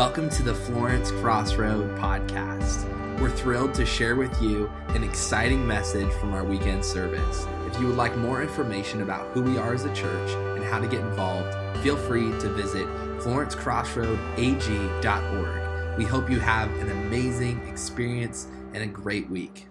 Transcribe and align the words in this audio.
Welcome 0.00 0.30
to 0.30 0.42
the 0.42 0.54
Florence 0.54 1.10
Crossroad 1.10 1.94
podcast. 1.98 2.88
We're 3.20 3.28
thrilled 3.28 3.74
to 3.74 3.84
share 3.84 4.16
with 4.16 4.40
you 4.40 4.72
an 4.88 5.04
exciting 5.04 5.66
message 5.66 6.10
from 6.14 6.32
our 6.32 6.42
weekend 6.42 6.82
service. 6.82 7.46
If 7.66 7.78
you 7.78 7.88
would 7.88 7.98
like 7.98 8.16
more 8.16 8.40
information 8.40 9.02
about 9.02 9.28
who 9.32 9.42
we 9.42 9.58
are 9.58 9.74
as 9.74 9.84
a 9.84 9.94
church 9.94 10.30
and 10.56 10.64
how 10.64 10.78
to 10.78 10.88
get 10.88 11.00
involved, 11.00 11.54
feel 11.82 11.98
free 11.98 12.30
to 12.30 12.48
visit 12.48 12.86
florencecrossroadag.org. 13.18 15.98
We 15.98 16.04
hope 16.06 16.30
you 16.30 16.40
have 16.40 16.70
an 16.80 16.90
amazing 16.90 17.60
experience 17.68 18.46
and 18.72 18.82
a 18.82 18.86
great 18.86 19.28
week. 19.28 19.66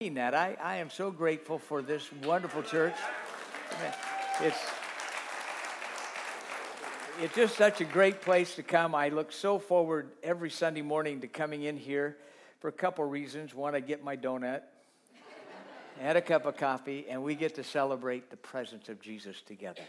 That 0.00 0.34
I, 0.34 0.56
I 0.58 0.76
am 0.76 0.88
so 0.88 1.10
grateful 1.10 1.58
for 1.58 1.82
this 1.82 2.10
wonderful 2.24 2.62
church. 2.62 2.96
It's 4.40 4.56
it's 7.22 7.36
just 7.36 7.56
such 7.56 7.80
a 7.80 7.84
great 7.84 8.20
place 8.20 8.56
to 8.56 8.64
come. 8.64 8.96
I 8.96 9.08
look 9.08 9.30
so 9.30 9.60
forward 9.60 10.10
every 10.24 10.50
Sunday 10.50 10.82
morning 10.82 11.20
to 11.20 11.28
coming 11.28 11.62
in 11.62 11.76
here 11.76 12.16
for 12.58 12.66
a 12.66 12.72
couple 12.72 13.04
reasons. 13.04 13.54
One, 13.54 13.76
I 13.76 13.80
get 13.80 14.02
my 14.02 14.16
donut 14.16 14.62
and 16.00 16.18
a 16.18 16.20
cup 16.20 16.46
of 16.46 16.56
coffee, 16.56 17.06
and 17.08 17.22
we 17.22 17.36
get 17.36 17.54
to 17.54 17.62
celebrate 17.62 18.28
the 18.30 18.36
presence 18.36 18.88
of 18.88 19.00
Jesus 19.00 19.40
together. 19.40 19.82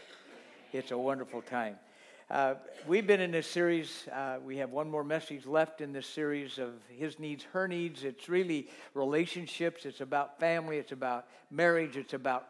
It's 0.72 0.92
a 0.92 0.96
wonderful 0.96 1.42
time. 1.42 1.74
Uh, 2.30 2.54
we've 2.86 3.06
been 3.06 3.20
in 3.20 3.32
this 3.32 3.48
series. 3.48 4.06
Uh, 4.12 4.36
we 4.44 4.58
have 4.58 4.70
one 4.70 4.88
more 4.88 5.02
message 5.02 5.44
left 5.44 5.80
in 5.80 5.92
this 5.92 6.06
series 6.06 6.58
of 6.58 6.74
His 6.88 7.18
needs, 7.18 7.42
her 7.52 7.66
needs. 7.66 8.04
It's 8.04 8.28
really 8.28 8.68
relationships. 8.94 9.86
It's 9.86 10.00
about 10.00 10.38
family. 10.38 10.78
It's 10.78 10.92
about 10.92 11.26
marriage. 11.50 11.96
It's 11.96 12.14
about 12.14 12.46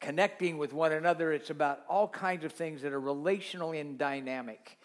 connecting 0.00 0.58
with 0.58 0.72
one 0.72 0.92
another. 0.92 1.32
It's 1.32 1.50
about 1.50 1.80
all 1.88 2.08
kinds 2.08 2.44
of 2.44 2.52
things 2.52 2.82
that 2.82 2.92
are 2.92 3.00
relational 3.00 3.72
and 3.72 3.98
dynamic. 3.98 4.78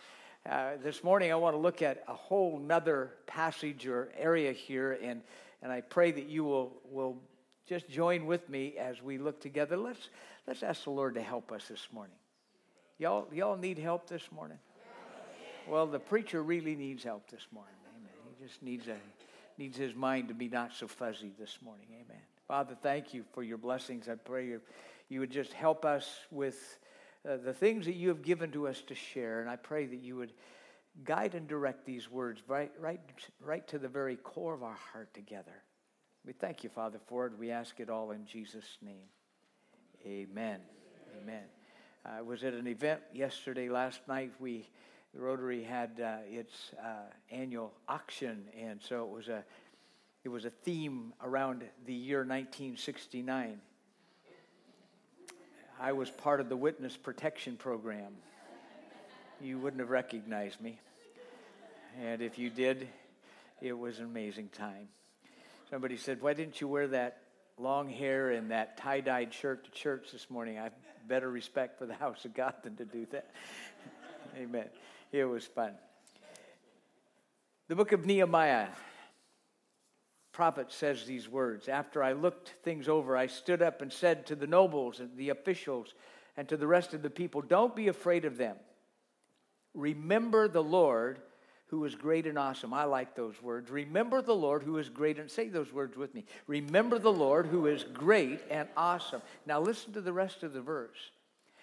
Uh, 0.49 0.71
this 0.83 1.03
morning, 1.03 1.31
I 1.31 1.35
want 1.35 1.55
to 1.55 1.59
look 1.59 1.81
at 1.81 2.03
a 2.07 2.13
whole 2.13 2.59
nother 2.59 3.13
passage 3.27 3.87
or 3.87 4.11
area 4.17 4.51
here, 4.51 4.97
and, 5.01 5.21
and 5.61 5.71
I 5.71 5.81
pray 5.81 6.11
that 6.11 6.27
you 6.27 6.43
will, 6.43 6.73
will 6.89 7.17
just 7.65 7.87
join 7.87 8.25
with 8.25 8.49
me 8.49 8.75
as 8.77 9.01
we 9.01 9.17
look 9.17 9.39
together. 9.39 9.77
Let's, 9.77 10.09
let's 10.47 10.63
ask 10.63 10.83
the 10.83 10.89
Lord 10.89 11.15
to 11.15 11.21
help 11.21 11.51
us 11.51 11.67
this 11.69 11.87
morning. 11.93 12.15
Y'all, 12.97 13.27
y'all 13.31 13.57
need 13.57 13.77
help 13.77 14.07
this 14.07 14.29
morning? 14.31 14.57
Well, 15.67 15.87
the 15.87 15.99
preacher 15.99 16.43
really 16.43 16.75
needs 16.75 17.05
help 17.05 17.29
this 17.29 17.47
morning. 17.53 17.75
Amen. 17.95 18.09
He 18.37 18.45
just 18.45 18.61
needs, 18.61 18.87
a, 18.89 18.97
needs 19.57 19.77
his 19.77 19.95
mind 19.95 20.27
to 20.27 20.33
be 20.33 20.49
not 20.49 20.73
so 20.73 20.87
fuzzy 20.87 21.31
this 21.39 21.59
morning. 21.63 21.87
Amen. 21.93 22.21
Father, 22.49 22.75
thank 22.81 23.13
you 23.13 23.23
for 23.33 23.43
your 23.43 23.57
blessings. 23.57 24.09
I 24.09 24.15
pray 24.15 24.47
you 24.47 24.61
you 25.13 25.19
would 25.19 25.31
just 25.31 25.53
help 25.53 25.85
us 25.85 26.09
with 26.31 26.79
uh, 27.29 27.37
the 27.37 27.53
things 27.53 27.85
that 27.85 27.93
you 27.93 28.09
have 28.09 28.23
given 28.23 28.51
to 28.51 28.67
us 28.67 28.81
to 28.87 28.95
share. 28.95 29.41
And 29.41 29.49
I 29.49 29.55
pray 29.55 29.85
that 29.85 30.01
you 30.01 30.15
would 30.17 30.33
guide 31.03 31.35
and 31.35 31.47
direct 31.47 31.85
these 31.85 32.09
words 32.09 32.41
right, 32.47 32.71
right, 32.79 32.99
right 33.39 33.65
to 33.67 33.77
the 33.77 33.87
very 33.87 34.15
core 34.15 34.55
of 34.55 34.63
our 34.63 34.77
heart 34.91 35.13
together. 35.13 35.53
We 36.25 36.33
thank 36.33 36.63
you, 36.63 36.71
Father, 36.71 36.99
for 37.05 37.27
it. 37.27 37.33
We 37.37 37.51
ask 37.51 37.79
it 37.79 37.91
all 37.91 38.09
in 38.09 38.25
Jesus' 38.25 38.77
name. 38.81 39.05
Amen. 40.03 40.59
Amen. 41.21 41.43
I 42.03 42.23
was 42.23 42.43
at 42.43 42.53
an 42.53 42.65
event 42.65 43.01
yesterday, 43.13 43.69
last 43.69 44.01
night. 44.07 44.31
We, 44.39 44.67
the 45.13 45.21
Rotary 45.21 45.63
had 45.63 46.01
uh, 46.03 46.17
its 46.27 46.71
uh, 46.83 47.11
annual 47.29 47.71
auction, 47.87 48.45
and 48.59 48.81
so 48.81 49.03
it 49.03 49.11
was 49.11 49.27
a, 49.27 49.43
it 50.23 50.29
was 50.29 50.45
a 50.45 50.49
theme 50.49 51.13
around 51.21 51.63
the 51.85 51.93
year 51.93 52.19
1969. 52.19 53.61
I 55.79 55.91
was 55.91 56.09
part 56.09 56.39
of 56.39 56.49
the 56.49 56.55
witness 56.55 56.95
protection 56.95 57.57
program. 57.57 58.13
You 59.41 59.57
wouldn't 59.57 59.79
have 59.79 59.89
recognized 59.89 60.61
me. 60.61 60.79
And 62.01 62.21
if 62.21 62.39
you 62.39 62.49
did, 62.49 62.87
it 63.61 63.77
was 63.77 63.99
an 63.99 64.05
amazing 64.05 64.49
time. 64.49 64.87
Somebody 65.69 65.97
said, 65.97 66.21
Why 66.21 66.33
didn't 66.33 66.61
you 66.61 66.67
wear 66.67 66.87
that 66.89 67.17
long 67.57 67.89
hair 67.89 68.31
and 68.31 68.51
that 68.51 68.77
tie 68.77 69.01
dyed 69.01 69.33
shirt 69.33 69.65
to 69.65 69.71
church 69.71 70.11
this 70.11 70.29
morning? 70.29 70.57
I 70.57 70.63
have 70.63 70.73
better 71.07 71.29
respect 71.29 71.79
for 71.79 71.85
the 71.85 71.93
house 71.93 72.23
of 72.25 72.33
God 72.33 72.53
than 72.63 72.75
to 72.77 72.85
do 72.85 73.05
that. 73.11 73.29
Amen. 74.37 74.65
It 75.11 75.25
was 75.25 75.45
fun. 75.45 75.73
The 77.67 77.75
book 77.75 77.91
of 77.91 78.05
Nehemiah 78.05 78.67
prophet 80.33 80.71
says 80.71 81.05
these 81.05 81.29
words 81.29 81.69
After 81.69 82.03
I 82.03 82.11
looked 82.11 82.55
things 82.63 82.89
over, 82.89 83.15
I 83.15 83.27
stood 83.27 83.61
up 83.61 83.81
and 83.81 83.93
said 83.93 84.25
to 84.25 84.35
the 84.35 84.47
nobles 84.47 84.99
and 84.99 85.15
the 85.15 85.29
officials 85.29 85.93
and 86.35 86.49
to 86.49 86.57
the 86.57 86.67
rest 86.67 86.93
of 86.93 87.01
the 87.01 87.09
people, 87.09 87.41
Don't 87.41 87.75
be 87.75 87.87
afraid 87.87 88.25
of 88.25 88.37
them. 88.37 88.57
Remember 89.73 90.47
the 90.47 90.63
Lord 90.63 91.19
who 91.67 91.85
is 91.85 91.95
great 91.95 92.27
and 92.27 92.37
awesome. 92.37 92.73
I 92.73 92.83
like 92.83 93.15
those 93.15 93.41
words. 93.41 93.71
Remember 93.71 94.21
the 94.21 94.35
Lord 94.35 94.61
who 94.61 94.77
is 94.77 94.89
great 94.89 95.17
and 95.17 95.29
say 95.29 95.47
those 95.47 95.73
words 95.73 95.97
with 95.97 96.13
me. 96.13 96.25
Remember 96.45 96.99
the 96.99 97.11
Lord 97.11 97.47
who 97.47 97.65
is 97.65 97.83
great 97.83 98.41
and 98.51 98.67
awesome. 98.77 99.23
Now 99.47 99.59
listen 99.59 99.93
to 99.93 100.01
the 100.01 100.13
rest 100.13 100.43
of 100.43 100.53
the 100.53 100.61
verse. 100.61 101.11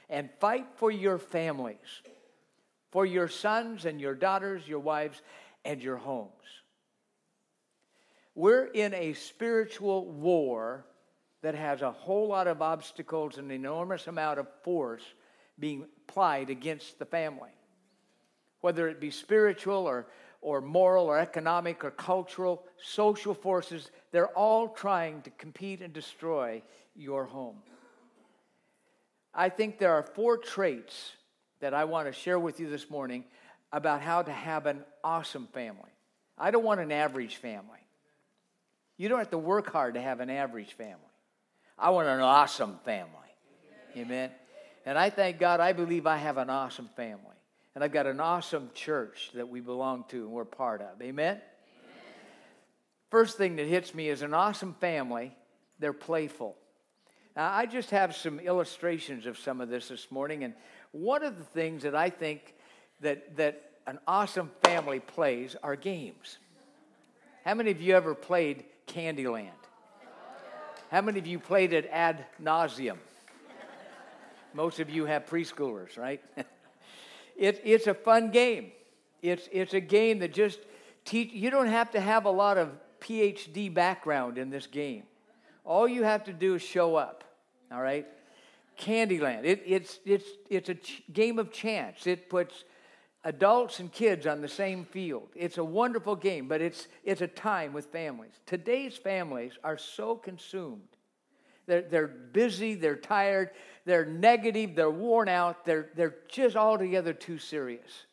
And 0.09 0.29
fight 0.41 0.67
for 0.75 0.91
your 0.91 1.19
families, 1.19 2.03
for 2.91 3.07
your 3.07 3.29
sons 3.29 3.85
and 3.85 4.01
your 4.01 4.17
daughters, 4.17 4.67
your 4.67 4.81
wives, 4.81 5.23
and 5.65 5.81
your 5.81 5.99
homes. 5.99 6.31
We're 8.41 8.69
in 8.69 8.95
a 8.95 9.13
spiritual 9.13 10.07
war 10.07 10.87
that 11.43 11.55
has 11.55 11.83
a 11.83 11.93
whole 11.93 12.29
lot 12.29 12.47
of 12.47 12.63
obstacles 12.63 13.37
and 13.37 13.51
an 13.51 13.55
enormous 13.55 14.07
amount 14.07 14.39
of 14.39 14.47
force 14.63 15.03
being 15.59 15.85
applied 16.09 16.49
against 16.49 16.99
the 16.99 17.05
family. 17.05 17.51
Whether 18.63 18.89
it 18.89 18.99
be 18.99 19.11
spiritual 19.11 19.87
or, 19.87 20.07
or 20.41 20.63
moral 20.63 21.05
or 21.05 21.19
economic 21.19 21.85
or 21.85 21.91
cultural, 21.91 22.65
social 22.83 23.35
forces, 23.35 23.91
they're 24.11 24.35
all 24.35 24.69
trying 24.69 25.21
to 25.21 25.31
compete 25.33 25.83
and 25.83 25.93
destroy 25.93 26.63
your 26.97 27.27
home. 27.27 27.57
I 29.35 29.51
think 29.51 29.79
there 29.79 29.93
are 29.93 30.03
four 30.03 30.39
traits 30.39 31.13
that 31.61 31.75
I 31.75 31.85
want 31.85 32.07
to 32.07 32.13
share 32.15 32.39
with 32.39 32.59
you 32.59 32.71
this 32.71 32.89
morning 32.89 33.25
about 33.71 34.01
how 34.01 34.23
to 34.23 34.33
have 34.33 34.65
an 34.65 34.83
awesome 35.05 35.47
family. 35.49 35.93
I 36.39 36.51
don't 36.51 36.65
want 36.65 36.81
an 36.81 36.91
average 36.91 37.37
family. 37.37 37.81
You 39.01 39.09
don't 39.09 39.19
have 39.19 39.31
to 39.31 39.39
work 39.39 39.73
hard 39.73 39.95
to 39.95 40.03
have 40.03 40.21
an 40.21 40.29
average 40.29 40.75
family. 40.75 41.01
I 41.79 41.89
want 41.89 42.07
an 42.07 42.21
awesome 42.21 42.79
family. 42.85 43.15
Amen. 43.97 44.31
And 44.85 44.99
I 44.99 45.09
thank 45.09 45.39
God, 45.39 45.59
I 45.59 45.73
believe 45.73 46.07
I 46.07 46.19
have 46.19 46.37
an 46.37 46.51
awesome 46.51 46.91
family. 46.97 47.25
And 47.75 47.83
I've 47.83 47.93
got 47.93 48.05
an 48.05 48.21
awesome 48.21 48.69
church 48.75 49.31
that 49.33 49.49
we 49.49 49.61
belong 49.61 50.05
to 50.11 50.25
and 50.25 50.31
we're 50.31 50.45
part 50.45 50.83
of. 50.83 51.01
Amen? 51.01 51.37
Amen? 51.37 51.41
First 53.11 53.39
thing 53.39 53.57
that 53.57 53.67
hits 53.69 53.95
me 53.95 54.11
is 54.11 54.21
an 54.21 54.35
awesome 54.35 54.75
family, 54.75 55.35
they're 55.79 55.95
playful. 55.95 56.59
Now, 57.35 57.51
I 57.51 57.65
just 57.65 57.89
have 57.93 58.15
some 58.15 58.39
illustrations 58.39 59.25
of 59.25 59.39
some 59.39 59.63
of 59.63 59.71
this 59.71 59.89
this 59.89 60.11
morning. 60.11 60.45
And 60.45 60.53
one 60.93 61.25
of 61.25 61.39
the 61.39 61.45
things 61.45 61.85
that 61.85 61.95
I 61.95 62.11
think 62.11 62.55
that, 63.01 63.39
that 63.39 63.63
an 63.87 63.99
awesome 64.07 64.51
family 64.63 65.01
plays 65.01 65.57
are 65.63 65.75
games. 65.75 66.37
How 67.47 67.55
many 67.55 67.71
of 67.71 67.81
you 67.81 67.97
ever 67.97 68.15
played 68.15 68.65
Candyland. 68.91 69.51
How 70.91 71.01
many 71.01 71.19
of 71.19 71.27
you 71.27 71.39
played 71.39 71.73
it 71.73 71.89
ad 71.93 72.27
nauseum? 72.43 72.99
Most 74.53 74.81
of 74.81 74.91
you 74.91 75.07
have 75.07 75.27
preschoolers, 75.27 75.97
right? 75.97 76.21
it, 77.37 77.61
it's 77.65 77.87
a 77.87 77.95
fun 77.95 78.31
game. 78.31 78.73
It's, 79.23 79.49
it's 79.53 79.75
a 79.75 79.81
game 79.81 80.19
that 80.21 80.35
just 80.35 80.59
teach. 81.05 81.33
You 81.33 81.51
don't 81.51 81.69
have 81.69 81.93
to 81.93 82.01
have 82.01 82.25
a 82.25 82.31
lot 82.31 82.59
of 82.59 82.71
PhD 83.01 83.73
background 83.73 84.39
in 84.39 84.51
this 84.51 84.67
game. 84.67 85.05
All 85.65 85.87
you 85.87 86.03
have 86.03 86.25
to 86.25 86.33
do 86.33 86.57
is 86.57 86.63
show 86.63 86.97
up. 86.97 87.23
All 87.71 87.81
right. 87.81 88.07
Candyland. 88.79 89.45
It, 89.45 89.63
it's 89.67 90.01
it's 90.05 90.27
it's 90.49 90.69
a 90.69 90.75
ch- 90.75 91.03
game 91.13 91.39
of 91.39 91.53
chance. 91.53 92.07
It 92.07 92.29
puts 92.29 92.65
adults 93.25 93.81
and 93.81 93.93
kids 93.93 94.27
on 94.27 94.41
the 94.41 94.49
same 94.49 94.85
field. 94.85 95.29
It's 95.35 95.59
a 95.59 95.65
wonderful 95.65 96.17
game, 96.17 96.49
but 96.49 96.61
it's, 96.61 96.89
it's 97.05 97.21
a 97.21 97.27
time 97.27 97.73
with 97.73 97.87
families. 97.87 98.33
Today's 98.47 98.97
families 98.97 99.53
are 99.63 99.77
so 99.77 100.15
consumed. 100.15 100.89
They're, 101.67 101.83
they're 101.83 102.09
busy, 102.09 102.75
they're 102.75 102.97
tired, 102.97 103.51
they're 103.85 104.07
negative, 104.07 104.75
they're 104.75 104.91
worn 104.91 105.29
out, 105.29 105.65
they're, 105.65 105.91
they're 105.95 106.17
just 106.29 106.57
altogether 106.57 107.13
too 107.13 107.39
serious. 107.39 108.07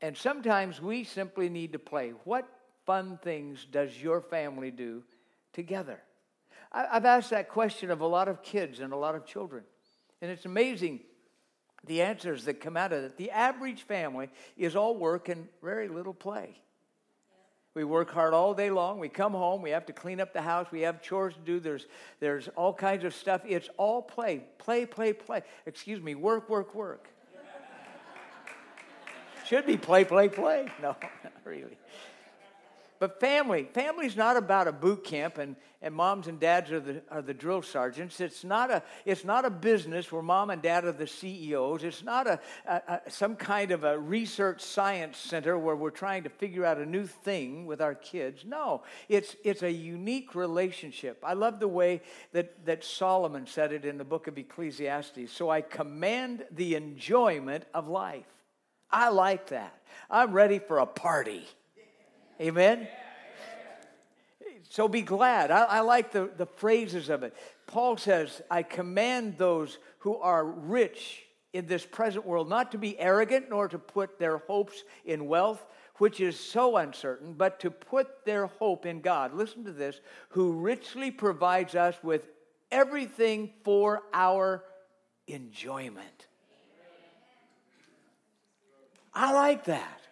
And 0.00 0.16
sometimes 0.16 0.80
we 0.80 1.04
simply 1.04 1.48
need 1.48 1.72
to 1.72 1.78
play. 1.78 2.12
What 2.24 2.48
fun 2.84 3.18
things 3.22 3.66
does 3.70 4.00
your 4.00 4.20
family 4.20 4.70
do 4.70 5.02
together? 5.52 6.00
I've 6.72 7.04
asked 7.04 7.30
that 7.30 7.48
question 7.48 7.90
of 7.90 8.00
a 8.00 8.06
lot 8.06 8.28
of 8.28 8.42
kids 8.42 8.80
and 8.80 8.92
a 8.92 8.96
lot 8.96 9.14
of 9.14 9.26
children. 9.26 9.64
And 10.20 10.30
it's 10.30 10.44
amazing 10.44 11.00
the 11.86 12.02
answers 12.02 12.44
that 12.44 12.60
come 12.60 12.76
out 12.76 12.92
of 12.92 13.02
it. 13.04 13.16
The 13.16 13.30
average 13.30 13.82
family 13.82 14.28
is 14.56 14.76
all 14.76 14.96
work 14.96 15.28
and 15.28 15.48
very 15.62 15.88
little 15.88 16.14
play. 16.14 16.60
We 17.74 17.84
work 17.84 18.10
hard 18.10 18.32
all 18.32 18.54
day 18.54 18.70
long. 18.70 18.98
We 18.98 19.10
come 19.10 19.32
home. 19.32 19.60
We 19.60 19.70
have 19.70 19.84
to 19.86 19.92
clean 19.92 20.18
up 20.18 20.32
the 20.32 20.40
house. 20.40 20.66
We 20.72 20.80
have 20.80 21.02
chores 21.02 21.34
to 21.34 21.40
do. 21.40 21.60
There's, 21.60 21.86
there's 22.20 22.48
all 22.56 22.72
kinds 22.72 23.04
of 23.04 23.14
stuff. 23.14 23.42
It's 23.46 23.68
all 23.76 24.00
play. 24.00 24.44
Play, 24.56 24.86
play, 24.86 25.12
play. 25.12 25.42
Excuse 25.66 26.00
me, 26.00 26.14
work, 26.14 26.48
work, 26.48 26.74
work. 26.74 27.08
Should 29.44 29.66
be 29.66 29.76
play, 29.76 30.04
play, 30.04 30.28
play. 30.28 30.72
No, 30.80 30.96
not 31.22 31.32
really. 31.44 31.76
But 32.98 33.20
family, 33.20 33.68
family's 33.72 34.16
not 34.16 34.36
about 34.36 34.68
a 34.68 34.72
boot 34.72 35.04
camp 35.04 35.38
and, 35.38 35.56
and 35.82 35.94
moms 35.94 36.26
and 36.26 36.40
dads 36.40 36.72
are 36.72 36.80
the, 36.80 37.02
are 37.10 37.22
the 37.22 37.34
drill 37.34 37.62
sergeants. 37.62 38.20
It's 38.20 38.42
not, 38.42 38.70
a, 38.70 38.82
it's 39.04 39.24
not 39.24 39.44
a 39.44 39.50
business 39.50 40.10
where 40.10 40.22
mom 40.22 40.50
and 40.50 40.62
dad 40.62 40.84
are 40.84 40.92
the 40.92 41.06
CEOs. 41.06 41.84
It's 41.84 42.02
not 42.02 42.26
a, 42.26 42.40
a, 42.66 42.74
a, 42.88 43.00
some 43.10 43.36
kind 43.36 43.70
of 43.70 43.84
a 43.84 43.98
research 43.98 44.62
science 44.62 45.18
center 45.18 45.58
where 45.58 45.76
we're 45.76 45.90
trying 45.90 46.22
to 46.24 46.30
figure 46.30 46.64
out 46.64 46.78
a 46.78 46.86
new 46.86 47.06
thing 47.06 47.66
with 47.66 47.80
our 47.80 47.94
kids. 47.94 48.44
No, 48.46 48.82
it's, 49.08 49.36
it's 49.44 49.62
a 49.62 49.70
unique 49.70 50.34
relationship. 50.34 51.22
I 51.22 51.34
love 51.34 51.60
the 51.60 51.68
way 51.68 52.00
that, 52.32 52.64
that 52.66 52.82
Solomon 52.82 53.46
said 53.46 53.72
it 53.72 53.84
in 53.84 53.98
the 53.98 54.04
book 54.04 54.26
of 54.26 54.38
Ecclesiastes. 54.38 55.30
So 55.30 55.50
I 55.50 55.60
command 55.60 56.44
the 56.50 56.74
enjoyment 56.74 57.64
of 57.74 57.88
life. 57.88 58.24
I 58.90 59.10
like 59.10 59.48
that. 59.48 59.82
I'm 60.10 60.32
ready 60.32 60.58
for 60.58 60.78
a 60.78 60.86
party. 60.86 61.46
Amen? 62.40 62.88
So 64.68 64.88
be 64.88 65.02
glad. 65.02 65.50
I, 65.50 65.62
I, 65.62 65.80
like 65.80 66.12
the, 66.12 66.30
the 66.36 66.46
phrases 66.46 67.08
of 67.08 67.22
it. 67.22 67.34
Paul 67.66 67.96
says, 67.96 68.42
I 68.50 68.62
command 68.62 69.38
those 69.38 69.78
who 70.00 70.16
are 70.16 70.44
rich 70.44 71.24
in 71.52 71.66
this 71.66 71.86
present 71.86 72.26
world 72.26 72.48
not 72.48 72.72
to 72.72 72.78
be 72.78 72.98
arrogant 72.98 73.48
nor 73.48 73.68
to 73.68 73.78
put 73.78 74.18
their 74.18 74.38
hopes 74.38 74.84
in 75.04 75.26
wealth, 75.26 75.64
which 75.96 76.20
is 76.20 76.38
so 76.38 76.76
uncertain, 76.76 77.32
but 77.32 77.60
to 77.60 77.70
put 77.70 78.24
their 78.26 78.46
hope 78.46 78.84
in 78.84 79.00
God. 79.00 79.32
Listen 79.32 79.64
to 79.64 79.72
this 79.72 80.00
who 80.30 80.52
richly 80.52 81.10
provides 81.10 81.74
us 81.74 81.94
with 82.02 82.28
everything 82.70 83.50
for 83.64 84.02
our 84.12 84.62
enjoyment. 85.26 86.26
I 89.14 89.32
like 89.32 89.64
that. 89.64 90.05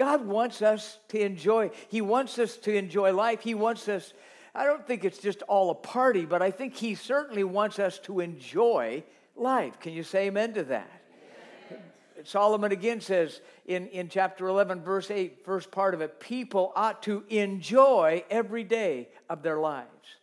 God 0.00 0.24
wants 0.24 0.62
us 0.62 0.98
to 1.08 1.20
enjoy. 1.20 1.70
He 1.88 2.00
wants 2.00 2.38
us 2.38 2.56
to 2.56 2.74
enjoy 2.74 3.12
life. 3.12 3.42
He 3.42 3.52
wants 3.52 3.86
us, 3.86 4.14
I 4.54 4.64
don't 4.64 4.86
think 4.86 5.04
it's 5.04 5.18
just 5.18 5.42
all 5.42 5.68
a 5.68 5.74
party, 5.74 6.24
but 6.24 6.40
I 6.40 6.50
think 6.50 6.74
He 6.74 6.94
certainly 6.94 7.44
wants 7.44 7.78
us 7.78 7.98
to 8.04 8.20
enjoy 8.20 9.04
life. 9.36 9.78
Can 9.78 9.92
you 9.92 10.02
say 10.02 10.28
amen 10.28 10.54
to 10.54 10.62
that? 10.64 10.90
Solomon 12.24 12.72
again 12.72 13.02
says 13.02 13.42
in, 13.66 13.88
in 13.88 14.08
chapter 14.08 14.46
11, 14.46 14.80
verse 14.80 15.10
8, 15.10 15.44
first 15.44 15.70
part 15.70 15.92
of 15.92 16.00
it, 16.00 16.18
people 16.18 16.72
ought 16.74 17.02
to 17.02 17.22
enjoy 17.28 18.24
every 18.30 18.64
day 18.64 19.10
of 19.28 19.42
their 19.42 19.58
lives. 19.58 20.16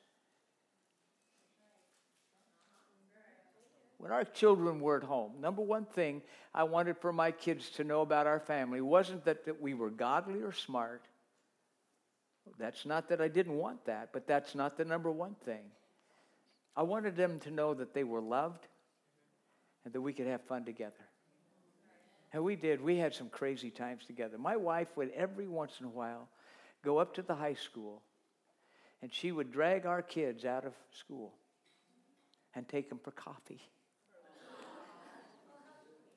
When 3.98 4.12
our 4.12 4.24
children 4.24 4.80
were 4.80 4.98
at 4.98 5.04
home, 5.04 5.34
number 5.40 5.62
one 5.62 5.86
thing 5.86 6.22
I 6.54 6.64
wanted 6.64 6.98
for 6.98 7.12
my 7.12 7.32
kids 7.32 7.70
to 7.72 7.84
know 7.84 8.02
about 8.02 8.28
our 8.28 8.40
family 8.40 8.80
wasn't 8.80 9.26
that, 9.26 9.46
that 9.46 9.62
we 9.62 9.74
were 9.74 9.90
godly 9.90 10.42
or 10.42 10.52
smart. 10.52 11.04
That's 12.60 12.86
not 12.86 13.10
that 13.10 13.22
I 13.22 13.28
didn't 13.28 13.58
want 13.58 13.86
that, 13.86 14.10
but 14.14 14.28
that's 14.28 14.56
not 14.56 14.78
the 14.78 14.86
number 14.86 15.12
one 15.12 15.36
thing. 15.46 15.64
I 16.76 16.84
wanted 16.84 17.16
them 17.16 17.40
to 17.42 17.52
know 17.52 17.74
that 17.74 17.94
they 17.94 18.04
were 18.04 18.22
loved 18.22 18.68
and 19.84 19.94
that 19.94 20.02
we 20.02 20.14
could 20.14 20.28
have 20.28 20.42
fun 20.44 20.64
together. 20.64 20.94
And 22.34 22.44
we 22.44 22.56
did. 22.56 22.82
We 22.82 22.98
had 22.98 23.16
some 23.16 23.30
crazy 23.30 23.72
times 23.72 24.06
together. 24.06 24.38
My 24.38 24.58
wife 24.58 24.90
would 24.96 25.12
every 25.16 25.48
once 25.48 25.74
in 25.80 25.88
a 25.88 25.90
while 25.90 26.28
go 26.84 27.00
up 27.00 27.16
to 27.16 27.24
the 27.24 27.34
high 27.34 27.56
school 27.56 28.02
and 29.02 29.12
she 29.12 29.32
would 29.32 29.52
drag 29.52 29.86
our 29.86 30.02
kids 30.02 30.46
out 30.46 30.66
of 30.66 30.74
school 30.92 31.34
and 32.54 32.68
take 32.68 32.90
them 32.90 33.00
for 33.04 33.12
coffee. 33.12 33.62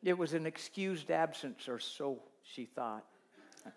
It 0.03 0.17
was 0.17 0.33
an 0.33 0.47
excused 0.47 1.11
absence, 1.11 1.69
or 1.69 1.79
so 1.79 2.23
she 2.43 2.65
thought. 2.65 3.05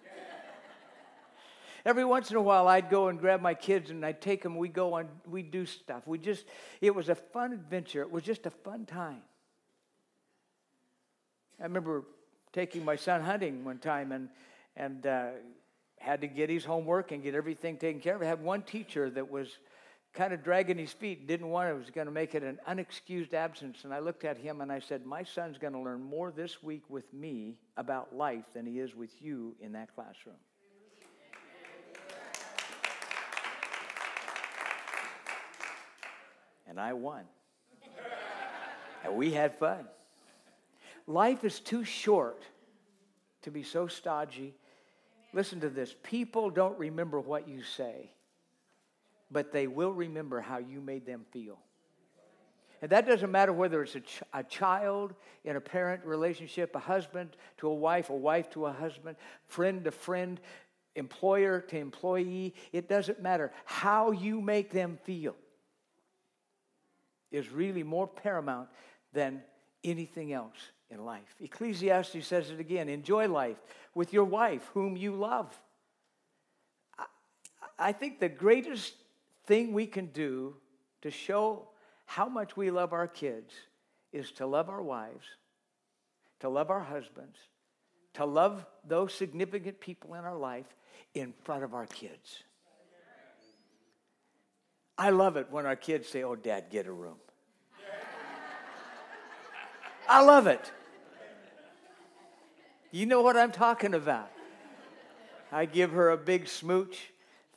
Every 1.85 2.05
once 2.05 2.31
in 2.31 2.37
a 2.37 2.41
while, 2.41 2.67
I'd 2.67 2.89
go 2.89 3.09
and 3.09 3.19
grab 3.19 3.41
my 3.41 3.53
kids 3.53 3.89
and 3.89 4.05
I'd 4.05 4.21
take 4.21 4.41
them. 4.41 4.55
We'd 4.55 4.73
go 4.73 4.93
on, 4.93 5.09
we'd 5.29 5.51
do 5.51 5.65
stuff. 5.65 6.07
We 6.07 6.17
just, 6.17 6.45
it 6.79 6.95
was 6.95 7.09
a 7.09 7.15
fun 7.15 7.51
adventure. 7.51 8.01
It 8.01 8.11
was 8.11 8.23
just 8.23 8.45
a 8.45 8.51
fun 8.51 8.85
time. 8.85 9.21
I 11.59 11.63
remember 11.63 12.05
taking 12.53 12.85
my 12.85 12.95
son 12.95 13.21
hunting 13.21 13.65
one 13.65 13.79
time 13.79 14.13
and, 14.13 14.29
and 14.77 15.05
uh, 15.05 15.29
had 15.99 16.21
to 16.21 16.27
get 16.27 16.49
his 16.49 16.63
homework 16.63 17.11
and 17.11 17.21
get 17.21 17.35
everything 17.35 17.77
taken 17.77 18.01
care 18.01 18.15
of. 18.15 18.21
I 18.21 18.25
had 18.25 18.41
one 18.41 18.61
teacher 18.61 19.09
that 19.09 19.29
was 19.29 19.57
kind 20.13 20.31
of 20.31 20.43
dragging 20.43 20.77
his 20.77 20.91
feet, 20.91 21.27
didn't 21.27 21.49
want 21.49 21.69
it, 21.69 21.73
was 21.73 21.89
going 21.89 22.05
to 22.05 22.13
make 22.13 22.35
it 22.35 22.43
an 22.43 22.59
unexcused 22.67 23.33
absence. 23.33 23.83
And 23.83 23.93
I 23.93 23.99
looked 23.99 24.23
at 24.23 24.37
him 24.37 24.61
and 24.61 24.71
I 24.71 24.79
said, 24.79 25.05
My 25.05 25.23
son's 25.23 25.57
going 25.57 25.73
to 25.73 25.79
learn 25.79 26.03
more 26.03 26.31
this 26.31 26.61
week 26.61 26.83
with 26.89 27.11
me 27.13 27.57
about 27.77 28.15
life 28.15 28.45
than 28.53 28.65
he 28.65 28.79
is 28.79 28.95
with 28.95 29.09
you 29.19 29.55
in 29.59 29.71
that 29.73 29.93
classroom. 29.95 30.35
And 36.67 36.79
I 36.79 36.93
won. 36.93 37.23
and 39.03 39.15
we 39.15 39.31
had 39.31 39.57
fun. 39.59 39.85
Life 41.05 41.43
is 41.43 41.59
too 41.59 41.83
short 41.83 42.43
to 43.41 43.51
be 43.51 43.63
so 43.63 43.87
stodgy. 43.87 44.55
Listen 45.33 45.59
to 45.61 45.69
this 45.69 45.95
people 46.03 46.49
don't 46.49 46.77
remember 46.77 47.19
what 47.19 47.47
you 47.47 47.63
say 47.63 48.12
but 49.33 49.51
they 49.51 49.67
will 49.67 49.91
remember 49.91 50.39
how 50.39 50.59
you 50.59 50.79
made 50.79 51.05
them 51.05 51.25
feel. 51.31 51.59
And 52.81 52.91
that 52.91 53.07
doesn't 53.07 53.31
matter 53.31 53.53
whether 53.53 53.81
it's 53.81 53.95
a, 53.95 54.01
ch- 54.01 54.23
a, 54.33 54.43
child 54.43 55.13
in 55.45 55.55
a 55.55 55.61
parent 55.61 56.03
relationship, 56.05 56.75
a 56.75 56.79
husband 56.79 57.37
to 57.57 57.69
a 57.69 57.73
wife, 57.73 58.09
a 58.09 58.15
wife 58.15 58.49
to 58.51 58.65
a 58.65 58.73
husband, 58.73 59.15
friend 59.47 59.85
to 59.85 59.91
friend, 59.91 60.39
employer 60.95 61.61
to 61.61 61.77
employee. 61.77 62.53
It 62.73 62.89
doesn't 62.89 63.21
matter. 63.21 63.53
How 63.63 64.11
you 64.11 64.41
make 64.41 64.71
them 64.71 64.99
feel 65.03 65.35
is 67.31 67.49
really 67.51 67.83
more 67.83 68.05
paramount 68.05 68.67
than 69.13 69.41
anything 69.83 70.33
else 70.33 70.57
in 70.89 71.05
life. 71.05 71.35
Ecclesiastes 71.41 72.27
says 72.27 72.49
it 72.49 72.59
again 72.59 72.89
enjoy 72.89 73.29
life 73.29 73.57
with 73.95 74.11
your 74.11 74.25
wife, 74.25 74.69
whom 74.73 74.97
you 74.97 75.15
love. 75.15 75.57
I, 76.99 77.05
I 77.79 77.91
think 77.93 78.19
the 78.19 78.29
greatest 78.29 78.93
thing 79.45 79.73
we 79.73 79.85
can 79.85 80.07
do 80.07 80.55
to 81.01 81.11
show 81.11 81.67
how 82.05 82.27
much 82.27 82.55
we 82.55 82.71
love 82.71 82.93
our 82.93 83.07
kids 83.07 83.53
is 84.11 84.31
to 84.31 84.45
love 84.45 84.69
our 84.69 84.81
wives, 84.81 85.25
to 86.39 86.49
love 86.49 86.69
our 86.69 86.79
husbands, 86.79 87.37
to 88.13 88.25
love 88.25 88.65
those 88.87 89.13
significant 89.13 89.79
people 89.79 90.13
in 90.13 90.23
our 90.23 90.37
life 90.37 90.67
in 91.13 91.33
front 91.43 91.63
of 91.63 91.73
our 91.73 91.85
kids. 91.87 92.43
I 94.97 95.09
love 95.09 95.37
it 95.37 95.47
when 95.49 95.65
our 95.65 95.75
kids 95.75 96.07
say, 96.07 96.23
Oh, 96.23 96.35
dad, 96.35 96.65
get 96.69 96.85
a 96.85 96.91
room. 96.91 97.17
I 100.07 100.21
love 100.23 100.47
it. 100.47 100.71
You 102.91 103.05
know 103.07 103.21
what 103.21 103.35
I'm 103.35 103.51
talking 103.51 103.95
about. 103.95 104.29
I 105.51 105.65
give 105.65 105.91
her 105.91 106.11
a 106.11 106.17
big 106.17 106.47
smooch. 106.47 107.11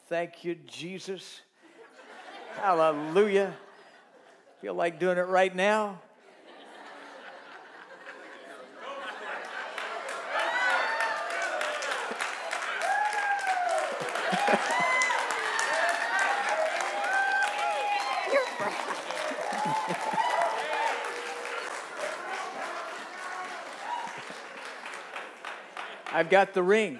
Thank 0.08 0.44
you, 0.44 0.54
Jesus. 0.54 1.42
Hallelujah. 2.56 3.54
Feel 4.60 4.74
like 4.74 4.98
doing 4.98 5.18
it 5.18 5.28
right 5.28 5.54
now? 5.54 6.00
I've 26.12 26.30
got 26.30 26.54
the 26.54 26.62
ring. 26.62 26.98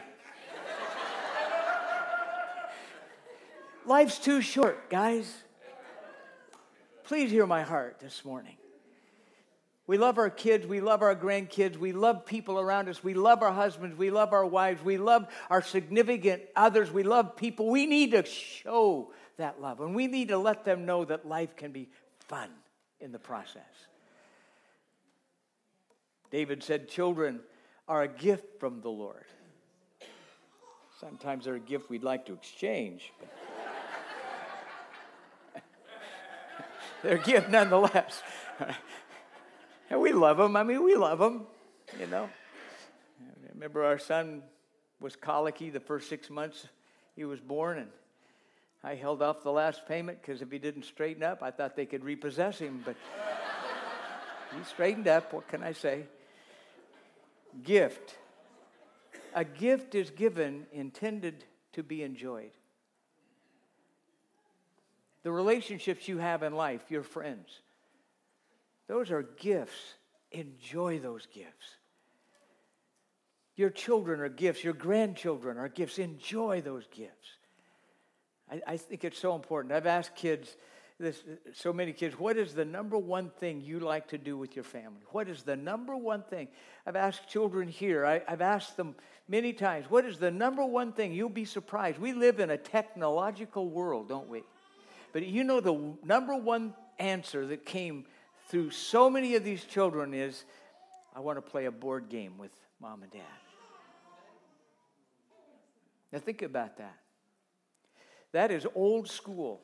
Life's 3.86 4.18
too 4.18 4.42
short, 4.42 4.90
guys. 4.90 5.45
Please 7.06 7.30
hear 7.30 7.46
my 7.46 7.62
heart 7.62 8.00
this 8.00 8.24
morning. 8.24 8.56
We 9.86 9.96
love 9.96 10.18
our 10.18 10.28
kids. 10.28 10.66
We 10.66 10.80
love 10.80 11.02
our 11.02 11.14
grandkids. 11.14 11.76
We 11.76 11.92
love 11.92 12.26
people 12.26 12.58
around 12.58 12.88
us. 12.88 13.04
We 13.04 13.14
love 13.14 13.44
our 13.44 13.52
husbands. 13.52 13.96
We 13.96 14.10
love 14.10 14.32
our 14.32 14.44
wives. 14.44 14.82
We 14.82 14.98
love 14.98 15.28
our 15.48 15.62
significant 15.62 16.42
others. 16.56 16.90
We 16.90 17.04
love 17.04 17.36
people. 17.36 17.70
We 17.70 17.86
need 17.86 18.10
to 18.10 18.24
show 18.24 19.12
that 19.36 19.60
love. 19.60 19.80
And 19.80 19.94
we 19.94 20.08
need 20.08 20.28
to 20.28 20.38
let 20.38 20.64
them 20.64 20.84
know 20.84 21.04
that 21.04 21.28
life 21.28 21.54
can 21.54 21.70
be 21.70 21.88
fun 22.26 22.50
in 22.98 23.12
the 23.12 23.20
process. 23.20 23.62
David 26.32 26.64
said, 26.64 26.88
Children 26.88 27.38
are 27.86 28.02
a 28.02 28.08
gift 28.08 28.58
from 28.58 28.80
the 28.80 28.90
Lord. 28.90 29.26
Sometimes 31.00 31.44
they're 31.44 31.54
a 31.54 31.60
gift 31.60 31.88
we'd 31.88 32.02
like 32.02 32.26
to 32.26 32.32
exchange. 32.32 33.12
But 33.20 33.28
They're 37.02 37.18
gift 37.18 37.50
nonetheless. 37.50 38.22
and 39.90 40.00
we 40.00 40.12
love 40.12 40.38
them. 40.38 40.56
I 40.56 40.62
mean, 40.62 40.82
we 40.82 40.94
love 40.94 41.18
them, 41.18 41.46
you 41.98 42.06
know. 42.06 42.28
remember 43.54 43.84
our 43.84 43.98
son 43.98 44.42
was 45.00 45.16
colicky 45.16 45.70
the 45.70 45.80
first 45.80 46.08
six 46.08 46.30
months 46.30 46.66
he 47.14 47.24
was 47.24 47.40
born, 47.40 47.78
and 47.78 47.90
I 48.84 48.94
held 48.94 49.22
off 49.22 49.42
the 49.42 49.52
last 49.52 49.86
payment 49.86 50.20
because 50.20 50.42
if 50.42 50.50
he 50.50 50.58
didn't 50.58 50.84
straighten 50.84 51.22
up, 51.22 51.42
I 51.42 51.50
thought 51.50 51.76
they 51.76 51.86
could 51.86 52.04
repossess 52.04 52.58
him. 52.58 52.82
But 52.84 52.96
he 54.56 54.64
straightened 54.64 55.08
up. 55.08 55.32
What 55.32 55.48
can 55.48 55.62
I 55.62 55.72
say? 55.72 56.04
Gift. 57.64 58.16
A 59.34 59.44
gift 59.44 59.94
is 59.94 60.10
given 60.10 60.66
intended 60.72 61.44
to 61.72 61.82
be 61.82 62.02
enjoyed. 62.02 62.52
The 65.26 65.32
relationships 65.32 66.06
you 66.06 66.18
have 66.18 66.44
in 66.44 66.54
life, 66.54 66.82
your 66.88 67.02
friends, 67.02 67.48
those 68.86 69.10
are 69.10 69.24
gifts. 69.24 69.94
Enjoy 70.30 71.00
those 71.00 71.26
gifts. 71.34 71.66
Your 73.56 73.70
children 73.70 74.20
are 74.20 74.28
gifts. 74.28 74.62
Your 74.62 74.72
grandchildren 74.72 75.58
are 75.58 75.68
gifts. 75.68 75.98
Enjoy 75.98 76.60
those 76.60 76.86
gifts. 76.94 77.26
I, 78.48 78.62
I 78.68 78.76
think 78.76 79.02
it's 79.02 79.18
so 79.18 79.34
important. 79.34 79.74
I've 79.74 79.88
asked 79.88 80.14
kids, 80.14 80.56
this, 81.00 81.24
so 81.52 81.72
many 81.72 81.92
kids, 81.92 82.16
what 82.16 82.36
is 82.36 82.54
the 82.54 82.64
number 82.64 82.96
one 82.96 83.30
thing 83.30 83.60
you 83.60 83.80
like 83.80 84.06
to 84.10 84.18
do 84.18 84.38
with 84.38 84.54
your 84.54 84.62
family? 84.62 85.02
What 85.08 85.28
is 85.28 85.42
the 85.42 85.56
number 85.56 85.96
one 85.96 86.22
thing? 86.22 86.46
I've 86.86 86.94
asked 86.94 87.28
children 87.28 87.66
here, 87.66 88.06
I, 88.06 88.22
I've 88.28 88.42
asked 88.42 88.76
them 88.76 88.94
many 89.26 89.52
times, 89.52 89.90
what 89.90 90.04
is 90.04 90.20
the 90.20 90.30
number 90.30 90.64
one 90.64 90.92
thing? 90.92 91.12
You'll 91.12 91.30
be 91.30 91.44
surprised. 91.44 91.98
We 91.98 92.12
live 92.12 92.38
in 92.38 92.50
a 92.50 92.56
technological 92.56 93.68
world, 93.68 94.08
don't 94.08 94.28
we? 94.28 94.44
But 95.16 95.28
you 95.28 95.44
know, 95.44 95.60
the 95.60 95.94
number 96.04 96.36
one 96.36 96.74
answer 96.98 97.46
that 97.46 97.64
came 97.64 98.04
through 98.50 98.68
so 98.68 99.08
many 99.08 99.34
of 99.34 99.44
these 99.44 99.64
children 99.64 100.12
is, 100.12 100.44
I 101.14 101.20
want 101.20 101.38
to 101.38 101.40
play 101.40 101.64
a 101.64 101.70
board 101.70 102.10
game 102.10 102.36
with 102.36 102.50
mom 102.82 103.02
and 103.02 103.10
dad. 103.10 103.22
Now, 106.12 106.18
think 106.18 106.42
about 106.42 106.76
that. 106.76 106.98
That 108.32 108.50
is 108.50 108.66
old 108.74 109.08
school. 109.08 109.62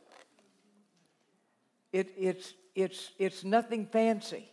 It, 1.92 2.14
it's, 2.16 2.54
it's, 2.74 3.10
it's 3.18 3.44
nothing 3.44 3.84
fancy. 3.84 4.50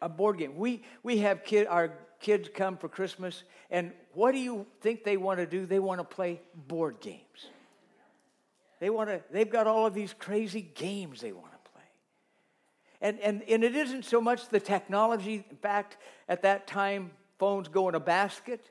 A 0.00 0.08
board 0.08 0.38
game. 0.38 0.56
We, 0.56 0.84
we 1.02 1.18
have 1.18 1.44
kid, 1.44 1.66
our 1.66 1.92
kids 2.18 2.48
come 2.54 2.78
for 2.78 2.88
Christmas, 2.88 3.42
and 3.70 3.92
what 4.14 4.32
do 4.32 4.38
you 4.38 4.64
think 4.80 5.04
they 5.04 5.18
want 5.18 5.38
to 5.38 5.44
do? 5.44 5.66
They 5.66 5.80
want 5.80 6.00
to 6.00 6.04
play 6.04 6.40
board 6.54 7.00
games. 7.00 7.50
They 8.80 8.90
want 8.90 9.10
to, 9.10 9.20
they've 9.30 9.50
got 9.50 9.66
all 9.66 9.86
of 9.86 9.94
these 9.94 10.14
crazy 10.18 10.62
games 10.62 11.20
they 11.20 11.32
want 11.32 11.52
to 11.52 11.70
play. 11.72 11.82
And, 13.00 13.18
and, 13.20 13.42
and 13.48 13.64
it 13.64 13.74
isn't 13.74 14.04
so 14.04 14.20
much 14.20 14.48
the 14.48 14.60
technology. 14.60 15.44
In 15.50 15.56
fact, 15.56 15.96
at 16.28 16.42
that 16.42 16.66
time, 16.66 17.10
phones 17.38 17.68
go 17.68 17.88
in 17.88 17.94
a 17.94 18.00
basket 18.00 18.70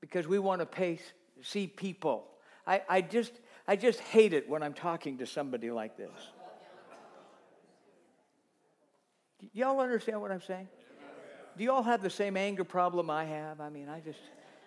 because 0.00 0.26
we 0.26 0.38
want 0.38 0.60
to 0.60 0.66
pay, 0.66 0.98
see 1.42 1.66
people. 1.66 2.26
I, 2.66 2.82
I, 2.88 3.00
just, 3.00 3.32
I 3.66 3.76
just 3.76 4.00
hate 4.00 4.32
it 4.32 4.48
when 4.48 4.62
I'm 4.62 4.74
talking 4.74 5.18
to 5.18 5.26
somebody 5.26 5.70
like 5.70 5.96
this. 5.96 6.10
Y'all 9.52 9.80
understand 9.80 10.20
what 10.20 10.30
I'm 10.30 10.42
saying? 10.42 10.68
Do 11.56 11.64
y'all 11.64 11.82
have 11.82 12.02
the 12.02 12.10
same 12.10 12.36
anger 12.36 12.64
problem 12.64 13.10
I 13.10 13.24
have? 13.24 13.60
I 13.60 13.70
mean, 13.70 13.88
I 13.88 14.00
just, 14.00 14.20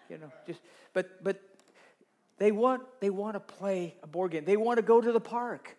you 0.10 0.18
know, 0.18 0.32
just, 0.46 0.60
but, 0.94 1.24
but 1.24 1.42
they 2.44 2.52
want, 2.52 2.82
they 3.00 3.10
want 3.10 3.36
to 3.36 3.40
play 3.40 3.96
a 4.04 4.08
board 4.08 4.32
game. 4.32 4.44
They 4.44 4.58
want 4.58 4.78
to 4.78 4.84
go 4.84 5.00
to 5.00 5.14
the 5.14 5.22
park. 5.22 5.78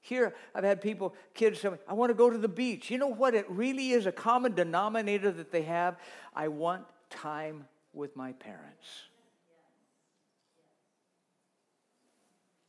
Here, 0.00 0.32
I've 0.54 0.62
had 0.62 0.80
people, 0.80 1.16
kids 1.34 1.58
say, 1.58 1.70
I 1.88 1.94
want 1.94 2.10
to 2.10 2.14
go 2.14 2.30
to 2.30 2.38
the 2.38 2.46
beach. 2.46 2.92
You 2.92 2.98
know 2.98 3.08
what 3.08 3.34
it 3.34 3.44
really 3.50 3.90
is 3.90 4.06
a 4.06 4.12
common 4.12 4.54
denominator 4.54 5.32
that 5.32 5.50
they 5.50 5.62
have? 5.62 5.96
I 6.32 6.46
want 6.46 6.84
time 7.10 7.64
with 7.92 8.14
my 8.14 8.34
parents. 8.34 8.86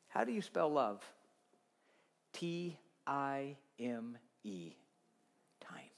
How 0.07 0.23
do 0.23 0.31
you 0.31 0.41
spell 0.41 0.69
love? 0.69 1.03
T 2.33 2.75
I 3.05 3.55
M 3.79 4.17
E. 4.43 4.71
Time. 5.61 5.91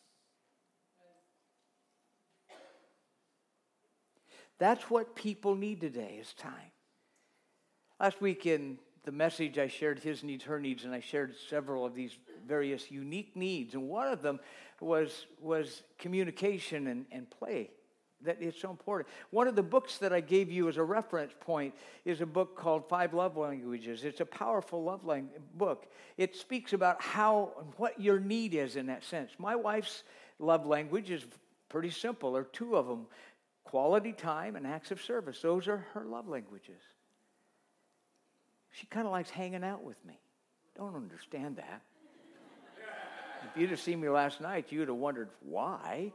That's 4.57 4.89
what 4.89 5.15
people 5.15 5.55
need 5.55 5.79
today 5.79 6.17
is 6.19 6.33
time. 6.33 6.71
Last 7.99 8.21
week 8.21 8.45
in 8.45 8.77
the 9.05 9.11
message, 9.11 9.57
I 9.57 9.67
shared 9.67 9.99
his 9.99 10.23
needs, 10.23 10.43
her 10.43 10.59
needs, 10.59 10.83
and 10.83 10.93
I 10.93 10.99
shared 10.99 11.35
several 11.49 11.85
of 11.85 11.95
these 11.95 12.17
various 12.45 12.91
unique 12.91 13.35
needs. 13.35 13.73
And 13.73 13.89
one 13.89 14.07
of 14.07 14.21
them 14.21 14.39
was, 14.79 15.25
was 15.41 15.81
communication 15.97 16.87
and, 16.87 17.05
and 17.11 17.29
play 17.29 17.71
that 18.23 18.37
it's 18.41 18.59
so 18.59 18.69
important. 18.71 19.07
One 19.29 19.47
of 19.47 19.55
the 19.55 19.63
books 19.63 19.99
that 19.99 20.11
I 20.11 20.21
gave 20.21 20.51
you 20.51 20.67
as 20.69 20.77
a 20.77 20.83
reference 20.83 21.33
point 21.39 21.75
is 22.03 22.21
a 22.21 22.25
book 22.25 22.57
called 22.57 22.89
Five 22.89 23.13
Love 23.13 23.37
Languages. 23.37 24.03
It's 24.03 24.21
a 24.21 24.25
powerful 24.25 24.83
love 24.83 25.05
language 25.05 25.39
book. 25.55 25.85
It 26.17 26.35
speaks 26.35 26.73
about 26.73 27.01
how 27.01 27.51
what 27.77 28.01
your 28.01 28.19
need 28.19 28.55
is 28.55 28.75
in 28.75 28.87
that 28.87 29.03
sense. 29.03 29.31
My 29.37 29.55
wife's 29.55 30.03
love 30.39 30.65
language 30.65 31.11
is 31.11 31.25
pretty 31.69 31.91
simple. 31.91 32.33
There 32.33 32.41
are 32.41 32.45
two 32.45 32.75
of 32.75 32.87
them: 32.87 33.05
quality 33.63 34.13
time 34.13 34.55
and 34.55 34.65
acts 34.65 34.89
of 34.89 34.99
service. 34.99 35.39
Those 35.41 35.67
are 35.67 35.85
her 35.93 36.03
love 36.03 36.27
languages. 36.27 36.81
She 38.77 38.85
kind 38.85 39.07
of 39.07 39.11
likes 39.11 39.31
hanging 39.31 39.63
out 39.63 39.83
with 39.83 39.97
me. 40.05 40.19
Don't 40.77 40.95
understand 40.95 41.55
that. 41.55 41.81
If 43.43 43.59
you'd 43.59 43.71
have 43.71 43.79
seen 43.79 43.99
me 43.99 44.07
last 44.07 44.39
night, 44.39 44.67
you'd 44.69 44.87
have 44.87 44.97
wondered 44.97 45.29
why. 45.41 46.11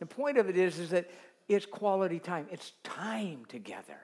The 0.00 0.06
point 0.06 0.38
of 0.38 0.48
it 0.48 0.56
is, 0.56 0.80
is 0.80 0.90
that 0.90 1.08
it's 1.48 1.66
quality 1.66 2.18
time. 2.18 2.48
It's 2.50 2.72
time 2.82 3.44
together. 3.44 3.98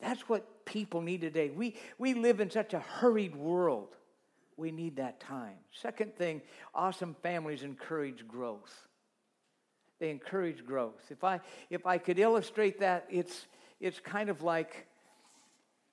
That's 0.00 0.28
what 0.28 0.64
people 0.64 1.00
need 1.00 1.20
today. 1.20 1.50
We, 1.50 1.76
we 1.96 2.14
live 2.14 2.40
in 2.40 2.50
such 2.50 2.74
a 2.74 2.80
hurried 2.80 3.36
world. 3.36 3.94
We 4.56 4.72
need 4.72 4.96
that 4.96 5.20
time. 5.20 5.58
Second 5.70 6.16
thing, 6.16 6.42
awesome 6.74 7.14
families 7.22 7.62
encourage 7.62 8.26
growth. 8.26 8.88
They 10.00 10.10
encourage 10.10 10.66
growth. 10.66 11.04
If 11.08 11.22
I, 11.22 11.40
if 11.70 11.86
I 11.86 11.98
could 11.98 12.18
illustrate 12.18 12.80
that, 12.80 13.06
it's, 13.08 13.46
it's 13.80 14.00
kind 14.00 14.28
of 14.28 14.42
like 14.42 14.88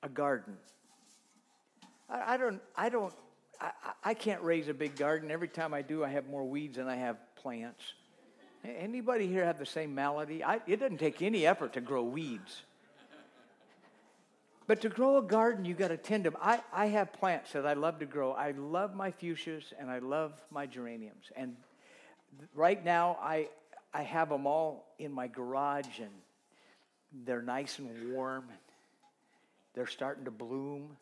a 0.03 0.09
garden. 0.09 0.55
I, 2.09 2.33
I 2.33 2.37
don't, 2.37 2.61
I 2.75 2.89
don't, 2.89 3.13
I, 3.59 3.71
I 4.03 4.13
can't 4.13 4.43
raise 4.43 4.67
a 4.67 4.73
big 4.73 4.95
garden. 4.95 5.31
Every 5.31 5.47
time 5.47 5.73
I 5.73 5.81
do, 5.81 6.03
I 6.03 6.09
have 6.09 6.27
more 6.27 6.43
weeds 6.43 6.77
than 6.77 6.87
I 6.87 6.97
have 6.97 7.17
plants. 7.35 7.81
Anybody 8.63 9.27
here 9.27 9.43
have 9.43 9.57
the 9.57 9.65
same 9.65 9.95
malady? 9.95 10.43
I, 10.43 10.61
it 10.67 10.79
doesn't 10.79 10.99
take 10.99 11.21
any 11.21 11.45
effort 11.45 11.73
to 11.73 11.81
grow 11.81 12.03
weeds. 12.03 12.61
But 14.65 14.81
to 14.81 14.89
grow 14.89 15.17
a 15.17 15.21
garden, 15.21 15.65
you 15.65 15.73
got 15.73 15.89
to 15.89 15.97
tend 15.97 16.23
them. 16.23 16.37
I, 16.41 16.61
I 16.71 16.85
have 16.87 17.11
plants 17.11 17.51
that 17.51 17.65
I 17.65 17.73
love 17.73 17.99
to 17.99 18.05
grow. 18.05 18.31
I 18.31 18.51
love 18.51 18.95
my 18.95 19.11
fuchsias 19.11 19.73
and 19.77 19.89
I 19.89 19.99
love 19.99 20.31
my 20.49 20.65
geraniums. 20.65 21.25
And 21.35 21.57
right 22.55 22.83
now, 22.83 23.17
I, 23.21 23.49
I 23.93 24.03
have 24.03 24.29
them 24.29 24.47
all 24.47 24.93
in 24.99 25.11
my 25.11 25.27
garage 25.27 25.99
and 25.99 26.11
they're 27.25 27.41
nice 27.41 27.77
and 27.79 28.13
warm. 28.13 28.45
They're 29.73 29.87
starting 29.87 30.25
to 30.25 30.31
bloom. 30.31 30.97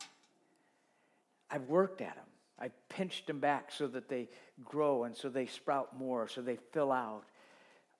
I've 1.49 1.67
worked 1.67 2.01
at 2.01 2.15
them. 2.15 2.25
I've 2.59 2.89
pinched 2.89 3.27
them 3.27 3.39
back 3.39 3.71
so 3.71 3.87
that 3.87 4.07
they 4.07 4.29
grow 4.63 5.03
and 5.03 5.17
so 5.17 5.29
they 5.29 5.47
sprout 5.47 5.97
more, 5.97 6.27
so 6.27 6.41
they 6.41 6.57
fill 6.71 6.91
out. 6.91 7.23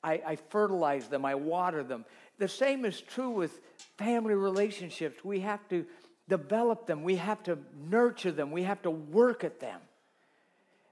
I, 0.04 0.22
I 0.25 0.36
fertilize 0.36 1.08
them, 1.08 1.25
I 1.25 1.36
water 1.36 1.84
them. 1.84 2.06
The 2.38 2.48
same 2.48 2.86
is 2.86 3.01
true 3.01 3.32
with 3.32 3.60
family 3.98 4.34
relationships. 4.34 5.24
We 5.24 5.42
have 5.42 5.68
to 5.70 5.86
develop 6.30 6.88
them, 6.88 7.04
we 7.04 7.16
have 7.16 7.42
to 7.44 7.58
nurture 7.90 8.32
them, 8.32 8.51
we 8.51 8.63
have 8.63 8.82
to 8.84 8.92
work 8.92 9.44
at 9.44 9.60
them. 9.60 9.80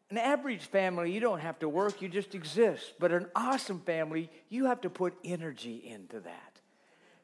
An 0.10 0.18
average 0.18 0.66
family, 0.66 1.12
you 1.12 1.20
don't 1.20 1.40
have 1.40 1.60
to 1.60 1.70
work, 1.70 2.02
you 2.02 2.10
just 2.10 2.34
exist. 2.34 2.94
But 3.00 3.12
an 3.12 3.28
awesome 3.36 3.80
family, 3.82 4.32
you 4.50 4.66
have 4.66 4.82
to 4.82 4.90
put 4.90 5.14
energy 5.24 5.84
into 5.86 6.20
that. 6.22 6.49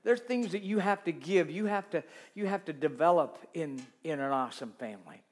There's 0.05 0.19
things 0.19 0.51
that 0.51 0.61
you 0.61 0.77
have 0.77 1.03
to 1.05 1.11
give, 1.11 1.49
you 1.49 1.65
have 1.65 1.89
to, 1.89 2.03
you 2.35 2.45
have 2.45 2.63
to 2.65 2.73
develop 2.73 3.39
in, 3.55 3.81
in 4.03 4.19
an 4.19 4.31
awesome 4.31 4.71
family. 4.77 5.23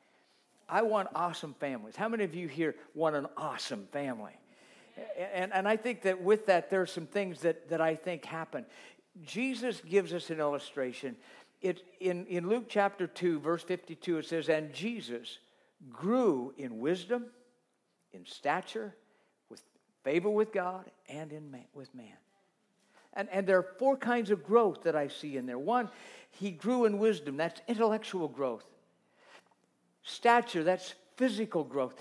I 0.68 0.82
want 0.82 1.10
awesome 1.14 1.54
families. 1.60 1.96
How 1.96 2.10
many 2.10 2.24
of 2.24 2.34
you 2.34 2.48
here 2.48 2.74
want 2.96 3.16
an 3.16 3.28
awesome 3.38 3.88
family? 3.92 4.34
And, 5.32 5.54
and 5.54 5.68
I 5.68 5.78
think 5.78 6.02
that 6.02 6.24
with 6.24 6.48
that, 6.48 6.72
there 6.72 6.82
are 6.82 6.88
some 6.88 7.06
things 7.06 7.42
that, 7.42 7.70
that 7.70 7.82
I 7.82 7.94
think 7.94 8.26
happen. 8.26 8.66
Jesus 9.24 9.80
gives 9.88 10.12
us 10.12 10.32
an 10.32 10.40
illustration. 10.40 11.18
It, 11.62 11.84
in, 12.00 12.26
in 12.26 12.50
Luke 12.50 12.66
chapter 12.68 13.06
2, 13.06 13.42
verse 13.42 13.62
52, 13.62 14.18
it 14.18 14.26
says, 14.26 14.50
And 14.50 14.74
Jesus 14.74 15.38
grew 15.92 16.52
in 16.58 16.80
wisdom, 16.80 17.28
in 18.12 18.26
stature, 18.26 18.96
with 19.50 19.62
favor 20.04 20.32
with 20.32 20.52
God, 20.52 20.90
and 21.08 21.32
in 21.32 21.52
man, 21.52 21.66
with 21.76 21.94
man. 21.94 22.18
And, 23.14 23.30
and 23.32 23.46
there 23.46 23.58
are 23.58 23.68
four 23.78 23.96
kinds 23.96 24.32
of 24.32 24.44
growth 24.44 24.84
that 24.84 24.96
I 24.96 25.08
see 25.08 25.38
in 25.38 25.46
there. 25.46 25.60
One, 25.60 25.90
he 26.32 26.52
grew 26.52 26.86
in 26.86 26.98
wisdom, 26.98 27.38
that's 27.38 27.62
intellectual 27.68 28.28
growth. 28.28 28.66
Stature, 30.04 30.64
that's 30.64 30.96
physical 31.16 31.64
growth. 31.64 31.94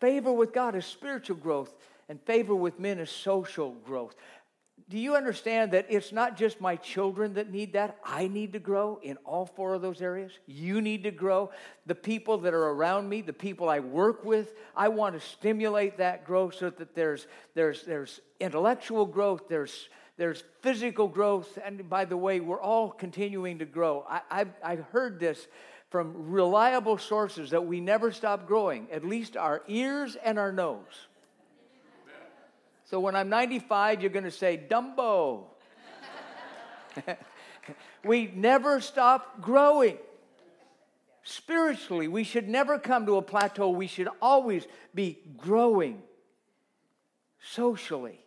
Favor 0.00 0.32
with 0.32 0.52
God 0.52 0.74
is 0.74 0.84
spiritual 0.84 1.36
growth. 1.36 1.74
And 2.08 2.20
favor 2.22 2.56
with 2.56 2.80
men 2.80 2.98
is 2.98 3.08
social 3.08 3.72
growth. 3.84 4.16
Do 4.88 4.98
you 4.98 5.14
understand 5.14 5.70
that 5.70 5.86
it's 5.88 6.10
not 6.10 6.36
just 6.36 6.60
my 6.60 6.74
children 6.74 7.34
that 7.34 7.52
need 7.52 7.74
that? 7.74 7.98
I 8.04 8.26
need 8.26 8.52
to 8.54 8.58
grow 8.58 8.98
in 9.04 9.16
all 9.18 9.46
four 9.46 9.74
of 9.74 9.82
those 9.82 10.02
areas. 10.02 10.32
You 10.46 10.80
need 10.80 11.04
to 11.04 11.12
grow. 11.12 11.52
The 11.86 11.94
people 11.94 12.38
that 12.38 12.52
are 12.52 12.70
around 12.70 13.08
me, 13.08 13.22
the 13.22 13.32
people 13.32 13.68
I 13.68 13.78
work 13.78 14.24
with, 14.24 14.54
I 14.74 14.88
want 14.88 15.14
to 15.14 15.20
stimulate 15.20 15.98
that 15.98 16.24
growth 16.24 16.56
so 16.56 16.70
that 16.70 16.96
there's, 16.96 17.28
there's, 17.54 17.84
there's 17.84 18.20
intellectual 18.40 19.06
growth, 19.06 19.42
there's, 19.48 19.88
there's 20.20 20.44
physical 20.60 21.08
growth. 21.08 21.58
And 21.64 21.88
by 21.88 22.04
the 22.04 22.16
way, 22.16 22.40
we're 22.40 22.60
all 22.60 22.90
continuing 22.90 23.60
to 23.60 23.64
grow. 23.64 24.04
I, 24.06 24.20
I've, 24.30 24.52
I've 24.62 24.84
heard 24.92 25.18
this 25.18 25.48
from 25.88 26.30
reliable 26.30 26.98
sources 26.98 27.48
that 27.50 27.64
we 27.64 27.80
never 27.80 28.12
stop 28.12 28.46
growing, 28.46 28.86
at 28.92 29.02
least 29.02 29.34
our 29.38 29.62
ears 29.66 30.18
and 30.22 30.38
our 30.38 30.52
nose. 30.52 31.08
So 32.84 33.00
when 33.00 33.16
I'm 33.16 33.30
95, 33.30 34.02
you're 34.02 34.10
going 34.10 34.24
to 34.24 34.30
say, 34.30 34.62
Dumbo. 34.68 35.44
we 38.04 38.30
never 38.34 38.82
stop 38.82 39.40
growing. 39.40 39.96
Spiritually, 41.22 42.08
we 42.08 42.24
should 42.24 42.46
never 42.46 42.78
come 42.78 43.06
to 43.06 43.16
a 43.16 43.22
plateau. 43.22 43.70
We 43.70 43.86
should 43.86 44.08
always 44.20 44.66
be 44.94 45.18
growing 45.38 46.02
socially, 47.40 48.20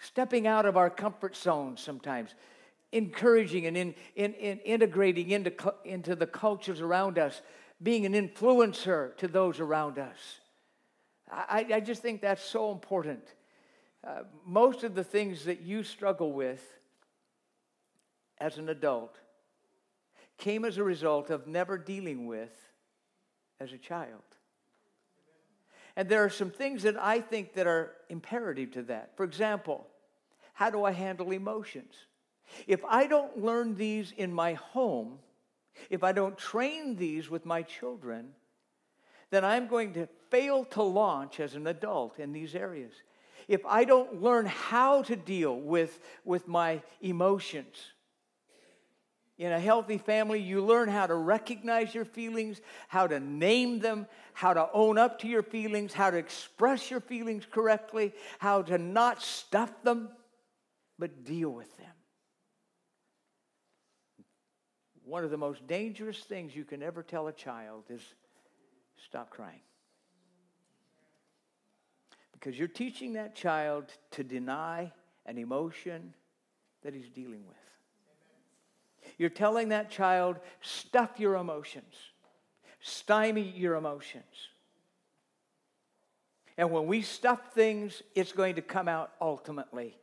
stepping 0.00 0.46
out 0.46 0.66
of 0.66 0.76
our 0.76 0.90
comfort 0.90 1.36
zone 1.36 1.76
sometimes, 1.76 2.34
encouraging 2.92 3.66
and 3.66 3.76
in, 3.76 3.94
in, 4.16 4.34
in 4.34 4.58
integrating 4.60 5.30
into, 5.30 5.52
into 5.84 6.16
the 6.16 6.26
cultures 6.26 6.80
around 6.80 7.18
us, 7.18 7.40
being 7.82 8.04
an 8.06 8.14
influencer 8.14 9.16
to 9.18 9.28
those 9.28 9.60
around 9.60 9.98
us. 9.98 10.18
I, 11.30 11.66
I 11.74 11.80
just 11.80 12.02
think 12.02 12.22
that's 12.22 12.42
so 12.42 12.72
important. 12.72 13.22
Uh, 14.02 14.22
most 14.44 14.82
of 14.82 14.94
the 14.94 15.04
things 15.04 15.44
that 15.44 15.60
you 15.60 15.84
struggle 15.84 16.32
with 16.32 16.62
as 18.38 18.58
an 18.58 18.68
adult 18.68 19.16
came 20.38 20.64
as 20.64 20.78
a 20.78 20.84
result 20.84 21.30
of 21.30 21.46
never 21.46 21.76
dealing 21.76 22.26
with 22.26 22.50
as 23.60 23.72
a 23.72 23.78
child. 23.78 24.22
And 25.94 26.08
there 26.08 26.24
are 26.24 26.30
some 26.30 26.50
things 26.50 26.84
that 26.84 27.00
I 27.00 27.20
think 27.20 27.54
that 27.54 27.66
are 27.66 27.92
imperative 28.08 28.72
to 28.72 28.82
that. 28.84 29.16
For 29.16 29.24
example, 29.24 29.86
how 30.60 30.68
do 30.68 30.84
I 30.84 30.90
handle 30.90 31.32
emotions? 31.32 31.94
If 32.66 32.84
I 32.84 33.06
don't 33.06 33.42
learn 33.42 33.76
these 33.76 34.12
in 34.14 34.30
my 34.30 34.52
home, 34.52 35.18
if 35.88 36.04
I 36.04 36.12
don't 36.12 36.36
train 36.36 36.96
these 36.96 37.30
with 37.30 37.46
my 37.46 37.62
children, 37.62 38.32
then 39.30 39.42
I'm 39.42 39.68
going 39.68 39.94
to 39.94 40.06
fail 40.28 40.66
to 40.66 40.82
launch 40.82 41.40
as 41.40 41.54
an 41.54 41.66
adult 41.66 42.18
in 42.18 42.34
these 42.34 42.54
areas 42.54 42.92
if 43.48 43.64
I 43.64 43.84
don't 43.84 44.20
learn 44.20 44.44
how 44.44 45.02
to 45.04 45.16
deal 45.16 45.56
with, 45.58 45.98
with 46.26 46.46
my 46.46 46.82
emotions. 47.00 47.78
In 49.38 49.52
a 49.52 49.58
healthy 49.58 49.96
family, 49.96 50.40
you 50.40 50.62
learn 50.62 50.90
how 50.90 51.06
to 51.06 51.14
recognize 51.14 51.94
your 51.94 52.04
feelings, 52.04 52.60
how 52.88 53.06
to 53.06 53.18
name 53.18 53.78
them, 53.78 54.06
how 54.34 54.52
to 54.52 54.68
own 54.74 54.98
up 54.98 55.20
to 55.20 55.26
your 55.26 55.42
feelings, 55.42 55.94
how 55.94 56.10
to 56.10 56.18
express 56.18 56.90
your 56.90 57.00
feelings 57.00 57.46
correctly, 57.50 58.12
how 58.38 58.60
to 58.60 58.76
not 58.76 59.22
stuff 59.22 59.72
them, 59.82 60.10
but 61.00 61.24
deal 61.24 61.50
with 61.50 61.76
them. 61.78 61.86
One 65.04 65.24
of 65.24 65.30
the 65.30 65.38
most 65.38 65.66
dangerous 65.66 66.18
things 66.20 66.54
you 66.54 66.64
can 66.64 66.82
ever 66.82 67.02
tell 67.02 67.26
a 67.26 67.32
child 67.32 67.84
is 67.88 68.02
stop 69.04 69.30
crying 69.30 69.60
because 72.32 72.58
you're 72.58 72.68
teaching 72.68 73.14
that 73.14 73.34
child 73.34 73.86
to 74.12 74.22
deny 74.24 74.92
an 75.26 75.36
emotion 75.36 76.14
that 76.82 76.94
he's 76.94 77.08
dealing 77.08 77.44
with. 77.46 77.56
You're 79.18 79.30
telling 79.30 79.70
that 79.70 79.90
child, 79.90 80.36
stuff 80.60 81.18
your 81.18 81.34
emotions, 81.34 81.94
stymie 82.80 83.52
your 83.56 83.74
emotions. 83.74 84.24
And 86.56 86.70
when 86.70 86.86
we 86.86 87.02
stuff 87.02 87.52
things, 87.54 88.02
it's 88.14 88.32
going 88.32 88.54
to 88.56 88.62
come 88.62 88.88
out 88.88 89.12
ultimately. 89.20 89.99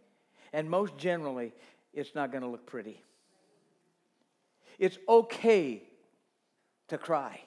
And 0.58 0.72
most 0.72 0.98
generally, 0.98 1.54
it's 1.94 2.16
not 2.16 2.32
going 2.32 2.42
to 2.42 2.50
look 2.50 2.66
pretty. 2.66 3.00
It's 4.80 4.98
okay 5.08 5.84
to 6.88 6.98
cry. 6.98 7.42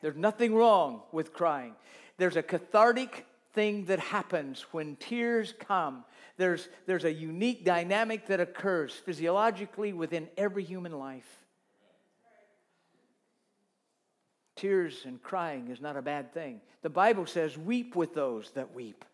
There's 0.00 0.14
nothing 0.14 0.54
wrong 0.54 1.02
with 1.10 1.32
crying. 1.32 1.74
There's 2.16 2.36
a 2.36 2.44
cathartic 2.44 3.26
thing 3.54 3.86
that 3.86 3.98
happens 3.98 4.66
when 4.70 4.94
tears 4.94 5.52
come. 5.58 6.04
There's, 6.36 6.68
there's 6.86 7.02
a 7.02 7.12
unique 7.12 7.64
dynamic 7.64 8.28
that 8.28 8.38
occurs 8.38 8.92
physiologically 8.92 9.92
within 9.92 10.28
every 10.36 10.62
human 10.62 10.96
life. 10.96 11.44
Tears 14.54 15.02
and 15.04 15.20
crying 15.20 15.70
is 15.72 15.80
not 15.80 15.96
a 15.96 16.02
bad 16.02 16.32
thing. 16.32 16.60
The 16.82 16.88
Bible 16.88 17.26
says, 17.26 17.58
weep 17.58 17.96
with 17.96 18.14
those 18.14 18.52
that 18.52 18.72
weep. 18.72 19.04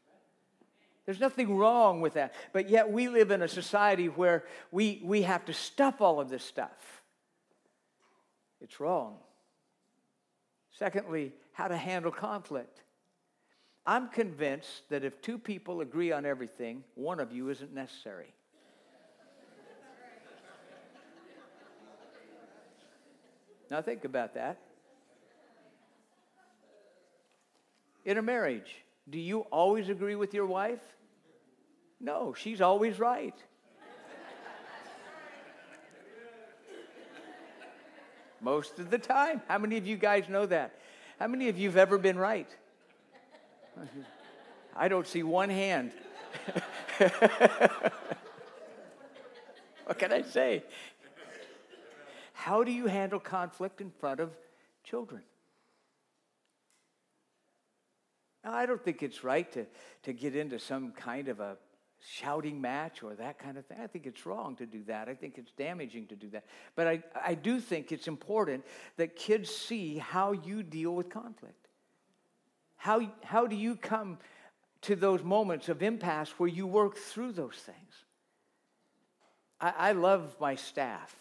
There's 1.07 1.21
nothing 1.21 1.57
wrong 1.57 2.01
with 2.01 2.15
that. 2.15 2.35
But 2.53 2.69
yet 2.69 2.91
we 2.91 3.09
live 3.09 3.31
in 3.31 3.43
a 3.43 3.49
society 3.49 4.09
where 4.09 4.45
we, 4.71 5.03
we 5.05 5.23
have 5.23 5.45
to 5.47 5.53
stuff 5.53 6.01
all 6.01 6.21
of 6.21 6.31
this 6.31 6.45
stuff. 6.45 7.03
It's 8.61 8.81
wrong. 8.81 9.17
Secondly, 10.71 11.33
how 11.53 11.69
to 11.69 11.77
handle 11.77 12.11
conflict. 12.11 12.81
I'm 13.87 14.09
convinced 14.09 14.89
that 14.89 15.05
if 15.05 15.21
two 15.21 15.39
people 15.39 15.83
agree 15.83 16.11
on 16.11 16.25
everything, 16.25 16.85
one 16.95 17.21
of 17.21 17.33
you 17.33 17.51
isn't 17.51 17.75
necessary. 17.75 18.33
Now, 23.71 23.83
think 23.83 24.05
about 24.05 24.35
that. 24.35 24.59
In 28.05 28.19
a 28.19 28.23
marriage, 28.23 28.84
do 29.09 29.19
you 29.19 29.41
always 29.53 29.89
agree 29.89 30.15
with 30.15 30.33
your 30.33 30.47
wife? 30.47 30.81
No, 32.01 32.35
she's 32.35 32.61
always 32.61 32.99
right. 32.99 33.35
Most 38.41 38.79
of 38.79 38.91
the 38.91 38.99
time. 38.99 39.41
How 39.49 39.59
many 39.59 39.77
of 39.79 39.87
you 39.87 39.97
guys 39.97 40.29
know 40.29 40.47
that? 40.47 40.79
How 41.19 41.29
many 41.29 41.49
of 41.49 41.59
you 41.59 41.69
have 41.69 41.77
ever 41.77 41.97
been 41.99 42.19
right? 42.19 42.49
I 44.77 44.89
don't 44.89 45.07
see 45.07 45.23
one 45.23 45.49
hand. 45.49 45.93
what 49.87 49.99
can 49.99 50.13
I 50.13 50.23
say? 50.23 50.65
How 52.33 52.65
do 52.65 52.73
you 52.73 52.87
handle 52.87 53.21
conflict 53.21 53.81
in 53.81 53.91
front 53.91 54.21
of 54.21 54.31
children? 54.83 55.23
Now, 58.45 58.53
I 58.53 58.67
don't 58.67 58.83
think 58.83 59.03
it's 59.03 59.25
right 59.25 59.51
to, 59.53 59.67
to 60.03 60.13
get 60.13 60.37
into 60.37 60.59
some 60.59 60.93
kind 60.93 61.29
of 61.29 61.41
a 61.41 61.57
shouting 62.07 62.61
match 62.61 63.03
or 63.03 63.15
that 63.15 63.39
kind 63.39 63.57
of 63.57 63.65
thing. 63.67 63.79
I 63.83 63.87
think 63.87 64.07
it's 64.07 64.27
wrong 64.27 64.57
to 64.57 64.67
do 64.67 64.83
that. 64.85 65.09
I 65.09 65.15
think 65.15 65.39
it's 65.39 65.53
damaging 65.53 66.07
to 66.09 66.17
do 66.17 66.29
that. 66.31 66.45
But 66.77 66.87
I, 66.87 67.03
I 67.25 67.35
do 67.35 67.61
think 67.61 67.93
it's 67.93 68.07
important 68.09 68.65
that 68.99 69.17
kids 69.17 69.51
see 69.51 69.97
how 69.97 70.33
you 70.33 70.63
deal 70.63 70.95
with 70.95 71.09
conflict. 71.09 71.69
How, 72.77 73.01
how 73.23 73.47
do 73.47 73.57
you 73.57 73.77
come 73.77 74.19
to 74.83 74.95
those 74.95 75.23
moments 75.23 75.71
of 75.71 75.83
impasse 75.83 76.31
where 76.37 76.49
you 76.49 76.67
work 76.67 76.99
through 76.99 77.33
those 77.33 77.57
things? 77.57 78.05
I, 79.59 79.73
I 79.79 79.93
love 79.93 80.37
my 80.39 80.57
staff, 80.57 81.15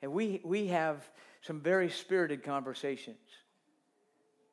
and 0.00 0.12
we, 0.12 0.40
we 0.44 0.68
have 0.68 1.10
some 1.40 1.60
very 1.60 1.90
spirited 1.90 2.44
conversations. 2.44 3.18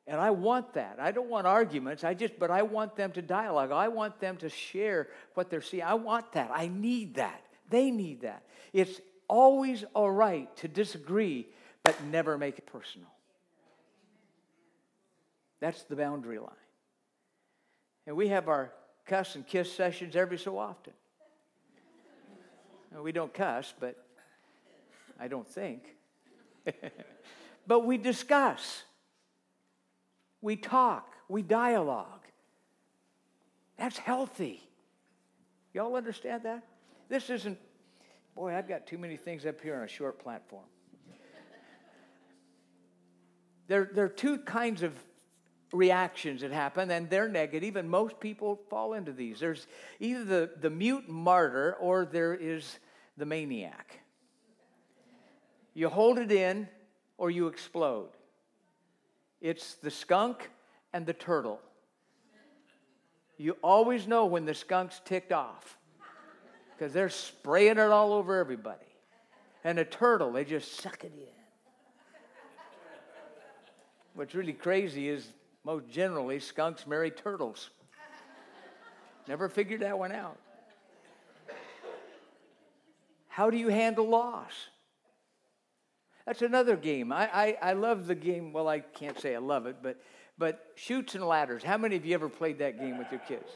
And 0.06 0.20
I 0.20 0.30
want 0.30 0.74
that. 0.74 0.96
I 1.00 1.12
don't 1.12 1.28
want 1.28 1.46
arguments. 1.46 2.02
I 2.02 2.14
just, 2.14 2.38
but 2.38 2.50
I 2.50 2.62
want 2.62 2.96
them 2.96 3.12
to 3.12 3.22
dialogue. 3.22 3.70
I 3.70 3.88
want 3.88 4.18
them 4.18 4.36
to 4.38 4.48
share 4.48 5.08
what 5.34 5.50
they're 5.50 5.60
seeing. 5.60 5.82
I 5.82 5.94
want 5.94 6.32
that. 6.32 6.50
I 6.52 6.68
need 6.68 7.14
that. 7.14 7.44
They 7.68 7.90
need 7.90 8.22
that. 8.22 8.42
It's 8.72 9.00
always 9.28 9.84
all 9.94 10.10
right 10.10 10.54
to 10.56 10.68
disagree, 10.68 11.46
but 11.84 11.96
never 12.04 12.36
make 12.36 12.58
it 12.58 12.66
personal. 12.66 13.08
That's 15.60 15.82
the 15.84 15.94
boundary 15.96 16.38
line. 16.38 16.48
And 18.06 18.16
we 18.16 18.28
have 18.28 18.48
our 18.48 18.72
cuss 19.06 19.36
and 19.36 19.46
kiss 19.46 19.72
sessions 19.72 20.16
every 20.16 20.38
so 20.38 20.58
often. 20.58 20.94
we 23.02 23.12
don't 23.12 23.32
cuss, 23.32 23.72
but 23.78 23.96
I 25.18 25.28
don't 25.28 25.48
think. 25.48 25.82
but 27.66 27.84
we 27.84 27.98
discuss, 27.98 28.82
we 30.40 30.56
talk, 30.56 31.14
we 31.28 31.42
dialogue. 31.42 32.26
That's 33.78 33.98
healthy. 33.98 34.62
Y'all 35.72 35.94
understand 35.96 36.42
that? 36.44 36.64
This 37.08 37.30
isn't, 37.30 37.58
boy, 38.34 38.54
I've 38.54 38.68
got 38.68 38.86
too 38.86 38.98
many 38.98 39.16
things 39.16 39.46
up 39.46 39.60
here 39.60 39.76
on 39.76 39.82
a 39.82 39.88
short 39.88 40.18
platform. 40.18 40.64
there, 43.68 43.90
there 43.92 44.04
are 44.04 44.08
two 44.08 44.38
kinds 44.38 44.82
of 44.82 44.92
reactions 45.72 46.40
that 46.40 46.50
happen, 46.50 46.90
and 46.90 47.08
they're 47.08 47.28
negative, 47.28 47.76
and 47.76 47.88
most 47.88 48.18
people 48.20 48.60
fall 48.68 48.94
into 48.94 49.12
these. 49.12 49.40
There's 49.40 49.66
either 50.00 50.24
the, 50.24 50.50
the 50.60 50.70
mute 50.70 51.08
martyr 51.08 51.76
or 51.80 52.04
there 52.04 52.34
is 52.34 52.78
the 53.16 53.26
maniac. 53.26 54.00
You 55.74 55.88
hold 55.88 56.18
it 56.18 56.32
in 56.32 56.68
or 57.16 57.30
you 57.30 57.46
explode. 57.46 58.10
It's 59.40 59.74
the 59.74 59.90
skunk 59.90 60.50
and 60.92 61.06
the 61.06 61.12
turtle. 61.12 61.60
You 63.38 63.56
always 63.62 64.06
know 64.06 64.26
when 64.26 64.44
the 64.44 64.54
skunk's 64.54 65.00
ticked 65.04 65.32
off 65.32 65.78
because 66.76 66.92
they're 66.92 67.08
spraying 67.08 67.78
it 67.78 67.90
all 67.90 68.12
over 68.12 68.38
everybody. 68.38 68.84
And 69.64 69.78
a 69.78 69.84
turtle, 69.84 70.32
they 70.32 70.44
just 70.44 70.76
suck 70.80 71.04
it 71.04 71.12
in. 71.14 71.26
What's 74.14 74.34
really 74.34 74.52
crazy 74.52 75.08
is 75.08 75.26
most 75.64 75.88
generally 75.88 76.40
skunks 76.40 76.86
marry 76.86 77.10
turtles. 77.10 77.70
Never 79.28 79.48
figured 79.48 79.80
that 79.80 79.98
one 79.98 80.12
out. 80.12 80.38
How 83.28 83.48
do 83.48 83.56
you 83.56 83.68
handle 83.68 84.08
loss? 84.08 84.52
That's 86.26 86.42
another 86.42 86.76
game. 86.76 87.12
I, 87.12 87.28
I, 87.32 87.56
I 87.62 87.72
love 87.72 88.06
the 88.06 88.14
game. 88.14 88.52
Well, 88.52 88.68
I 88.68 88.80
can't 88.80 89.18
say 89.18 89.34
I 89.34 89.38
love 89.38 89.66
it, 89.66 89.76
but, 89.82 90.00
but 90.38 90.66
Chutes 90.74 91.14
and 91.14 91.24
Ladders. 91.24 91.62
How 91.62 91.78
many 91.78 91.96
of 91.96 92.04
you 92.04 92.14
ever 92.14 92.28
played 92.28 92.58
that 92.58 92.78
game 92.78 92.98
with 92.98 93.10
your 93.10 93.20
kids? 93.20 93.48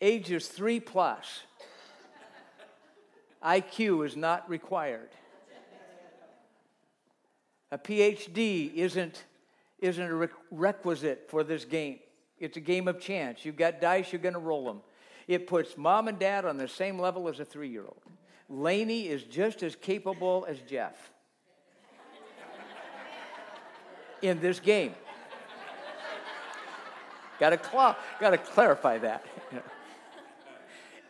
Ages 0.00 0.48
three 0.48 0.80
plus. 0.80 1.40
IQ 3.44 4.06
is 4.06 4.16
not 4.16 4.48
required. 4.48 5.08
A 7.70 7.78
PhD 7.78 8.72
isn't, 8.74 9.24
isn't 9.80 10.04
a 10.10 10.28
requisite 10.50 11.26
for 11.28 11.42
this 11.44 11.64
game. 11.64 11.98
It's 12.38 12.56
a 12.56 12.60
game 12.60 12.86
of 12.86 13.00
chance. 13.00 13.44
You've 13.44 13.56
got 13.56 13.80
dice, 13.80 14.12
you're 14.12 14.20
going 14.20 14.34
to 14.34 14.40
roll 14.40 14.66
them. 14.66 14.80
It 15.26 15.46
puts 15.46 15.76
mom 15.76 16.08
and 16.08 16.18
dad 16.18 16.44
on 16.44 16.56
the 16.56 16.68
same 16.68 16.98
level 16.98 17.28
as 17.28 17.40
a 17.40 17.44
three 17.44 17.68
year 17.68 17.82
old. 17.82 18.02
Laney 18.48 19.08
is 19.08 19.24
just 19.24 19.62
as 19.62 19.74
capable 19.74 20.46
as 20.48 20.58
Jeff 20.60 21.10
in 24.22 24.40
this 24.40 24.60
game. 24.60 24.94
got 27.38 27.50
to 27.50 27.70
cl- 27.70 27.96
got 28.20 28.30
to 28.30 28.38
clarify 28.38 28.98
that. 28.98 29.24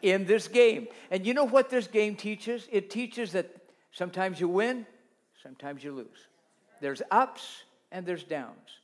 in 0.03 0.25
this 0.25 0.49
game. 0.49 0.89
And 1.11 1.27
you 1.27 1.35
know 1.35 1.45
what 1.45 1.71
this 1.71 1.87
game 1.87 2.17
teaches? 2.17 2.69
It 2.71 2.91
teaches 2.91 3.33
that 3.33 3.55
sometimes 3.93 4.41
you 4.41 4.49
win, 4.49 4.87
sometimes 5.43 5.83
you 5.83 5.93
lose. 5.93 6.29
There's 6.81 7.03
ups 7.11 7.65
and 7.91 8.07
there's 8.07 8.23
downs. 8.23 8.81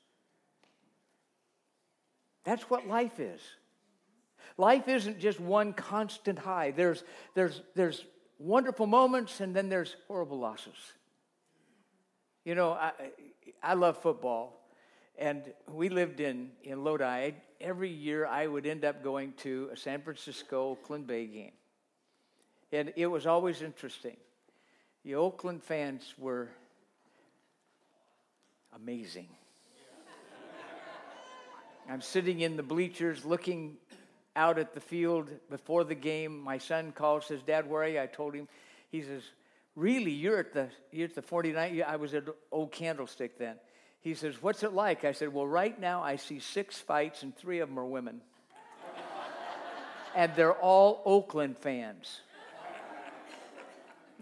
That's 2.44 2.62
what 2.68 2.86
life 2.86 3.20
is. 3.20 3.40
Life 4.58 4.88
isn't 4.88 5.18
just 5.18 5.40
one 5.40 5.72
constant 5.72 6.38
high. 6.38 6.72
There's, 6.72 7.04
there's, 7.34 7.62
there's 7.74 8.04
wonderful 8.42 8.86
moments 8.86 9.40
and 9.40 9.54
then 9.54 9.68
there's 9.68 9.96
horrible 10.08 10.38
losses. 10.38 10.74
You 12.44 12.54
know, 12.54 12.72
I, 12.72 12.92
I 13.62 13.74
love 13.74 13.98
football. 13.98 14.58
And 15.18 15.52
we 15.70 15.88
lived 15.88 16.20
in, 16.20 16.50
in 16.64 16.82
Lodi. 16.82 17.32
Every 17.60 17.90
year 17.90 18.26
I 18.26 18.46
would 18.46 18.66
end 18.66 18.84
up 18.84 19.04
going 19.04 19.34
to 19.38 19.70
a 19.72 19.76
San 19.76 20.02
Francisco 20.02 20.70
Oakland 20.70 21.06
Bay 21.06 21.26
game. 21.26 21.52
And 22.72 22.92
it 22.96 23.06
was 23.06 23.26
always 23.26 23.62
interesting. 23.62 24.16
The 25.04 25.14
Oakland 25.14 25.62
fans 25.62 26.14
were 26.18 26.48
amazing. 28.74 29.28
I'm 31.88 32.00
sitting 32.00 32.40
in 32.40 32.56
the 32.56 32.62
bleachers 32.62 33.24
looking 33.24 33.76
out 34.34 34.58
at 34.58 34.74
the 34.74 34.80
field 34.80 35.28
before 35.50 35.84
the 35.84 35.94
game. 35.94 36.40
My 36.40 36.58
son 36.58 36.92
calls, 36.92 37.26
says, 37.26 37.42
Dad, 37.42 37.68
where 37.68 37.82
are 37.82 37.88
you? 37.88 38.00
I 38.00 38.06
told 38.06 38.34
him. 38.34 38.48
He 38.90 39.02
says, 39.02 39.22
Really? 39.74 40.10
You're 40.10 40.38
at 40.38 40.52
the, 40.52 40.68
you're 40.90 41.08
at 41.08 41.14
the 41.14 41.22
49? 41.22 41.82
I 41.86 41.96
was 41.96 42.12
at 42.12 42.24
Old 42.50 42.72
Candlestick 42.72 43.38
then. 43.38 43.56
He 44.00 44.14
says, 44.14 44.42
What's 44.42 44.62
it 44.62 44.72
like? 44.72 45.04
I 45.04 45.12
said, 45.12 45.32
Well, 45.32 45.46
right 45.46 45.78
now 45.78 46.02
I 46.02 46.16
see 46.16 46.40
six 46.40 46.78
fights 46.78 47.22
and 47.22 47.34
three 47.36 47.60
of 47.60 47.68
them 47.68 47.78
are 47.78 47.86
women. 47.86 48.20
and 50.14 50.32
they're 50.34 50.52
all 50.52 51.02
Oakland 51.04 51.56
fans. 51.58 52.20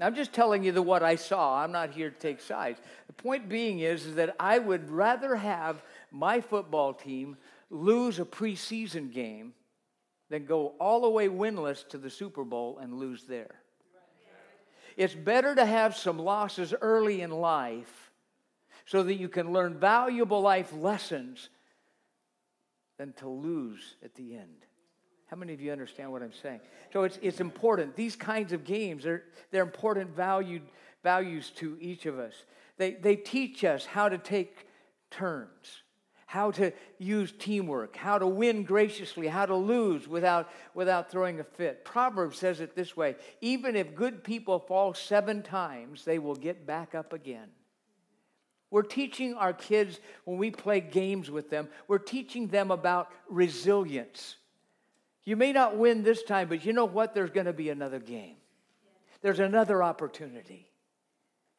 I'm 0.03 0.14
just 0.14 0.33
telling 0.33 0.64
you 0.64 0.73
the 0.73 0.81
what 0.81 1.03
I 1.03 1.16
saw. 1.16 1.62
I'm 1.62 1.73
not 1.73 1.90
here 1.90 2.09
to 2.11 2.18
take 2.18 2.40
sides. 2.40 2.81
The 3.07 3.12
point 3.12 3.51
being 3.51 3.81
is, 3.81 4.07
is 4.07 4.14
that 4.14 4.35
I 4.40 4.59
would 4.59 4.90
rather 4.90 5.37
have 5.37 5.83
my 6.11 6.40
football 6.40 6.94
team 6.94 7.37
lose 7.68 8.18
a 8.18 8.25
preseason 8.25 9.12
game 9.12 9.53
than 10.31 10.47
go 10.47 10.75
all 10.81 11.03
the 11.03 11.11
way 11.11 11.29
winless 11.29 11.87
to 11.88 11.99
the 11.99 12.09
Super 12.09 12.45
Bowl 12.45 12.79
and 12.79 12.95
lose 12.95 13.25
there. 13.25 13.57
It's 14.97 15.14
better 15.14 15.55
to 15.55 15.64
have 15.64 15.97
some 15.97 16.19
losses 16.19 16.73
early 16.81 17.21
in 17.21 17.31
life 17.31 18.11
so 18.87 19.03
that 19.03 19.14
you 19.14 19.29
can 19.29 19.53
learn 19.53 19.79
valuable 19.79 20.40
life 20.40 20.73
lessons 20.73 21.49
than 22.97 23.12
to 23.14 23.29
lose 23.29 23.97
at 24.05 24.14
the 24.14 24.37
end. 24.37 24.66
How 25.27 25.37
many 25.37 25.53
of 25.53 25.61
you 25.61 25.71
understand 25.71 26.11
what 26.11 26.23
I'm 26.23 26.33
saying? 26.33 26.61
So 26.93 27.05
it's, 27.05 27.19
it's 27.23 27.40
important. 27.40 27.95
These 27.95 28.16
kinds 28.16 28.53
of 28.53 28.64
games, 28.64 29.07
are, 29.07 29.23
they're 29.51 29.62
important 29.62 30.14
valued, 30.14 30.62
values 31.03 31.51
to 31.57 31.77
each 31.81 32.07
of 32.07 32.19
us. 32.19 32.35
They, 32.79 32.93
they 32.93 33.16
teach 33.16 33.64
us 33.64 33.87
how 33.87 34.09
to 34.09 34.19
take 34.19 34.66
turns 35.11 35.83
how 36.31 36.53
to 36.53 36.73
use 36.99 37.33
teamwork, 37.40 37.97
how 37.97 38.16
to 38.16 38.25
win 38.25 38.62
graciously, 38.62 39.27
how 39.27 39.45
to 39.45 39.57
lose 39.57 40.07
without, 40.07 40.49
without 40.75 41.11
throwing 41.11 41.40
a 41.40 41.43
fit. 41.43 41.85
Proverbs 41.85 42.38
says 42.38 42.61
it 42.61 42.77
this 42.77 42.97
way 42.97 43.16
even 43.40 43.75
if 43.75 43.97
good 43.97 44.23
people 44.23 44.61
fall 44.61 44.95
seven 44.95 45.43
times, 45.43 46.05
they 46.05 46.21
will 46.21 46.37
get 46.37 46.64
back 46.64 46.95
up 46.95 47.12
again. 47.12 47.49
We're 48.71 48.83
teaching 48.83 49.35
our 49.35 49.53
kids 49.53 49.99
when 50.25 50.38
we 50.38 50.53
play 50.53 50.79
games 50.79 51.33
with 51.33 51.51
them, 51.51 51.66
we're 51.88 51.99
teaching 51.99 52.47
them 52.47 52.71
about 52.71 53.11
resilience. 53.29 54.37
You 55.25 55.35
may 55.35 55.51
not 55.53 55.79
win 55.79 56.05
this 56.05 56.23
time, 56.23 56.49
but 56.49 56.64
you 56.64 56.73
know 56.73 56.85
what? 56.85 57.12
There's 57.12 57.31
going 57.31 57.47
to 57.47 57.53
be 57.53 57.71
another 57.71 57.99
game. 57.99 58.37
There's 59.21 59.40
another 59.40 59.83
opportunity. 59.83 60.70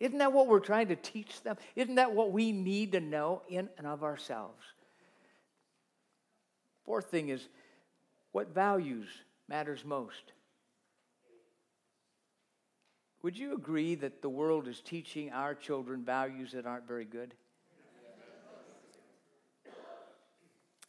Isn't 0.01 0.17
that 0.17 0.33
what 0.33 0.47
we're 0.47 0.59
trying 0.59 0.87
to 0.87 0.95
teach 0.95 1.43
them? 1.43 1.57
Isn't 1.75 1.95
that 1.95 2.11
what 2.11 2.31
we 2.31 2.51
need 2.51 2.93
to 2.93 2.99
know 2.99 3.43
in 3.47 3.69
and 3.77 3.85
of 3.85 4.03
ourselves? 4.03 4.63
Fourth 6.85 7.05
thing 7.11 7.29
is 7.29 7.47
what 8.31 8.51
values 8.51 9.07
matters 9.47 9.85
most? 9.85 10.33
Would 13.21 13.37
you 13.37 13.53
agree 13.53 13.93
that 13.93 14.23
the 14.23 14.29
world 14.29 14.67
is 14.67 14.81
teaching 14.81 15.29
our 15.29 15.53
children 15.53 16.03
values 16.03 16.53
that 16.53 16.65
aren't 16.65 16.87
very 16.87 17.05
good? 17.05 17.35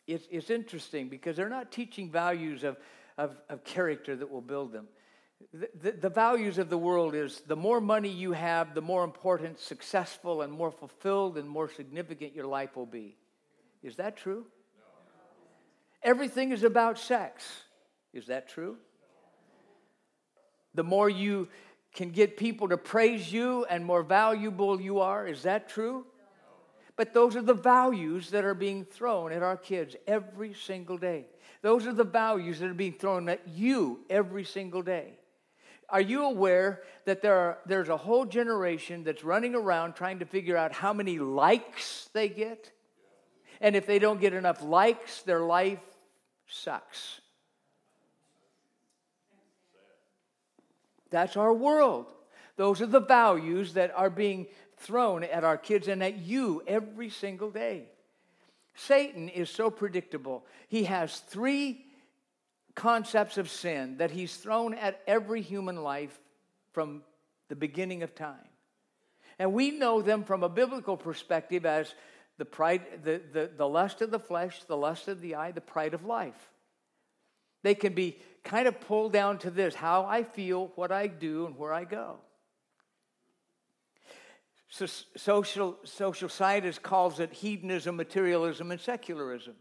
It's, 0.07 0.27
it's 0.31 0.49
interesting 0.49 1.11
because 1.11 1.37
they're 1.37 1.51
not 1.51 1.71
teaching 1.71 2.11
values 2.11 2.65
of, 2.65 2.79
of, 3.19 3.37
of 3.51 3.63
character 3.63 4.17
that 4.17 4.31
will 4.31 4.41
build 4.41 4.73
them 4.73 4.89
the, 5.53 5.93
the, 5.93 6.09
values 6.09 6.59
of 6.59 6.69
the 6.69 6.79
world 6.79 7.15
is 7.15 7.43
the 7.47 7.57
more 7.57 7.81
money 7.81 8.09
you 8.09 8.33
have, 8.33 8.75
the 8.75 8.83
more 8.83 9.05
important, 9.05 9.59
successful, 9.61 10.43
and 10.43 10.53
more 10.53 10.71
fulfilled 10.71 11.39
and 11.39 11.49
more 11.49 11.71
significant 11.71 12.35
your 12.35 12.47
life 12.47 12.77
will 12.77 12.87
be. 12.87 13.17
Is 13.83 13.97
that 13.97 14.17
true? 14.17 14.47
Everything 16.03 16.53
is 16.53 16.65
about 16.65 16.99
sex. 16.99 17.45
Is 18.13 18.27
that 18.27 18.49
true? 18.49 18.77
The 20.75 20.85
more 20.85 21.09
you 21.09 21.49
can 21.95 22.11
get 22.11 22.37
people 22.37 22.69
to 22.69 22.77
praise 22.77 23.33
you 23.33 23.65
and 23.67 23.85
more 23.85 24.03
valuable 24.03 24.81
you 24.81 25.01
are, 25.01 25.27
is 25.27 25.43
that 25.43 25.69
true? 25.69 26.07
But 26.97 27.15
those 27.15 27.37
are 27.37 27.43
the 27.43 27.55
values 27.55 28.31
that 28.31 28.45
are 28.45 28.55
being 28.55 28.85
thrown 28.85 29.33
at 29.33 29.43
our 29.43 29.57
kids 29.57 29.97
every 30.07 30.55
single 30.55 30.99
day. 30.99 31.27
Those 31.63 31.87
are 31.87 31.93
the 31.93 32.05
values 32.05 32.59
that 32.59 32.69
are 32.69 32.75
being 32.75 32.93
thrown 32.93 33.29
at 33.29 33.47
you 33.49 34.01
every 34.11 34.45
single 34.45 34.83
day. 34.83 35.19
Are 35.93 36.01
you 36.01 36.25
aware 36.25 36.83
that 37.05 37.21
there 37.21 37.37
are, 37.37 37.59
there's 37.67 37.91
a 37.91 37.99
whole 37.99 38.25
generation 38.25 39.05
that's 39.05 39.23
running 39.23 39.55
around 39.55 39.93
trying 39.93 40.21
to 40.21 40.25
figure 40.25 40.57
out 40.57 40.73
how 40.73 40.95
many 40.95 41.19
likes 41.19 42.09
they 42.15 42.31
get? 42.31 42.73
And 43.61 43.77
if 43.77 43.87
they 43.87 43.99
don't 43.99 44.19
get 44.19 44.33
enough 44.33 44.63
likes, 44.63 45.21
their 45.23 45.41
life 45.41 45.83
sucks. 46.49 47.21
That's 51.11 51.37
our 51.37 51.53
world. 51.53 52.07
Those 52.57 52.81
are 52.81 52.87
the 52.87 53.01
values 53.01 53.75
that 53.75 53.93
are 53.95 54.09
being 54.09 54.47
thrown 54.79 55.25
at 55.25 55.45
our 55.45 55.59
kids 55.59 55.89
and 55.89 56.03
at 56.03 56.19
you 56.19 56.63
every 56.67 57.11
single 57.11 57.51
day. 57.51 57.85
Satan 58.75 59.29
is 59.29 59.51
so 59.51 59.71
predictable. 59.71 60.47
He 60.69 60.85
has 60.85 61.19
three 61.19 61.85
concepts 62.75 63.39
of 63.39 63.51
sin 63.51 63.99
that 63.99 64.11
he's 64.11 64.37
thrown 64.37 64.75
at 64.75 65.01
every 65.07 65.43
human 65.43 65.83
life 65.83 66.19
from 66.73 67.03
the 67.49 67.57
beginning 67.57 68.03
of 68.03 68.15
time. 68.15 68.49
And 69.39 69.53
we 69.53 69.71
know 69.71 70.03
them 70.03 70.25
from 70.25 70.43
a 70.43 70.49
biblical 70.49 70.97
perspective 70.97 71.67
as 71.67 71.95
the 72.39 72.45
pride, 72.45 72.83
the, 73.05 73.21
the, 73.33 73.51
the 73.57 73.69
lust 73.69 74.01
of 74.01 74.11
the 74.11 74.19
flesh, 74.19 74.63
the 74.65 74.77
lust 74.77 75.09
of 75.09 75.21
the 75.21 75.35
eye, 75.35 75.53
the 75.53 75.61
pride 75.61 75.95
of 75.95 76.05
life. 76.05 76.51
They 77.63 77.75
can 77.75 77.95
be 77.95 78.19
kind 78.43 78.67
of 78.67 78.81
pulled 78.81 79.13
down 79.13 79.39
to 79.39 79.51
this 79.51 79.75
how 79.75 80.05
I 80.05 80.25
feel, 80.25 80.73
what 80.75 80.91
I 80.91 81.07
do, 81.07 81.47
and 81.47 81.57
where 81.57 81.73
I 81.73 81.85
go. 81.85 82.17
So 84.69 84.87
social, 84.87 85.77
social 85.85 86.29
scientists 86.29 86.79
calls 86.79 87.21
it 87.21 87.33
hedonism, 87.33 87.95
materialism, 87.97 88.71
and 88.71 88.81
secularism. 88.81 89.55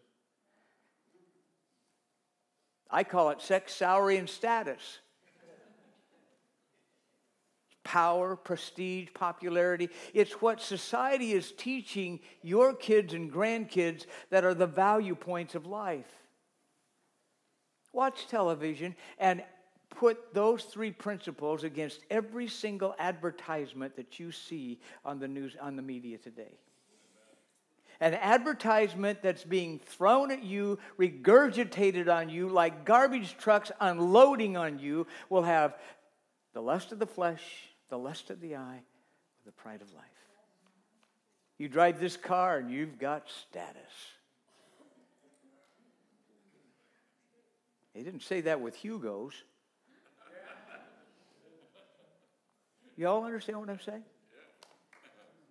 I 2.91 3.03
call 3.03 3.29
it 3.29 3.41
sex, 3.41 3.73
salary, 3.73 4.17
and 4.17 4.29
status. 4.29 4.99
Power, 7.83 8.35
prestige, 8.35 9.09
popularity. 9.13 9.89
It's 10.13 10.33
what 10.33 10.61
society 10.61 11.31
is 11.31 11.51
teaching 11.51 12.19
your 12.41 12.73
kids 12.73 13.13
and 13.13 13.31
grandkids 13.31 14.05
that 14.29 14.43
are 14.43 14.53
the 14.53 14.67
value 14.67 15.15
points 15.15 15.55
of 15.55 15.65
life. 15.65 16.11
Watch 17.91 18.27
television 18.27 18.95
and 19.17 19.43
put 19.89 20.33
those 20.33 20.63
three 20.63 20.91
principles 20.91 21.63
against 21.63 22.01
every 22.09 22.47
single 22.47 22.95
advertisement 22.99 23.95
that 23.95 24.19
you 24.19 24.31
see 24.31 24.79
on 25.03 25.19
the 25.19 25.27
news 25.27 25.57
on 25.59 25.75
the 25.75 25.81
media 25.81 26.17
today 26.17 26.57
an 28.01 28.15
advertisement 28.15 29.21
that's 29.21 29.43
being 29.43 29.79
thrown 29.79 30.31
at 30.31 30.43
you, 30.43 30.79
regurgitated 30.99 32.13
on 32.13 32.29
you 32.29 32.49
like 32.49 32.83
garbage 32.83 33.37
trucks 33.37 33.71
unloading 33.79 34.57
on 34.57 34.79
you, 34.79 35.05
will 35.29 35.43
have 35.43 35.77
the 36.53 36.61
lust 36.61 36.91
of 36.91 36.99
the 36.99 37.05
flesh, 37.05 37.43
the 37.89 37.97
lust 37.97 38.31
of 38.31 38.41
the 38.41 38.55
eye, 38.55 38.81
the 39.45 39.51
pride 39.51 39.81
of 39.83 39.93
life. 39.93 40.03
You 41.59 41.69
drive 41.69 41.99
this 41.99 42.17
car 42.17 42.57
and 42.57 42.71
you've 42.71 42.97
got 42.97 43.29
status. 43.29 43.77
They 47.93 48.01
didn't 48.01 48.23
say 48.23 48.41
that 48.41 48.61
with 48.61 48.81
Yugo's. 48.83 49.33
Y'all 52.97 53.23
understand 53.23 53.59
what 53.59 53.69
I'm 53.69 53.79
saying? 53.79 54.03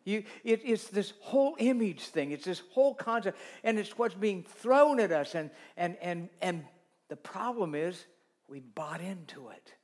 You, 0.04 0.24
it, 0.44 0.62
it's 0.64 0.88
this 0.88 1.12
whole 1.20 1.56
image 1.58 2.00
thing. 2.00 2.30
It's 2.30 2.44
this 2.44 2.62
whole 2.72 2.94
concept, 2.94 3.38
and 3.62 3.78
it's 3.78 3.98
what's 3.98 4.14
being 4.14 4.42
thrown 4.42 4.98
at 4.98 5.12
us. 5.12 5.34
And, 5.34 5.50
and, 5.76 5.96
and, 6.00 6.28
and 6.40 6.64
the 7.08 7.16
problem 7.16 7.74
is 7.74 8.06
we 8.48 8.60
bought 8.60 9.00
into 9.00 9.48
it. 9.50 9.74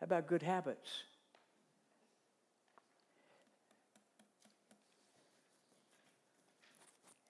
How 0.00 0.04
about 0.04 0.26
good 0.26 0.42
habits? 0.42 0.90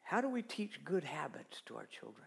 How 0.02 0.20
do 0.20 0.28
we 0.28 0.42
teach 0.42 0.84
good 0.84 1.02
habits 1.02 1.62
to 1.66 1.76
our 1.76 1.86
children? 1.86 2.26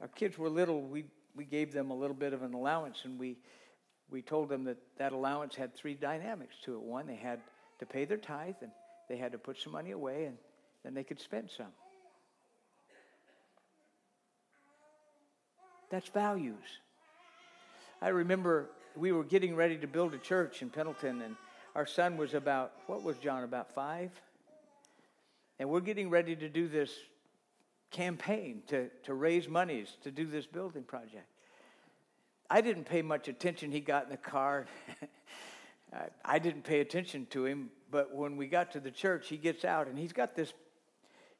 Our 0.00 0.08
kids 0.08 0.38
were 0.38 0.48
little, 0.48 0.80
we, 0.80 1.04
we 1.34 1.44
gave 1.44 1.72
them 1.72 1.90
a 1.90 1.94
little 1.94 2.16
bit 2.16 2.32
of 2.32 2.42
an 2.42 2.54
allowance, 2.54 2.98
and 3.04 3.18
we, 3.18 3.36
we 4.10 4.22
told 4.22 4.48
them 4.48 4.64
that 4.64 4.78
that 4.98 5.12
allowance 5.12 5.54
had 5.54 5.74
three 5.74 5.94
dynamics 5.94 6.54
to 6.64 6.74
it. 6.74 6.80
One, 6.80 7.06
they 7.06 7.16
had 7.16 7.40
to 7.80 7.86
pay 7.86 8.04
their 8.04 8.16
tithe, 8.16 8.56
and 8.62 8.70
they 9.08 9.16
had 9.16 9.32
to 9.32 9.38
put 9.38 9.58
some 9.58 9.72
money 9.72 9.90
away, 9.90 10.24
and 10.24 10.36
then 10.84 10.94
they 10.94 11.04
could 11.04 11.20
spend 11.20 11.50
some. 11.56 11.72
That's 15.90 16.08
values. 16.08 16.80
I 18.00 18.08
remember 18.08 18.70
we 18.94 19.10
were 19.10 19.24
getting 19.24 19.56
ready 19.56 19.78
to 19.78 19.86
build 19.86 20.14
a 20.14 20.18
church 20.18 20.62
in 20.62 20.70
Pendleton, 20.70 21.22
and 21.22 21.36
our 21.74 21.86
son 21.86 22.16
was 22.16 22.34
about, 22.34 22.72
what 22.86 23.02
was 23.02 23.16
John, 23.18 23.42
about 23.42 23.74
five? 23.74 24.10
And 25.58 25.68
we're 25.68 25.80
getting 25.80 26.10
ready 26.10 26.36
to 26.36 26.48
do 26.48 26.68
this 26.68 26.92
campaign 27.90 28.62
to, 28.68 28.88
to 29.04 29.14
raise 29.14 29.48
monies 29.48 29.96
to 30.02 30.10
do 30.10 30.26
this 30.26 30.46
building 30.46 30.82
project. 30.82 31.26
I 32.50 32.60
didn't 32.60 32.84
pay 32.84 33.02
much 33.02 33.28
attention. 33.28 33.70
He 33.70 33.80
got 33.80 34.04
in 34.04 34.10
the 34.10 34.16
car. 34.16 34.66
I 36.24 36.38
didn't 36.38 36.64
pay 36.64 36.80
attention 36.80 37.26
to 37.30 37.46
him, 37.46 37.70
but 37.90 38.14
when 38.14 38.36
we 38.36 38.46
got 38.46 38.72
to 38.72 38.80
the 38.80 38.90
church, 38.90 39.28
he 39.28 39.36
gets 39.36 39.64
out 39.64 39.86
and 39.86 39.98
he's 39.98 40.12
got 40.12 40.34
this. 40.34 40.52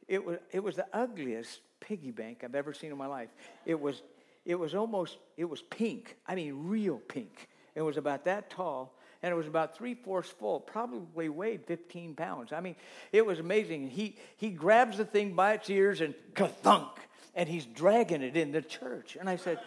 It 0.06 0.24
was, 0.24 0.38
it 0.50 0.62
was 0.62 0.76
the 0.76 0.87
ugliest 0.92 1.61
piggy 1.80 2.11
bank 2.11 2.42
I've 2.44 2.54
ever 2.54 2.72
seen 2.72 2.90
in 2.90 2.98
my 2.98 3.06
life. 3.06 3.28
It 3.66 3.78
was, 3.78 4.02
it 4.44 4.54
was 4.54 4.74
almost, 4.74 5.18
it 5.37 5.44
was 5.44 5.62
pink. 5.62 6.16
I 6.26 6.34
mean, 6.34 6.68
real 6.68 6.98
pink. 6.98 7.48
It 7.74 7.82
was 7.82 7.96
about 7.96 8.24
that 8.24 8.50
tall 8.50 8.97
and 9.22 9.33
it 9.33 9.37
was 9.37 9.48
about 9.48 9.76
three 9.76 9.94
fourths 9.94 10.31
full, 10.31 10.61
probably 10.61 11.28
weighed 11.28 11.64
15 11.66 12.14
pounds. 12.14 12.52
I 12.52 12.61
mean, 12.61 12.76
it 13.11 13.26
was 13.26 13.40
amazing. 13.40 13.88
He, 13.88 14.16
he 14.37 14.50
grabs 14.50 14.96
the 14.96 15.04
thing 15.04 15.35
by 15.35 15.54
its 15.54 15.68
ears 15.68 16.00
and 16.00 16.14
thunk, 16.62 16.88
and 17.35 17.48
he's 17.48 17.66
dragging 17.66 18.22
it 18.22 18.37
in 18.37 18.52
the 18.52 18.62
church. 18.62 19.16
And 19.18 19.28
I 19.28 19.37
said, 19.37 19.59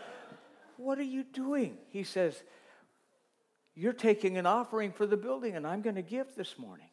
What 0.78 1.00
are 1.00 1.04
you 1.04 1.24
doing? 1.24 1.78
He 1.90 2.04
says, 2.04 2.42
You're 3.76 3.92
taking 3.94 4.38
an 4.38 4.46
offering 4.46 4.94
for 4.94 5.06
the 5.06 5.18
building, 5.18 5.56
and 5.56 5.68
I'm 5.68 5.82
going 5.82 5.96
to 5.98 6.02
give 6.02 6.28
this 6.36 6.58
morning. 6.58 6.88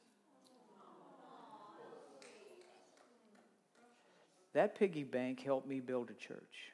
That 4.54 4.76
piggy 4.76 5.04
bank 5.04 5.40
helped 5.44 5.68
me 5.68 5.78
build 5.78 6.10
a 6.10 6.14
church 6.14 6.72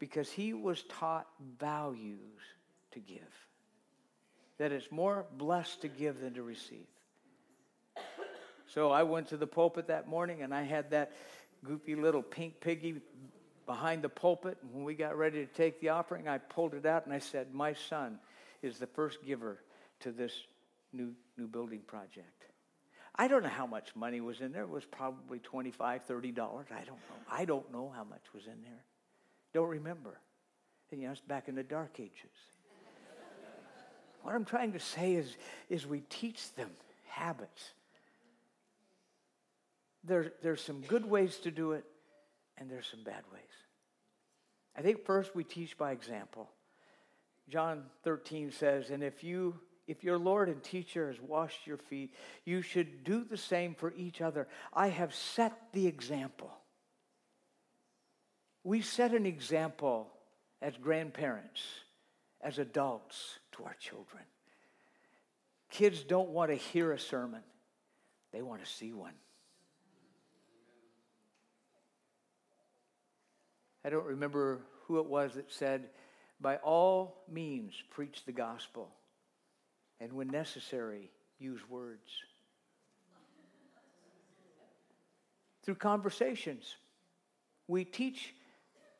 because 0.00 0.28
he 0.28 0.52
was 0.52 0.82
taught 0.88 1.28
values 1.60 2.40
to 2.90 2.98
give 2.98 3.20
that 4.62 4.70
it's 4.70 4.92
more 4.92 5.26
blessed 5.36 5.80
to 5.80 5.88
give 5.88 6.20
than 6.20 6.34
to 6.34 6.42
receive. 6.44 6.86
So 8.68 8.92
I 8.92 9.02
went 9.02 9.30
to 9.30 9.36
the 9.36 9.46
pulpit 9.48 9.88
that 9.88 10.06
morning 10.06 10.42
and 10.42 10.54
I 10.54 10.62
had 10.62 10.92
that 10.92 11.10
goofy 11.64 11.96
little 11.96 12.22
pink 12.22 12.60
piggy 12.60 13.00
behind 13.66 14.02
the 14.02 14.08
pulpit. 14.08 14.58
And 14.62 14.72
when 14.72 14.84
we 14.84 14.94
got 14.94 15.18
ready 15.18 15.44
to 15.44 15.52
take 15.52 15.80
the 15.80 15.88
offering, 15.88 16.28
I 16.28 16.38
pulled 16.38 16.74
it 16.74 16.86
out 16.86 17.06
and 17.06 17.12
I 17.12 17.18
said, 17.18 17.52
My 17.52 17.72
son 17.72 18.20
is 18.62 18.78
the 18.78 18.86
first 18.86 19.24
giver 19.26 19.58
to 20.02 20.12
this 20.12 20.32
new, 20.92 21.12
new 21.36 21.48
building 21.48 21.80
project. 21.84 22.44
I 23.16 23.26
don't 23.26 23.42
know 23.42 23.48
how 23.48 23.66
much 23.66 23.96
money 23.96 24.20
was 24.20 24.40
in 24.40 24.52
there. 24.52 24.62
It 24.62 24.70
was 24.70 24.84
probably 24.84 25.40
$25, 25.40 25.74
$30. 25.76 26.06
I 26.08 26.20
don't 26.20 26.86
know. 26.86 26.94
I 27.28 27.44
don't 27.46 27.72
know 27.72 27.92
how 27.92 28.04
much 28.04 28.22
was 28.32 28.44
in 28.44 28.62
there. 28.62 28.84
Don't 29.54 29.68
remember. 29.68 30.20
And 30.92 31.00
you 31.00 31.08
know, 31.08 31.12
it's 31.14 31.20
back 31.20 31.48
in 31.48 31.56
the 31.56 31.64
dark 31.64 31.98
ages. 31.98 32.30
What 34.22 34.34
I'm 34.34 34.44
trying 34.44 34.72
to 34.72 34.80
say 34.80 35.14
is, 35.14 35.36
is 35.68 35.86
we 35.86 36.00
teach 36.00 36.54
them 36.54 36.70
habits. 37.08 37.72
There, 40.04 40.32
there's 40.42 40.62
some 40.62 40.80
good 40.82 41.04
ways 41.04 41.36
to 41.38 41.50
do 41.50 41.72
it, 41.72 41.84
and 42.56 42.70
there's 42.70 42.86
some 42.86 43.02
bad 43.04 43.22
ways. 43.32 43.42
I 44.76 44.82
think 44.82 45.04
first 45.04 45.34
we 45.34 45.44
teach 45.44 45.76
by 45.76 45.92
example. 45.92 46.48
John 47.48 47.84
13 48.04 48.52
says, 48.52 48.90
And 48.90 49.02
if 49.02 49.22
you 49.22 49.54
if 49.88 50.04
your 50.04 50.16
Lord 50.16 50.48
and 50.48 50.62
teacher 50.62 51.08
has 51.08 51.20
washed 51.20 51.66
your 51.66 51.76
feet, 51.76 52.14
you 52.44 52.62
should 52.62 53.02
do 53.02 53.24
the 53.24 53.36
same 53.36 53.74
for 53.74 53.92
each 53.96 54.20
other. 54.20 54.46
I 54.72 54.88
have 54.88 55.12
set 55.12 55.52
the 55.72 55.88
example. 55.88 56.52
We 58.62 58.80
set 58.80 59.12
an 59.12 59.26
example 59.26 60.08
as 60.60 60.76
grandparents 60.76 61.62
as 62.40 62.58
adults 62.58 63.40
to 63.52 63.64
our 63.64 63.76
children. 63.78 64.22
Kids 65.70 66.02
don't 66.04 66.30
want 66.30 66.50
to 66.50 66.56
hear 66.56 66.92
a 66.92 66.98
sermon, 66.98 67.42
they 68.32 68.42
want 68.42 68.64
to 68.64 68.70
see 68.70 68.92
one. 68.92 69.14
I 73.84 73.90
don't 73.90 74.06
remember 74.06 74.60
who 74.86 74.98
it 74.98 75.06
was 75.06 75.34
that 75.34 75.52
said, 75.52 75.88
by 76.40 76.56
all 76.56 77.24
means, 77.30 77.74
preach 77.90 78.24
the 78.24 78.32
gospel, 78.32 78.90
and 80.00 80.12
when 80.12 80.28
necessary, 80.28 81.10
use 81.38 81.60
words. 81.68 82.10
Through 85.64 85.76
conversations, 85.76 86.76
we 87.68 87.84
teach 87.84 88.34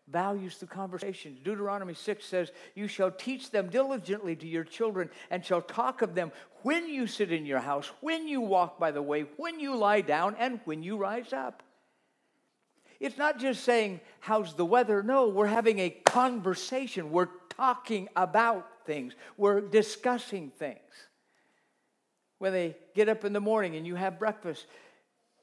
values 0.08 0.56
through 0.56 0.68
conversation. 0.68 1.38
Deuteronomy 1.42 1.94
6 1.94 2.24
says, 2.24 2.52
You 2.74 2.88
shall 2.88 3.10
teach 3.10 3.50
them 3.50 3.70
diligently 3.70 4.36
to 4.36 4.46
your 4.46 4.64
children 4.64 5.10
and 5.30 5.44
shall 5.44 5.62
talk 5.62 6.02
of 6.02 6.14
them 6.14 6.32
when 6.62 6.88
you 6.88 7.06
sit 7.06 7.32
in 7.32 7.46
your 7.46 7.60
house, 7.60 7.90
when 8.00 8.28
you 8.28 8.40
walk 8.40 8.78
by 8.78 8.90
the 8.90 9.02
way, 9.02 9.26
when 9.36 9.60
you 9.60 9.76
lie 9.76 10.00
down, 10.00 10.36
and 10.38 10.60
when 10.64 10.82
you 10.82 10.96
rise 10.96 11.32
up. 11.32 11.62
It's 13.00 13.18
not 13.18 13.38
just 13.38 13.64
saying, 13.64 14.00
How's 14.20 14.54
the 14.54 14.64
weather? 14.64 15.02
No, 15.02 15.28
we're 15.28 15.46
having 15.46 15.80
a 15.80 15.90
conversation. 15.90 17.10
We're 17.10 17.28
talking 17.56 18.08
about 18.14 18.68
things, 18.86 19.14
we're 19.36 19.60
discussing 19.60 20.50
things. 20.58 20.78
When 22.38 22.52
they 22.52 22.76
get 22.94 23.08
up 23.08 23.24
in 23.24 23.32
the 23.32 23.40
morning 23.40 23.76
and 23.76 23.86
you 23.86 23.94
have 23.94 24.18
breakfast, 24.18 24.66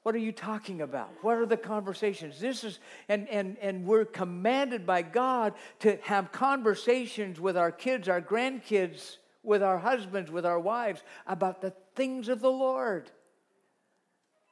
What 0.10 0.16
are 0.16 0.18
you 0.18 0.32
talking 0.32 0.82
about? 0.82 1.12
What 1.22 1.38
are 1.38 1.46
the 1.46 1.56
conversations? 1.56 2.40
This 2.40 2.64
is, 2.64 2.80
and, 3.10 3.30
and, 3.30 3.60
and 3.62 3.86
we're 3.86 4.06
commanded 4.06 4.84
by 4.84 5.04
God 5.04 5.54
to 5.82 6.00
have 6.02 6.32
conversations 6.32 7.40
with 7.40 7.56
our 7.56 7.72
kids, 7.72 8.10
our 8.10 8.20
grandkids, 8.20 9.18
with 9.44 9.62
our 9.62 9.78
husbands, 9.78 10.32
with 10.32 10.48
our 10.48 10.60
wives 10.60 11.04
about 11.28 11.62
the 11.62 11.76
things 11.94 12.28
of 12.28 12.42
the 12.42 12.50
Lord. 12.50 13.12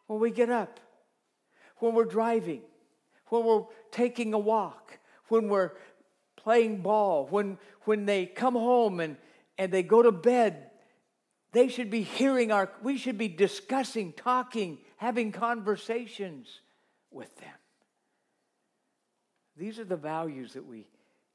When 0.06 0.20
we 0.20 0.30
get 0.30 0.52
up, 0.52 0.80
when 1.78 1.96
we're 1.96 2.06
driving, 2.06 2.62
when 3.30 3.44
we're 3.44 3.64
taking 3.90 4.36
a 4.36 4.40
walk, 4.40 5.00
when 5.30 5.50
we're 5.50 5.72
playing 6.36 6.84
ball, 6.84 7.26
when, 7.32 7.58
when 7.86 8.06
they 8.06 8.28
come 8.28 8.54
home 8.54 9.00
and, 9.00 9.18
and 9.58 9.72
they 9.72 9.82
go 9.82 10.04
to 10.04 10.12
bed, 10.12 10.70
they 11.52 11.68
should 11.68 11.90
be 11.90 12.04
hearing 12.04 12.52
our, 12.52 12.70
we 12.84 12.96
should 13.00 13.18
be 13.18 13.28
discussing, 13.28 14.14
talking, 14.14 14.78
having 14.98 15.32
conversations 15.32 16.62
with 17.12 17.36
them. 17.38 17.50
These 19.56 19.80
are 19.80 19.86
the 19.86 19.96
values 19.96 20.54
that 20.54 20.66
we 20.66 20.86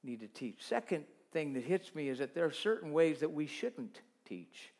need 0.05 0.21
to 0.21 0.29
teach. 0.29 0.59
Second 0.61 1.05
thing 1.33 1.55
that 1.55 1.65
hits 1.65 1.95
me 1.95 2.09
is 2.09 2.19
that 2.19 2.35
there 2.35 2.45
are 2.45 2.53
certain 2.53 2.93
ways 2.93 3.21
that 3.21 3.33
we 3.33 3.47
shouldn't 3.47 4.01
teach. 4.29 4.73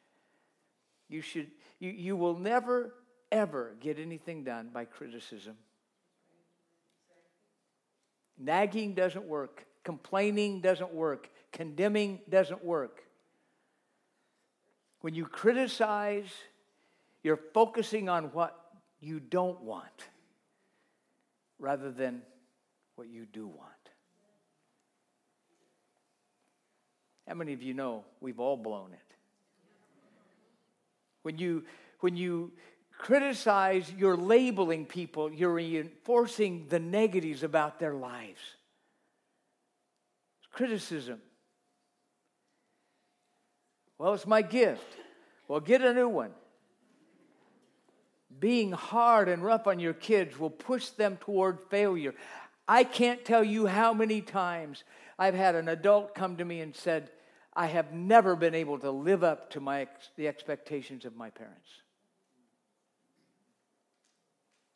You 1.09 1.23
should 1.23 1.49
you, 1.81 1.91
you 1.91 2.17
will 2.17 2.39
never 2.39 2.95
ever 3.31 3.75
get 3.81 3.99
anything 3.99 4.45
done 4.45 4.71
by 4.73 4.85
criticism. 4.85 5.57
Nagging 8.39 8.95
doesn't 8.95 9.25
work. 9.25 9.67
Complaining 9.85 10.61
doesn't 10.61 10.93
work. 10.93 11.29
Condemning 11.53 12.21
doesn't 12.29 12.65
work. 12.65 13.05
When 15.01 15.15
you 15.15 15.27
criticize, 15.27 16.31
you're 17.23 17.41
focusing 17.53 18.09
on 18.09 18.27
what 18.27 18.62
you 19.03 19.19
don't 19.19 19.61
want 19.63 20.09
rather 21.59 21.91
than 21.91 22.23
what 22.95 23.09
you 23.09 23.27
do 23.27 23.47
want. 23.47 23.69
How 27.27 27.35
many 27.35 27.53
of 27.53 27.63
you 27.63 27.75
know 27.75 28.05
we've 28.21 28.41
all 28.41 28.57
blown 28.57 28.93
it? 28.93 29.15
When 31.23 31.39
you, 31.39 31.65
when 32.01 32.17
you 32.17 32.53
criticize, 32.97 33.91
you're 33.97 34.17
labeling 34.17 34.87
people, 34.87 35.33
you're 35.33 35.55
reinforcing 35.55 36.67
the 36.69 36.79
negatives 36.79 37.43
about 37.43 37.79
their 37.79 37.95
lives. 37.95 38.41
Criticism. 40.53 41.21
Well, 43.99 44.15
it's 44.15 44.27
my 44.27 44.43
gift. 44.43 44.85
Well, 45.49 45.61
get 45.61 45.81
a 45.83 45.95
new 45.95 46.09
one. 46.09 46.33
Being 48.43 48.73
hard 48.73 49.29
and 49.29 49.41
rough 49.41 49.69
on 49.69 49.79
your 49.79 49.95
kids 49.95 50.37
will 50.37 50.51
push 50.51 50.89
them 50.89 51.17
toward 51.21 51.61
failure. 51.71 52.13
I 52.67 52.83
can't 52.83 53.25
tell 53.25 53.45
you 53.45 53.67
how 53.67 53.95
many 53.95 54.21
times 54.21 54.83
I've 55.17 55.37
had 55.37 55.55
an 55.55 55.69
adult 55.69 56.17
come 56.17 56.39
to 56.39 56.45
me 56.45 56.61
and 56.61 56.75
said, 56.75 57.09
I 57.55 57.69
have 57.69 57.93
never 57.93 58.35
been 58.35 58.57
able 58.57 58.81
to 58.81 58.91
live 58.91 59.23
up 59.23 59.51
to 59.51 59.61
my, 59.61 59.87
the 60.17 60.27
expectations 60.27 61.05
of 61.05 61.15
my 61.15 61.31
parents. 61.31 61.69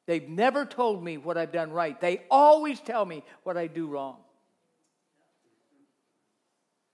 They've 0.06 0.28
never 0.28 0.64
told 0.64 1.02
me 1.02 1.16
what 1.18 1.36
I've 1.36 1.50
done 1.50 1.72
right. 1.72 2.00
They 2.00 2.22
always 2.30 2.78
tell 2.78 3.04
me 3.04 3.24
what 3.42 3.56
I 3.56 3.66
do 3.66 3.88
wrong. 3.88 4.18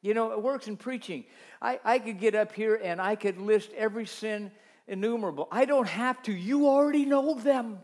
You 0.01 0.15
know, 0.15 0.33
it 0.33 0.43
works 0.43 0.69
in 0.69 0.79
preaching. 0.79 1.27
I, 1.61 1.81
I 1.85 1.99
could 1.99 2.19
get 2.19 2.35
up 2.35 2.55
here 2.55 2.81
and 2.83 2.99
I 2.99 3.15
could 3.15 3.37
list 3.37 3.73
every 3.77 4.07
sin 4.07 4.53
innumerable. 4.87 5.49
I 5.51 5.65
don't 5.65 5.89
have 5.89 6.23
to. 6.25 6.33
You 6.33 6.69
already 6.69 7.05
know 7.05 7.35
them. 7.35 7.79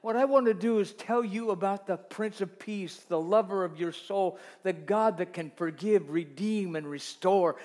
What 0.00 0.16
I 0.16 0.26
want 0.26 0.46
to 0.46 0.54
do 0.54 0.78
is 0.78 0.92
tell 0.92 1.24
you 1.24 1.50
about 1.50 1.86
the 1.86 1.96
Prince 1.96 2.40
of 2.40 2.58
Peace, 2.58 2.96
the 3.08 3.20
lover 3.20 3.64
of 3.64 3.78
your 3.80 3.92
soul, 3.92 4.38
the 4.62 4.72
God 4.72 5.18
that 5.18 5.32
can 5.32 5.50
forgive, 5.56 6.08
redeem, 6.08 6.76
and 6.76 6.88
restore 6.88 7.56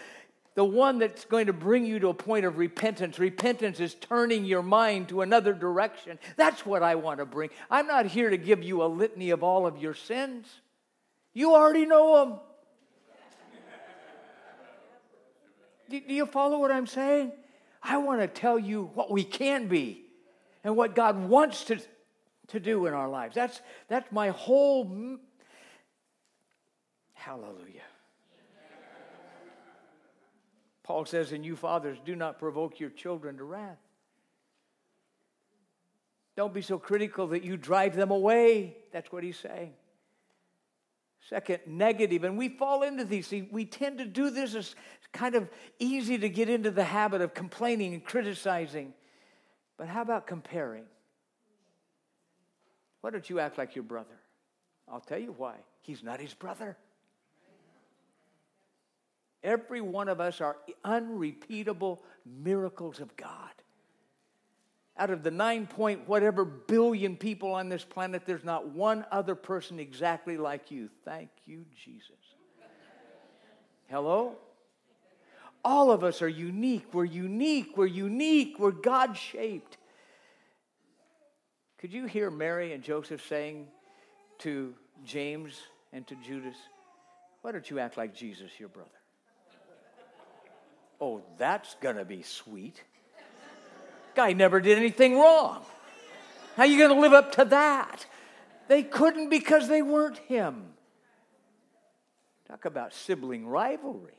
the 0.55 0.63
one 0.63 0.99
that's 0.99 1.25
going 1.25 1.47
to 1.47 1.53
bring 1.53 1.85
you 1.85 1.99
to 1.99 2.09
a 2.09 2.13
point 2.13 2.45
of 2.45 2.57
repentance. 2.57 3.17
Repentance 3.17 3.79
is 3.79 3.95
turning 3.95 4.45
your 4.45 4.61
mind 4.61 5.09
to 5.09 5.21
another 5.21 5.53
direction. 5.53 6.19
That's 6.35 6.65
what 6.65 6.83
I 6.83 6.95
want 6.95 7.19
to 7.19 7.25
bring. 7.25 7.49
I'm 7.69 7.87
not 7.87 8.05
here 8.05 8.29
to 8.29 8.37
give 8.37 8.63
you 8.63 8.83
a 8.83 8.85
litany 8.85 9.31
of 9.31 9.43
all 9.43 9.65
of 9.65 9.79
your 9.79 9.93
sins. 9.93 10.47
You 11.33 11.53
already 11.53 11.85
know 11.85 12.25
them. 12.25 12.39
do, 15.89 16.13
you 16.13 16.25
follow 16.27 16.59
what 16.59 16.71
I'm 16.71 16.87
saying? 16.87 17.31
I 17.83 17.97
want 17.97 18.21
to 18.21 18.27
tell 18.27 18.57
you 18.57 18.89
what 18.93 19.11
we 19.11 19.23
can 19.23 19.67
be 19.67 20.05
and 20.63 20.77
what 20.77 20.95
God 20.95 21.27
wants 21.27 21.65
to, 21.65 21.79
to 22.47 22.59
do 22.59 22.85
in 22.85 22.93
our 22.93 23.09
lives. 23.09 23.35
That's, 23.35 23.61
that's 23.89 24.09
my 24.11 24.29
whole. 24.29 25.19
Hallelujah. 27.13 27.81
Paul 30.83 31.05
says, 31.05 31.31
And 31.31 31.45
you 31.45 31.55
fathers, 31.55 31.97
do 32.05 32.15
not 32.15 32.39
provoke 32.39 32.79
your 32.79 32.89
children 32.89 33.37
to 33.37 33.43
wrath. 33.43 33.79
Don't 36.35 36.53
be 36.53 36.61
so 36.61 36.79
critical 36.79 37.27
that 37.27 37.43
you 37.43 37.57
drive 37.57 37.95
them 37.95 38.11
away. 38.11 38.77
That's 38.91 39.11
what 39.11 39.23
he's 39.23 39.37
saying. 39.37 39.73
Second, 41.29 41.59
negative. 41.65 42.23
And 42.23 42.37
we 42.37 42.49
fall 42.49 42.83
into 42.83 43.05
these. 43.05 43.33
We 43.51 43.65
tend 43.65 43.97
to 43.99 44.05
do 44.05 44.29
this. 44.29 44.55
It's 44.55 44.75
kind 45.13 45.35
of 45.35 45.49
easy 45.79 46.17
to 46.17 46.29
get 46.29 46.49
into 46.49 46.69
the 46.69 46.83
habit 46.83 47.21
of 47.21 47.33
complaining 47.33 47.93
and 47.93 48.03
criticizing. 48.03 48.93
But 49.77 49.87
how 49.87 50.01
about 50.01 50.27
comparing? 50.27 50.83
Why 53.01 53.09
don't 53.09 53.29
you 53.29 53.39
act 53.39 53.57
like 53.57 53.75
your 53.75 53.83
brother? 53.83 54.19
I'll 54.91 54.99
tell 54.99 55.19
you 55.19 55.33
why. 55.37 55.55
He's 55.81 56.03
not 56.03 56.19
his 56.19 56.33
brother. 56.33 56.77
Every 59.43 59.81
one 59.81 60.07
of 60.07 60.21
us 60.21 60.39
are 60.39 60.57
unrepeatable 60.85 62.03
miracles 62.25 62.99
of 62.99 63.15
God. 63.17 63.51
Out 64.97 65.09
of 65.09 65.23
the 65.23 65.31
nine 65.31 65.65
point 65.65 66.07
whatever 66.07 66.45
billion 66.45 67.17
people 67.17 67.53
on 67.53 67.67
this 67.69 67.83
planet, 67.83 68.23
there's 68.25 68.43
not 68.43 68.69
one 68.69 69.05
other 69.11 69.33
person 69.33 69.79
exactly 69.79 70.37
like 70.37 70.69
you. 70.69 70.89
Thank 71.03 71.29
you, 71.45 71.65
Jesus. 71.83 72.11
Hello? 73.89 74.35
All 75.65 75.91
of 75.91 76.03
us 76.03 76.21
are 76.21 76.29
unique. 76.29 76.93
We're 76.93 77.05
unique. 77.05 77.77
We're 77.77 77.85
unique. 77.85 78.59
We're 78.59 78.71
God 78.71 79.17
shaped. 79.17 79.77
Could 81.79 81.91
you 81.91 82.05
hear 82.05 82.29
Mary 82.29 82.73
and 82.73 82.83
Joseph 82.83 83.25
saying 83.27 83.67
to 84.39 84.73
James 85.05 85.59
and 85.91 86.05
to 86.07 86.15
Judas, 86.15 86.55
Why 87.41 87.51
don't 87.51 87.69
you 87.69 87.79
act 87.79 87.97
like 87.97 88.15
Jesus, 88.15 88.51
your 88.59 88.69
brother? 88.69 88.89
Oh, 91.01 91.21
that's 91.37 91.75
going 91.81 91.97
to 91.97 92.05
be 92.05 92.21
sweet. 92.21 92.81
Guy 94.15 94.33
never 94.33 94.59
did 94.59 94.77
anything 94.77 95.17
wrong. 95.17 95.63
How 96.55 96.63
are 96.63 96.67
you 96.67 96.77
going 96.77 96.93
to 96.93 96.99
live 96.99 97.13
up 97.13 97.31
to 97.33 97.45
that? 97.45 98.05
They 98.67 98.83
couldn't 98.83 99.29
because 99.29 99.67
they 99.67 99.81
weren't 99.81 100.17
him. 100.19 100.65
Talk 102.47 102.65
about 102.65 102.93
sibling 102.93 103.47
rivalry. 103.47 104.13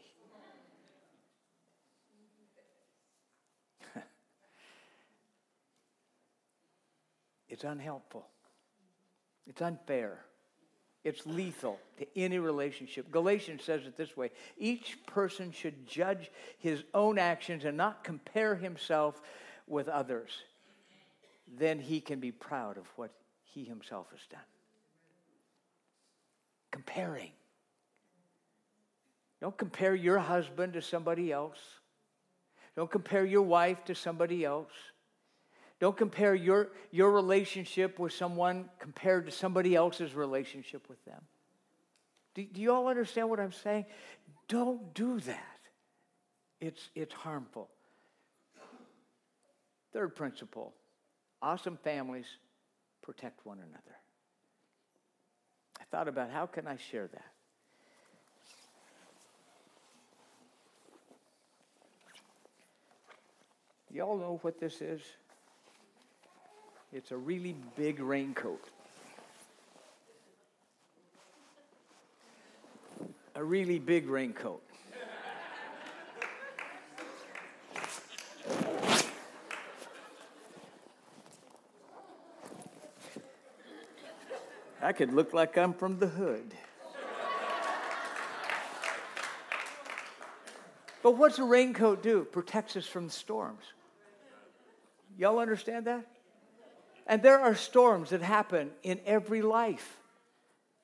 it's 7.48 7.62
unhelpful. 7.64 8.26
It's 9.46 9.62
unfair. 9.62 10.18
It's 11.04 11.26
lethal 11.26 11.78
to 11.98 12.07
any 12.16 12.38
relationship. 12.38 13.11
Galatians 13.11 13.62
says 13.62 13.83
it 13.87 13.96
this 13.96 14.16
way 14.16 14.30
each 14.59 14.98
person 15.07 15.52
should 15.52 15.87
judge 15.87 16.30
his 16.59 16.83
own 16.94 17.18
actions 17.18 17.64
and 17.66 17.76
not 17.76 18.02
compare 18.02 18.54
himself 18.54 19.20
with 19.66 19.88
others. 19.88 20.31
Then 21.58 21.79
he 21.79 22.00
can 22.00 22.21
be 22.21 22.33
proud 22.33 22.79
of 22.79 22.87
what 22.96 23.10
he 23.42 23.65
himself 23.65 24.06
has 24.10 24.21
done. 24.31 24.40
Comparing. 26.71 27.31
Don't 29.40 29.56
compare 29.56 29.94
your 29.94 30.19
husband 30.19 30.73
to 30.73 30.83
somebody 30.83 31.31
else. 31.31 31.58
Don't 32.77 32.90
compare 32.90 33.25
your 33.25 33.42
wife 33.42 33.85
to 33.85 33.94
somebody 33.94 34.44
else. 34.44 34.73
Don't 35.81 35.96
compare 35.96 36.35
your, 36.35 36.69
your 36.90 37.10
relationship 37.10 37.98
with 37.98 38.12
someone 38.12 38.71
compared 38.79 39.27
to 39.27 39.33
somebody 39.33 39.75
else's 39.75 40.15
relationship 40.15 40.88
with 40.88 41.04
them. 41.04 41.21
Do, 42.35 42.44
do 42.44 42.60
you 42.60 42.73
all 42.73 42.88
understand 42.88 43.29
what 43.29 43.38
I'm 43.38 43.52
saying? 43.52 43.87
Don't 44.48 44.94
do 44.94 45.21
that. 45.21 45.58
It's, 46.60 46.88
it's 46.94 47.12
harmful. 47.12 47.69
Third 49.95 50.17
principle 50.17 50.75
awesome 51.40 51.79
families 51.85 52.27
protect 53.01 53.47
one 53.47 53.59
another. 53.59 53.97
I 55.81 55.85
thought 55.85 56.09
about 56.09 56.31
how 56.31 56.47
can 56.47 56.67
I 56.67 56.77
share 56.77 57.07
that? 57.07 57.31
You 63.92 64.03
all 64.03 64.17
know 64.17 64.40
what 64.42 64.59
this 64.59 64.81
is? 64.81 65.01
It's 66.92 67.13
a 67.13 67.17
really 67.17 67.55
big 67.77 68.01
raincoat. 68.01 68.65
A 73.37 73.45
really 73.45 73.79
big 73.79 74.09
raincoat. 74.09 74.63
I 84.85 84.92
could 84.92 85.14
look 85.14 85.32
like 85.32 85.56
I'm 85.56 85.72
from 85.72 85.98
the 85.98 86.06
hood. 86.06 86.52
But 91.02 91.16
what's 91.16 91.38
a 91.38 91.44
raincoat 91.44 92.02
do? 92.02 92.24
Protects 92.24 92.76
us 92.76 92.87
from 92.87 93.08
storms. 93.08 93.64
Y'all 95.16 95.38
understand 95.38 95.87
that? 95.87 96.06
And 97.06 97.22
there 97.22 97.40
are 97.40 97.54
storms 97.54 98.10
that 98.10 98.20
happen 98.20 98.70
in 98.82 99.00
every 99.06 99.40
life. 99.40 99.96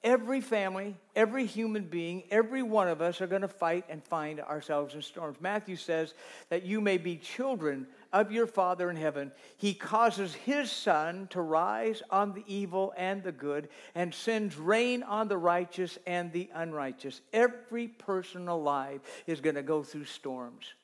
Every 0.02 0.40
family, 0.40 0.96
every 1.14 1.44
human 1.44 1.84
being, 1.84 2.22
every 2.30 2.62
one 2.62 2.88
of 2.88 3.02
us 3.02 3.20
are 3.20 3.26
going 3.26 3.42
to 3.42 3.48
fight 3.48 3.84
and 3.90 4.02
find 4.02 4.40
ourselves 4.40 4.94
in 4.94 5.02
storms. 5.02 5.36
Matthew 5.42 5.76
says 5.76 6.14
that 6.48 6.62
you 6.64 6.80
may 6.80 6.96
be 6.96 7.16
children 7.16 7.86
of 8.12 8.32
your 8.32 8.46
Father 8.46 8.90
in 8.90 8.96
heaven. 8.96 9.32
He 9.56 9.74
causes 9.74 10.34
his 10.34 10.70
sun 10.70 11.28
to 11.30 11.40
rise 11.40 12.02
on 12.10 12.32
the 12.32 12.44
evil 12.46 12.92
and 12.96 13.22
the 13.22 13.32
good 13.32 13.68
and 13.94 14.14
sends 14.14 14.56
rain 14.56 15.02
on 15.02 15.28
the 15.28 15.38
righteous 15.38 15.98
and 16.06 16.32
the 16.32 16.50
unrighteous. 16.54 17.20
Every 17.32 17.88
person 17.88 18.48
alive 18.48 19.00
is 19.26 19.40
going 19.40 19.56
to 19.56 19.62
go 19.62 19.82
through 19.82 20.06
storms. 20.06 20.74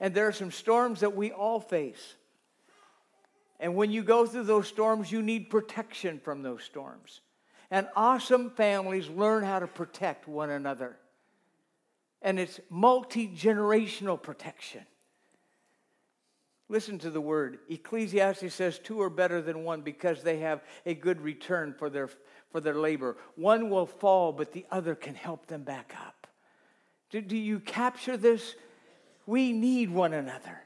And 0.00 0.14
there 0.14 0.26
are 0.26 0.32
some 0.32 0.50
storms 0.50 1.00
that 1.00 1.14
we 1.14 1.30
all 1.30 1.60
face. 1.60 2.14
And 3.60 3.76
when 3.76 3.92
you 3.92 4.02
go 4.02 4.26
through 4.26 4.44
those 4.44 4.66
storms, 4.66 5.12
you 5.12 5.22
need 5.22 5.48
protection 5.48 6.18
from 6.18 6.42
those 6.42 6.64
storms. 6.64 7.20
And 7.70 7.86
awesome 7.94 8.50
families 8.50 9.08
learn 9.08 9.44
how 9.44 9.60
to 9.60 9.66
protect 9.66 10.26
one 10.26 10.50
another. 10.50 10.96
And 12.20 12.40
it's 12.40 12.60
multi 12.68 13.28
generational 13.28 14.20
protection. 14.20 14.82
Listen 16.72 16.98
to 17.00 17.10
the 17.10 17.20
word. 17.20 17.58
Ecclesiastes 17.68 18.54
says 18.54 18.78
two 18.78 19.02
are 19.02 19.10
better 19.10 19.42
than 19.42 19.62
one 19.62 19.82
because 19.82 20.22
they 20.22 20.38
have 20.38 20.62
a 20.86 20.94
good 20.94 21.20
return 21.20 21.74
for 21.78 21.90
their, 21.90 22.08
for 22.50 22.62
their 22.62 22.76
labor. 22.76 23.18
One 23.36 23.68
will 23.68 23.84
fall, 23.84 24.32
but 24.32 24.52
the 24.52 24.64
other 24.70 24.94
can 24.94 25.14
help 25.14 25.44
them 25.48 25.64
back 25.64 25.94
up. 26.00 26.26
Do, 27.10 27.20
do 27.20 27.36
you 27.36 27.60
capture 27.60 28.16
this? 28.16 28.54
We 29.26 29.52
need 29.52 29.90
one 29.90 30.14
another. 30.14 30.62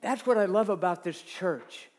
That's 0.00 0.24
what 0.24 0.38
I 0.38 0.44
love 0.44 0.68
about 0.68 1.02
this 1.02 1.20
church. 1.20 1.89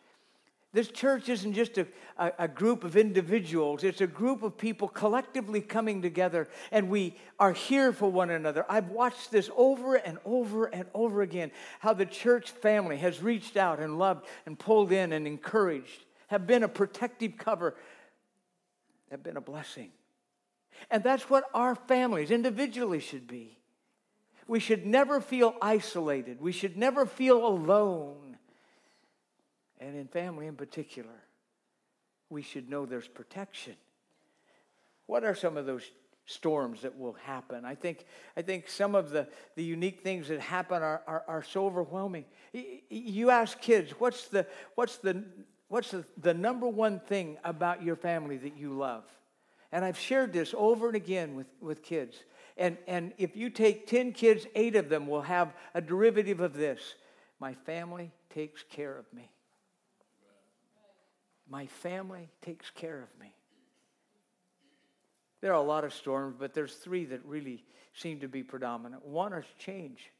This 0.73 0.87
church 0.87 1.27
isn't 1.27 1.53
just 1.53 1.77
a, 1.77 1.87
a, 2.17 2.31
a, 2.39 2.47
group 2.47 2.85
of 2.85 2.95
individuals, 2.95 3.83
it's 3.83 3.99
a 3.99 4.07
group 4.07 4.41
of 4.41 4.57
people 4.57 4.87
collectively 4.87 5.59
coming 5.59 6.01
together, 6.01 6.47
and 6.71 6.89
we 6.89 7.17
are 7.39 7.51
here 7.51 7.91
for 7.91 8.09
one 8.09 8.29
another. 8.29 8.65
I've 8.69 8.87
watched 8.87 9.31
this 9.31 9.49
over 9.57 9.95
and 9.95 10.17
over 10.23 10.67
and 10.67 10.85
over 10.93 11.23
again 11.23 11.51
how 11.79 11.93
the 11.93 12.05
church 12.05 12.51
family 12.51 12.97
has 12.97 13.21
reached 13.21 13.57
out 13.57 13.79
and 13.79 13.99
loved 13.99 14.25
and 14.45 14.57
pulled 14.57 14.93
in 14.93 15.11
and 15.11 15.27
encouraged, 15.27 16.05
have 16.27 16.47
been 16.47 16.63
a 16.63 16.69
protective 16.69 17.37
cover, 17.37 17.75
have 19.09 19.23
been 19.23 19.35
a 19.35 19.41
blessing. 19.41 19.91
And 20.89 21.03
that's 21.03 21.29
what 21.29 21.43
our 21.53 21.75
families 21.75 22.31
individually 22.31 23.01
should 23.01 23.27
be. 23.27 23.57
We 24.47 24.61
should 24.61 24.85
never 24.85 25.19
feel 25.19 25.53
isolated, 25.61 26.39
we 26.39 26.53
should 26.53 26.77
never 26.77 27.05
feel 27.05 27.45
alone 27.45 28.30
and 29.81 29.97
in 29.97 30.07
family 30.07 30.47
in 30.47 30.55
particular, 30.55 31.23
we 32.29 32.43
should 32.43 32.69
know 32.69 32.85
there's 32.85 33.07
protection. 33.07 33.73
What 35.07 35.25
are 35.25 35.35
some 35.35 35.57
of 35.57 35.65
those 35.65 35.83
storms 36.25 36.83
that 36.83 36.97
will 36.97 37.17
happen? 37.23 37.65
I 37.65 37.75
think, 37.75 38.05
I 38.37 38.43
think 38.43 38.69
some 38.69 38.95
of 38.95 39.09
the, 39.09 39.27
the 39.55 39.63
unique 39.63 40.01
things 40.01 40.27
that 40.29 40.39
happen 40.39 40.81
are, 40.81 41.01
are, 41.07 41.23
are 41.27 41.43
so 41.43 41.65
overwhelming. 41.65 42.25
You 42.89 43.31
ask 43.31 43.59
kids, 43.59 43.91
what's, 43.97 44.27
the, 44.27 44.45
what's, 44.75 44.97
the, 44.97 45.23
what's 45.67 45.91
the, 45.91 46.05
the 46.21 46.33
number 46.33 46.67
one 46.67 46.99
thing 46.99 47.37
about 47.43 47.83
your 47.83 47.95
family 47.95 48.37
that 48.37 48.55
you 48.55 48.71
love? 48.77 49.03
And 49.71 49.83
I've 49.83 49.99
shared 49.99 50.31
this 50.31 50.53
over 50.55 50.87
and 50.87 50.95
again 50.95 51.35
with, 51.35 51.47
with 51.59 51.81
kids. 51.81 52.17
And, 52.55 52.77
and 52.87 53.13
if 53.17 53.35
you 53.35 53.49
take 53.49 53.87
10 53.87 54.11
kids, 54.11 54.45
eight 54.53 54.75
of 54.75 54.89
them 54.89 55.07
will 55.07 55.21
have 55.23 55.53
a 55.73 55.81
derivative 55.81 56.39
of 56.39 56.53
this 56.53 56.95
My 57.39 57.53
family 57.53 58.11
takes 58.29 58.63
care 58.63 58.95
of 58.95 59.11
me. 59.11 59.31
My 61.51 61.65
family 61.67 62.29
takes 62.41 62.69
care 62.69 63.03
of 63.03 63.19
me. 63.19 63.35
There 65.41 65.51
are 65.51 65.61
a 65.61 65.61
lot 65.61 65.83
of 65.83 65.93
storms, 65.93 66.37
but 66.39 66.53
there's 66.53 66.75
three 66.75 67.03
that 67.05 67.25
really 67.25 67.65
seem 67.93 68.21
to 68.21 68.29
be 68.29 68.41
predominant. 68.41 69.05
One 69.05 69.33
is 69.33 69.43
change. 69.59 70.11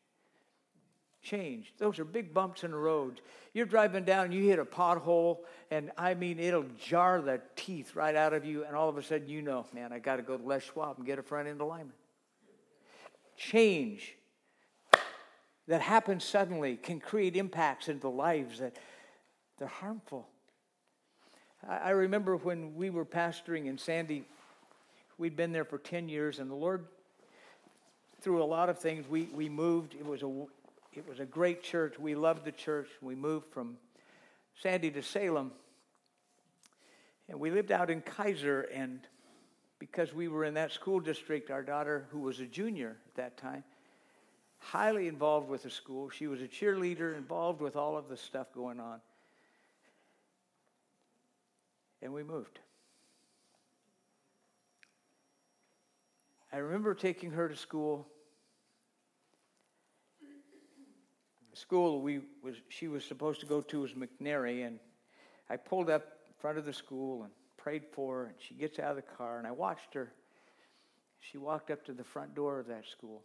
Change. 1.23 1.73
Those 1.77 1.99
are 1.99 2.03
big 2.03 2.33
bumps 2.33 2.65
in 2.65 2.71
the 2.71 2.77
road. 2.77 3.21
You're 3.53 3.65
driving 3.65 4.03
down, 4.03 4.33
you 4.33 4.43
hit 4.43 4.59
a 4.59 4.65
pothole, 4.65 5.37
and 5.69 5.91
I 5.97 6.15
mean, 6.15 6.37
it'll 6.37 6.65
jar 6.77 7.21
the 7.21 7.39
teeth 7.55 7.95
right 7.95 8.15
out 8.15 8.33
of 8.33 8.43
you, 8.43 8.65
and 8.65 8.75
all 8.75 8.89
of 8.89 8.97
a 8.97 9.03
sudden 9.03 9.29
you 9.29 9.41
know, 9.41 9.65
man, 9.73 9.93
I 9.93 9.99
got 9.99 10.17
to 10.17 10.23
go 10.23 10.35
to 10.35 10.43
Les 10.43 10.63
Schwab 10.63 10.97
and 10.97 11.05
get 11.05 11.17
a 11.17 11.23
front 11.23 11.47
end 11.47 11.61
alignment. 11.61 11.95
Change 13.37 14.17
that 15.69 15.79
happens 15.79 16.25
suddenly 16.25 16.75
can 16.75 16.99
create 16.99 17.37
impacts 17.37 17.87
into 17.87 18.09
lives 18.09 18.59
that 18.59 18.75
they're 19.57 19.67
harmful. 19.67 20.27
I 21.67 21.91
remember 21.91 22.37
when 22.37 22.73
we 22.75 22.89
were 22.89 23.05
pastoring 23.05 23.67
in 23.67 23.77
Sandy, 23.77 24.25
we'd 25.19 25.35
been 25.35 25.51
there 25.51 25.65
for 25.65 25.77
10 25.77 26.09
years, 26.09 26.39
and 26.39 26.49
the 26.49 26.55
Lord, 26.55 26.87
through 28.19 28.41
a 28.41 28.45
lot 28.45 28.69
of 28.69 28.79
things, 28.79 29.07
we, 29.07 29.23
we 29.25 29.47
moved. 29.47 29.93
It 29.93 30.05
was, 30.05 30.23
a, 30.23 30.45
it 30.93 31.07
was 31.07 31.19
a 31.19 31.25
great 31.25 31.61
church. 31.61 31.99
We 31.99 32.15
loved 32.15 32.45
the 32.45 32.51
church. 32.51 32.87
We 32.99 33.13
moved 33.13 33.45
from 33.51 33.77
Sandy 34.59 34.89
to 34.91 35.03
Salem. 35.03 35.51
And 37.29 37.39
we 37.39 37.51
lived 37.51 37.71
out 37.71 37.91
in 37.91 38.01
Keizer, 38.01 38.65
and 38.73 38.99
because 39.77 40.15
we 40.15 40.27
were 40.27 40.43
in 40.45 40.55
that 40.55 40.71
school 40.71 40.99
district, 40.99 41.51
our 41.51 41.61
daughter, 41.61 42.07
who 42.09 42.19
was 42.19 42.39
a 42.39 42.45
junior 42.45 42.97
at 43.09 43.15
that 43.15 43.37
time, 43.37 43.63
highly 44.57 45.07
involved 45.07 45.47
with 45.47 45.61
the 45.61 45.69
school. 45.69 46.09
She 46.09 46.25
was 46.25 46.41
a 46.41 46.47
cheerleader, 46.47 47.15
involved 47.15 47.61
with 47.61 47.75
all 47.75 47.97
of 47.97 48.09
the 48.09 48.17
stuff 48.17 48.47
going 48.51 48.79
on 48.79 48.99
and 52.01 52.13
we 52.13 52.23
moved. 52.23 52.59
I 56.53 56.57
remember 56.57 56.93
taking 56.93 57.31
her 57.31 57.47
to 57.47 57.55
school. 57.55 58.07
The 61.51 61.57
school 61.57 62.01
we 62.01 62.21
was 62.43 62.55
she 62.69 62.87
was 62.87 63.05
supposed 63.05 63.39
to 63.41 63.45
go 63.45 63.61
to 63.61 63.81
was 63.81 63.91
McNary, 63.91 64.65
and 64.65 64.79
I 65.49 65.57
pulled 65.57 65.89
up 65.89 66.03
in 66.27 66.33
front 66.39 66.57
of 66.57 66.65
the 66.65 66.73
school 66.73 67.23
and 67.23 67.31
prayed 67.57 67.83
for 67.93 68.19
her, 68.19 68.25
and 68.25 68.35
she 68.39 68.53
gets 68.55 68.79
out 68.79 68.91
of 68.91 68.95
the 68.95 69.01
car, 69.01 69.37
and 69.37 69.47
I 69.47 69.51
watched 69.51 69.93
her. 69.93 70.11
She 71.19 71.37
walked 71.37 71.69
up 71.69 71.85
to 71.85 71.93
the 71.93 72.03
front 72.03 72.35
door 72.35 72.59
of 72.59 72.67
that 72.67 72.87
school, 72.87 73.21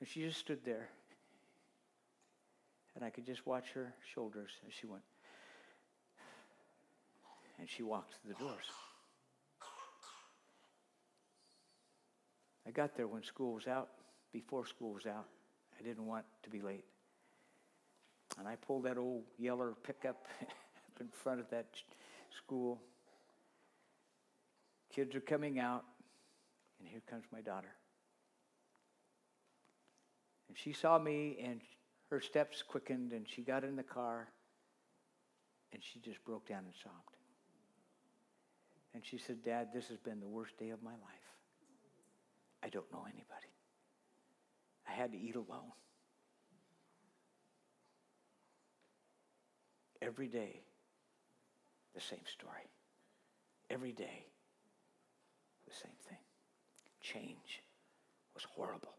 and 0.00 0.08
she 0.08 0.20
just 0.20 0.38
stood 0.38 0.64
there, 0.64 0.88
and 2.94 3.04
I 3.04 3.10
could 3.10 3.24
just 3.24 3.46
watch 3.46 3.70
her 3.74 3.94
shoulders 4.12 4.50
as 4.66 4.74
she 4.74 4.86
went 4.86 5.04
and 7.68 7.76
she 7.76 7.82
walked 7.82 8.14
through 8.14 8.32
the 8.32 8.44
doors. 8.44 8.64
I 12.66 12.70
got 12.70 12.96
there 12.96 13.06
when 13.06 13.22
school 13.22 13.54
was 13.54 13.66
out, 13.66 13.88
before 14.32 14.66
school 14.66 14.94
was 14.94 15.06
out. 15.06 15.26
I 15.78 15.82
didn't 15.82 16.06
want 16.06 16.24
to 16.42 16.50
be 16.50 16.60
late. 16.60 16.84
And 18.38 18.46
I 18.46 18.56
pulled 18.56 18.84
that 18.84 18.98
old 18.98 19.24
yeller 19.38 19.74
pickup 19.82 20.26
up 20.42 21.00
in 21.00 21.08
front 21.08 21.40
of 21.40 21.48
that 21.50 21.66
school. 22.36 22.80
Kids 24.94 25.14
are 25.14 25.20
coming 25.20 25.58
out, 25.58 25.84
and 26.78 26.88
here 26.88 27.02
comes 27.08 27.24
my 27.32 27.40
daughter. 27.40 27.74
And 30.48 30.56
she 30.56 30.72
saw 30.72 30.98
me, 30.98 31.38
and 31.42 31.60
her 32.10 32.20
steps 32.20 32.62
quickened, 32.62 33.12
and 33.12 33.26
she 33.28 33.42
got 33.42 33.64
in 33.64 33.76
the 33.76 33.82
car, 33.82 34.28
and 35.72 35.82
she 35.82 36.00
just 36.00 36.22
broke 36.24 36.48
down 36.48 36.64
and 36.64 36.74
sobbed. 36.82 37.17
And 38.98 39.06
she 39.06 39.16
said, 39.16 39.44
Dad, 39.44 39.68
this 39.72 39.86
has 39.90 39.96
been 39.96 40.18
the 40.18 40.26
worst 40.26 40.58
day 40.58 40.70
of 40.70 40.82
my 40.82 40.90
life. 40.90 41.28
I 42.64 42.68
don't 42.68 42.92
know 42.92 43.04
anybody. 43.04 43.54
I 44.88 44.90
had 44.90 45.12
to 45.12 45.16
eat 45.16 45.36
alone. 45.36 45.70
Every 50.02 50.26
day, 50.26 50.62
the 51.94 52.00
same 52.00 52.26
story. 52.26 52.68
Every 53.70 53.92
day, 53.92 54.26
the 55.68 55.74
same 55.74 55.94
thing. 56.08 56.18
Change 57.00 57.62
was 58.34 58.42
horrible. 58.42 58.96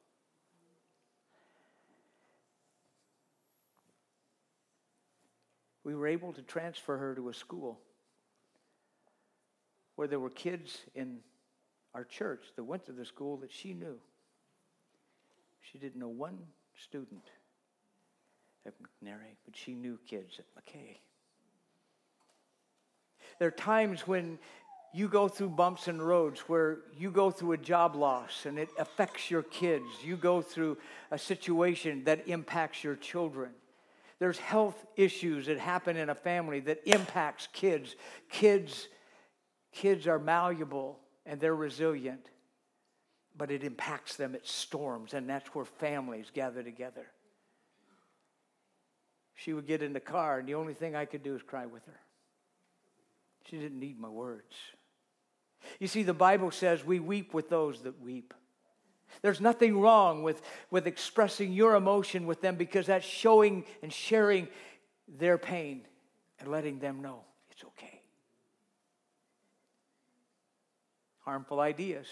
we 5.84 5.96
were 5.96 6.08
able 6.08 6.32
to 6.32 6.44
transfer 6.44 6.98
her 6.98 7.16
to 7.16 7.30
a 7.30 7.34
school 7.34 7.80
where 10.00 10.08
there 10.08 10.22
were 10.22 10.30
kids 10.30 10.78
in 10.96 11.18
our 11.94 12.06
church 12.06 12.46
that 12.56 12.64
went 12.64 12.86
to 12.86 12.94
the 12.94 13.04
school 13.04 13.36
that 13.36 13.52
she 13.52 13.74
knew. 13.74 14.00
She 15.60 15.78
didn't 15.78 16.00
know 16.00 16.08
one 16.08 16.38
student 16.82 17.26
at 18.66 18.72
McNary, 18.82 19.36
but 19.44 19.58
she 19.58 19.74
knew 19.74 20.00
kids 20.10 20.40
at 20.40 20.46
McKay. 20.56 21.00
There 23.40 23.50
are 23.50 23.52
times 23.52 24.08
when 24.08 24.40
you 24.94 25.10
go 25.10 25.28
through 25.28 25.50
bumps 25.50 25.90
in 25.90 26.02
roads 26.02 26.40
where 26.48 26.78
you 26.98 27.12
go 27.12 27.30
through 27.30 27.52
a 27.52 27.58
job 27.58 27.94
loss 27.94 28.46
and 28.46 28.58
it 28.58 28.70
affects 28.80 29.30
your 29.30 29.44
kids. 29.44 29.84
You 30.02 30.16
go 30.16 30.42
through 30.42 30.78
a 31.12 31.18
situation 31.18 32.06
that 32.06 32.26
impacts 32.30 32.86
your 32.86 32.96
children. 32.96 33.50
There's 34.20 34.38
health 34.38 34.86
issues 34.96 35.48
that 35.48 35.60
happen 35.60 35.98
in 35.98 36.10
a 36.10 36.16
family 36.16 36.62
that 36.62 36.80
impacts 36.86 37.50
kids. 37.52 37.98
Kids 38.30 38.88
kids 39.72 40.08
are 40.08 40.20
malleable 40.20 41.00
and 41.26 41.40
they're 41.40 41.56
resilient, 41.56 42.26
but 43.38 43.52
it 43.52 43.64
impacts 43.64 44.16
them 44.16 44.36
at 44.36 44.48
storms 44.48 45.14
and 45.14 45.30
that's 45.30 45.48
where 45.56 45.66
families 45.66 46.32
gather 46.34 46.64
together. 46.64 47.06
She 49.36 49.54
would 49.54 49.68
get 49.68 49.82
in 49.82 49.94
the 49.94 50.00
car 50.00 50.40
and 50.40 50.48
the 50.48 50.56
only 50.56 50.74
thing 50.74 50.96
I 50.96 51.06
could 51.06 51.24
do 51.24 51.36
is 51.36 51.42
cry 51.42 51.66
with 51.66 51.86
her. 51.86 52.00
She 53.50 53.58
didn't 53.58 53.80
need 53.80 54.00
my 54.00 54.10
words. 54.10 54.54
You 55.80 55.88
see, 55.88 56.04
the 56.04 56.14
Bible 56.14 56.52
says 56.52 56.86
we 56.86 57.00
weep 57.00 57.34
with 57.34 57.50
those 57.50 57.82
that 57.82 58.02
weep. 58.02 58.34
There's 59.22 59.42
nothing 59.42 59.80
wrong 59.80 60.24
with, 60.24 60.42
with 60.72 60.88
expressing 60.88 61.52
your 61.52 61.76
emotion 61.76 62.26
with 62.26 62.42
them 62.42 62.56
because 62.56 62.86
that's 62.88 63.06
showing 63.06 63.66
and 63.82 63.92
sharing 63.92 64.48
their 65.08 65.38
pain 65.38 65.82
and 66.40 66.50
letting 66.50 66.80
them 66.80 67.02
know 67.02 67.22
it's 67.52 67.64
okay. 67.64 68.02
Harmful 71.30 71.60
ideas. 71.60 72.08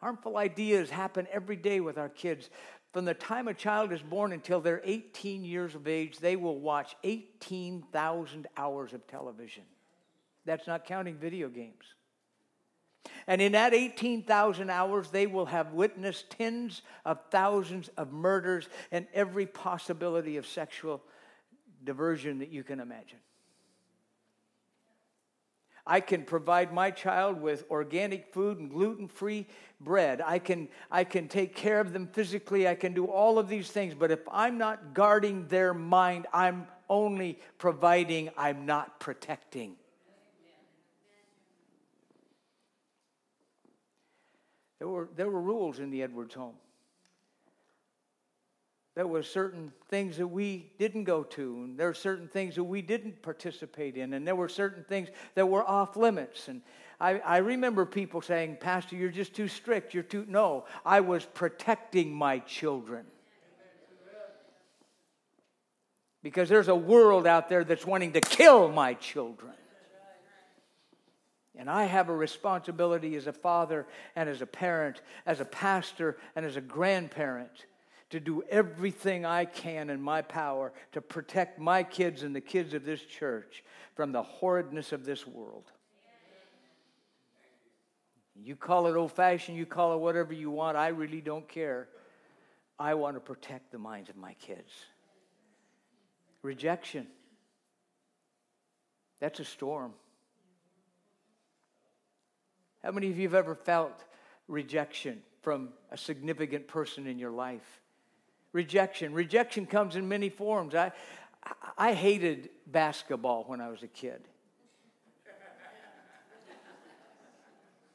Harmful 0.00 0.36
ideas 0.36 0.90
happen 0.90 1.28
every 1.30 1.54
day 1.54 1.78
with 1.78 1.98
our 1.98 2.08
kids. 2.08 2.50
From 2.92 3.04
the 3.04 3.14
time 3.14 3.46
a 3.46 3.54
child 3.54 3.92
is 3.92 4.02
born 4.02 4.32
until 4.32 4.60
they're 4.60 4.82
18 4.82 5.44
years 5.44 5.76
of 5.76 5.86
age, 5.86 6.18
they 6.18 6.34
will 6.34 6.58
watch 6.58 6.96
18,000 7.04 8.48
hours 8.56 8.92
of 8.92 9.06
television. 9.06 9.62
That's 10.46 10.66
not 10.66 10.84
counting 10.84 11.14
video 11.14 11.48
games. 11.48 11.84
And 13.28 13.40
in 13.40 13.52
that 13.52 13.72
18,000 13.72 14.68
hours, 14.68 15.10
they 15.10 15.28
will 15.28 15.46
have 15.46 15.72
witnessed 15.72 16.30
tens 16.30 16.82
of 17.04 17.20
thousands 17.30 17.88
of 17.96 18.12
murders 18.12 18.68
and 18.90 19.06
every 19.14 19.46
possibility 19.46 20.38
of 20.38 20.44
sexual 20.44 21.04
diversion 21.84 22.40
that 22.40 22.48
you 22.48 22.64
can 22.64 22.80
imagine. 22.80 23.20
I 25.86 26.00
can 26.00 26.24
provide 26.24 26.72
my 26.72 26.90
child 26.90 27.40
with 27.40 27.64
organic 27.70 28.32
food 28.32 28.58
and 28.58 28.70
gluten 28.70 29.08
free 29.08 29.46
bread. 29.80 30.20
I 30.24 30.38
can, 30.38 30.68
I 30.90 31.04
can 31.04 31.28
take 31.28 31.54
care 31.54 31.80
of 31.80 31.92
them 31.92 32.06
physically. 32.06 32.68
I 32.68 32.74
can 32.74 32.92
do 32.92 33.06
all 33.06 33.38
of 33.38 33.48
these 33.48 33.70
things. 33.70 33.94
But 33.94 34.10
if 34.10 34.20
I'm 34.30 34.58
not 34.58 34.94
guarding 34.94 35.46
their 35.48 35.74
mind, 35.74 36.26
I'm 36.32 36.66
only 36.88 37.38
providing, 37.58 38.30
I'm 38.36 38.66
not 38.66 39.00
protecting. 39.00 39.76
There 44.78 44.88
were, 44.88 45.08
there 45.14 45.28
were 45.28 45.40
rules 45.40 45.78
in 45.78 45.90
the 45.90 46.02
Edwards 46.02 46.34
home. 46.34 46.54
There 49.00 49.06
were 49.06 49.22
certain 49.22 49.72
things 49.88 50.18
that 50.18 50.26
we 50.26 50.72
didn't 50.78 51.04
go 51.04 51.22
to, 51.22 51.62
and 51.64 51.78
there 51.78 51.86
were 51.86 51.94
certain 51.94 52.28
things 52.28 52.56
that 52.56 52.64
we 52.64 52.82
didn't 52.82 53.22
participate 53.22 53.96
in, 53.96 54.12
and 54.12 54.26
there 54.26 54.36
were 54.36 54.46
certain 54.46 54.84
things 54.84 55.08
that 55.36 55.48
were 55.48 55.66
off 55.66 55.96
limits. 55.96 56.48
And 56.48 56.60
I, 57.00 57.18
I 57.20 57.38
remember 57.38 57.86
people 57.86 58.20
saying, 58.20 58.58
Pastor, 58.60 58.96
you're 58.96 59.08
just 59.08 59.32
too 59.32 59.48
strict. 59.48 59.94
You're 59.94 60.02
too. 60.02 60.26
No, 60.28 60.66
I 60.84 61.00
was 61.00 61.24
protecting 61.24 62.12
my 62.12 62.40
children. 62.40 63.06
Because 66.22 66.50
there's 66.50 66.68
a 66.68 66.76
world 66.76 67.26
out 67.26 67.48
there 67.48 67.64
that's 67.64 67.86
wanting 67.86 68.12
to 68.12 68.20
kill 68.20 68.68
my 68.68 68.92
children. 68.92 69.54
And 71.56 71.70
I 71.70 71.84
have 71.84 72.10
a 72.10 72.14
responsibility 72.14 73.16
as 73.16 73.26
a 73.26 73.32
father 73.32 73.86
and 74.14 74.28
as 74.28 74.42
a 74.42 74.46
parent, 74.46 75.00
as 75.24 75.40
a 75.40 75.46
pastor 75.46 76.18
and 76.36 76.44
as 76.44 76.56
a 76.56 76.60
grandparent 76.60 77.64
to 78.10 78.20
do 78.20 78.42
everything 78.50 79.24
I 79.24 79.44
can 79.44 79.88
in 79.88 80.02
my 80.02 80.22
power 80.22 80.72
to 80.92 81.00
protect 81.00 81.58
my 81.58 81.82
kids 81.82 82.22
and 82.22 82.34
the 82.34 82.40
kids 82.40 82.74
of 82.74 82.84
this 82.84 83.00
church 83.00 83.64
from 83.94 84.12
the 84.12 84.22
horridness 84.22 84.92
of 84.92 85.04
this 85.04 85.26
world. 85.26 85.70
You 88.42 88.56
call 88.56 88.86
it 88.86 88.96
old 88.96 89.12
fashioned, 89.12 89.56
you 89.56 89.66
call 89.66 89.94
it 89.94 89.98
whatever 89.98 90.32
you 90.32 90.50
want, 90.50 90.76
I 90.76 90.88
really 90.88 91.20
don't 91.20 91.48
care. 91.48 91.88
I 92.78 92.94
want 92.94 93.16
to 93.16 93.20
protect 93.20 93.70
the 93.70 93.78
minds 93.78 94.08
of 94.08 94.16
my 94.16 94.34
kids. 94.34 94.72
Rejection. 96.42 97.06
That's 99.20 99.38
a 99.38 99.44
storm. 99.44 99.92
How 102.82 102.90
many 102.90 103.10
of 103.10 103.18
you 103.18 103.24
have 103.24 103.34
ever 103.34 103.54
felt 103.54 104.04
rejection 104.48 105.20
from 105.42 105.68
a 105.90 105.98
significant 105.98 106.66
person 106.66 107.06
in 107.06 107.18
your 107.18 107.30
life? 107.30 107.80
Rejection. 108.52 109.12
Rejection 109.12 109.66
comes 109.66 109.96
in 109.96 110.08
many 110.08 110.28
forms. 110.28 110.74
I, 110.74 110.92
I 111.78 111.94
hated 111.94 112.50
basketball 112.66 113.44
when 113.46 113.60
I 113.60 113.68
was 113.68 113.82
a 113.82 113.88
kid. 113.88 114.20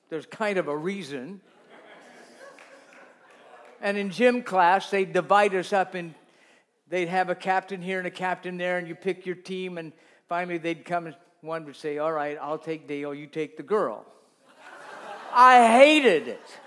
There's 0.09 0.25
kind 0.25 0.57
of 0.57 0.67
a 0.67 0.77
reason. 0.77 1.41
And 3.81 3.97
in 3.97 4.09
gym 4.09 4.43
class, 4.43 4.89
they 4.89 5.05
divide 5.05 5.53
us 5.53 5.73
up 5.73 5.95
in, 5.95 6.15
they'd 6.89 7.07
have 7.07 7.29
a 7.29 7.35
captain 7.35 7.81
here 7.81 7.97
and 7.97 8.07
a 8.07 8.11
captain 8.11 8.57
there, 8.57 8.77
and 8.77 8.87
you 8.87 8.95
pick 8.95 9.25
your 9.25 9.35
team, 9.35 9.77
and 9.77 9.91
finally 10.27 10.57
they'd 10.57 10.85
come 10.85 11.07
and 11.07 11.15
one 11.41 11.65
would 11.65 11.75
say, 11.75 11.99
All 11.99 12.11
right, 12.11 12.37
I'll 12.41 12.57
take 12.57 12.87
Dale, 12.87 13.13
you 13.13 13.27
take 13.27 13.57
the 13.57 13.63
girl. 13.63 14.05
I 15.31 15.67
hated 15.67 16.27
it 16.27 16.59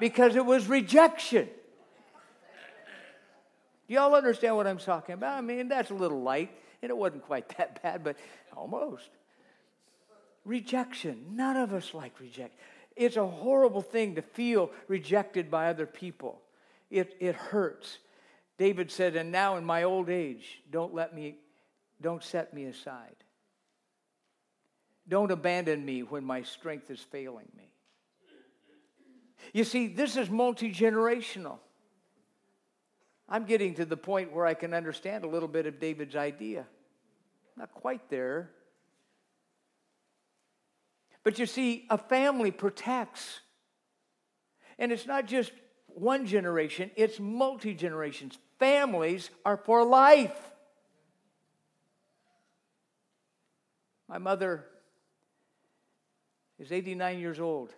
because 0.00 0.36
it 0.36 0.44
was 0.44 0.66
rejection. 0.66 1.48
Do 3.88 3.94
y'all 3.94 4.14
understand 4.14 4.56
what 4.56 4.66
I'm 4.66 4.78
talking 4.78 5.14
about? 5.14 5.38
I 5.38 5.40
mean, 5.40 5.68
that's 5.68 5.90
a 5.90 5.94
little 5.94 6.22
light, 6.22 6.50
and 6.82 6.90
it 6.90 6.96
wasn't 6.96 7.24
quite 7.24 7.56
that 7.56 7.82
bad, 7.82 8.04
but 8.04 8.16
almost. 8.56 9.10
Rejection. 10.44 11.24
None 11.32 11.56
of 11.56 11.72
us 11.72 11.94
like 11.94 12.18
rejection. 12.20 12.56
It's 12.96 13.16
a 13.16 13.26
horrible 13.26 13.82
thing 13.82 14.16
to 14.16 14.22
feel 14.22 14.70
rejected 14.88 15.50
by 15.50 15.68
other 15.68 15.86
people. 15.86 16.40
It, 16.90 17.16
it 17.20 17.34
hurts. 17.34 17.98
David 18.58 18.90
said, 18.90 19.16
And 19.16 19.32
now 19.32 19.56
in 19.56 19.64
my 19.64 19.84
old 19.84 20.10
age, 20.10 20.60
don't 20.70 20.94
let 20.94 21.14
me, 21.14 21.36
don't 22.00 22.22
set 22.22 22.52
me 22.52 22.64
aside. 22.64 23.16
Don't 25.08 25.30
abandon 25.30 25.84
me 25.84 26.02
when 26.02 26.24
my 26.24 26.42
strength 26.42 26.90
is 26.90 27.00
failing 27.00 27.48
me. 27.56 27.70
You 29.52 29.64
see, 29.64 29.88
this 29.88 30.16
is 30.16 30.30
multi 30.30 30.72
generational. 30.72 31.58
I'm 33.32 33.46
getting 33.46 33.76
to 33.76 33.86
the 33.86 33.96
point 33.96 34.30
where 34.30 34.44
I 34.44 34.52
can 34.52 34.74
understand 34.74 35.24
a 35.24 35.26
little 35.26 35.48
bit 35.48 35.64
of 35.64 35.80
David's 35.80 36.14
idea. 36.14 36.66
Not 37.56 37.72
quite 37.72 38.10
there. 38.10 38.50
But 41.24 41.38
you 41.38 41.46
see, 41.46 41.86
a 41.88 41.96
family 41.96 42.50
protects. 42.50 43.40
And 44.78 44.92
it's 44.92 45.06
not 45.06 45.26
just 45.26 45.50
one 45.86 46.26
generation, 46.26 46.90
it's 46.94 47.18
multi 47.18 47.72
generations. 47.72 48.36
Families 48.58 49.30
are 49.46 49.56
for 49.56 49.82
life. 49.82 50.36
My 54.08 54.18
mother 54.18 54.66
is 56.58 56.70
89 56.70 57.18
years 57.18 57.40
old, 57.40 57.70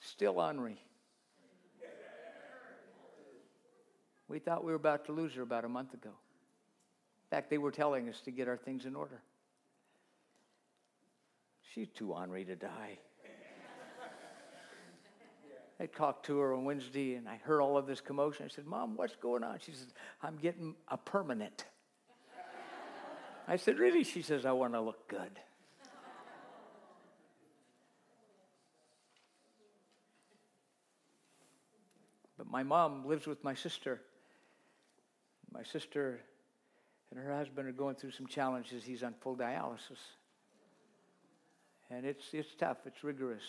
still 0.00 0.38
ornery. 0.40 0.78
We 4.28 4.38
thought 4.38 4.64
we 4.64 4.72
were 4.72 4.76
about 4.76 5.06
to 5.06 5.12
lose 5.12 5.34
her 5.34 5.42
about 5.42 5.64
a 5.64 5.68
month 5.68 5.94
ago. 5.94 6.10
In 6.10 7.30
fact, 7.30 7.50
they 7.50 7.58
were 7.58 7.70
telling 7.70 8.08
us 8.08 8.20
to 8.22 8.30
get 8.30 8.48
our 8.48 8.56
things 8.56 8.84
in 8.84 8.96
order. 8.96 9.20
She's 11.74 11.88
too 11.88 12.12
ornery 12.12 12.44
to 12.44 12.56
die. 12.56 12.98
I 15.78 15.86
talked 15.86 16.24
to 16.26 16.38
her 16.38 16.54
on 16.54 16.64
Wednesday 16.64 17.14
and 17.14 17.28
I 17.28 17.36
heard 17.36 17.60
all 17.60 17.76
of 17.76 17.86
this 17.86 18.00
commotion. 18.00 18.46
I 18.46 18.48
said, 18.48 18.64
Mom, 18.64 18.96
what's 18.96 19.16
going 19.16 19.44
on? 19.44 19.58
She 19.58 19.72
says, 19.72 19.92
I'm 20.22 20.38
getting 20.38 20.74
a 20.88 20.96
permanent. 20.96 21.66
I 23.46 23.56
said, 23.56 23.78
Really? 23.78 24.02
She 24.02 24.22
says, 24.22 24.46
I 24.46 24.52
want 24.52 24.72
to 24.72 24.80
look 24.80 25.06
good. 25.06 25.38
But 32.38 32.50
my 32.50 32.62
mom 32.62 33.06
lives 33.06 33.26
with 33.26 33.42
my 33.44 33.54
sister. 33.54 34.00
My 35.56 35.62
sister 35.62 36.20
and 37.10 37.18
her 37.18 37.34
husband 37.34 37.66
are 37.66 37.72
going 37.72 37.94
through 37.94 38.10
some 38.10 38.26
challenges. 38.26 38.84
He's 38.84 39.02
on 39.02 39.14
full 39.20 39.34
dialysis. 39.34 40.00
And 41.90 42.04
it's, 42.04 42.26
it's 42.32 42.54
tough, 42.54 42.78
it's 42.84 43.02
rigorous. 43.02 43.44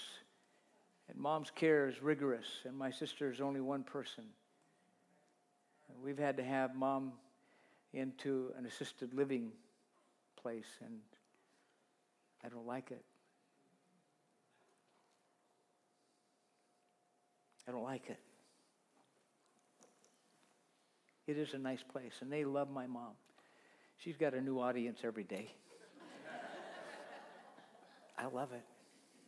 And 1.09 1.17
mom's 1.19 1.51
care 1.51 1.89
is 1.89 2.01
rigorous, 2.01 2.45
and 2.65 2.77
my 2.77 2.91
sister 2.91 3.31
is 3.31 3.41
only 3.41 3.59
one 3.59 3.83
person. 3.83 4.23
We've 6.03 6.17
had 6.17 6.37
to 6.37 6.43
have 6.43 6.75
mom 6.75 7.13
into 7.93 8.53
an 8.57 8.65
assisted 8.65 9.13
living 9.13 9.51
place, 10.41 10.67
and 10.85 10.99
I 12.43 12.49
don't 12.49 12.67
like 12.67 12.91
it. 12.91 13.03
I 17.67 17.71
don't 17.71 17.83
like 17.83 18.09
it. 18.09 18.19
It 21.27 21.37
is 21.37 21.53
a 21.53 21.57
nice 21.57 21.83
place, 21.83 22.13
and 22.21 22.31
they 22.31 22.45
love 22.45 22.71
my 22.71 22.87
mom. 22.87 23.11
She's 23.97 24.15
got 24.15 24.33
a 24.33 24.41
new 24.41 24.59
audience 24.59 24.99
every 25.03 25.25
day. 25.25 25.51
I 28.17 28.27
love 28.27 28.53
it. 28.53 28.63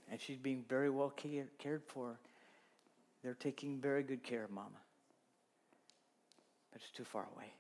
And 0.09 0.19
she's 0.19 0.37
being 0.37 0.63
very 0.67 0.89
well 0.89 1.13
cared 1.59 1.83
for. 1.87 2.17
They're 3.21 3.35
taking 3.35 3.79
very 3.79 4.01
good 4.01 4.23
care 4.23 4.45
of 4.45 4.49
Mama. 4.49 4.69
But 6.71 6.81
it's 6.81 6.91
too 6.91 7.03
far 7.03 7.27
away. 7.35 7.53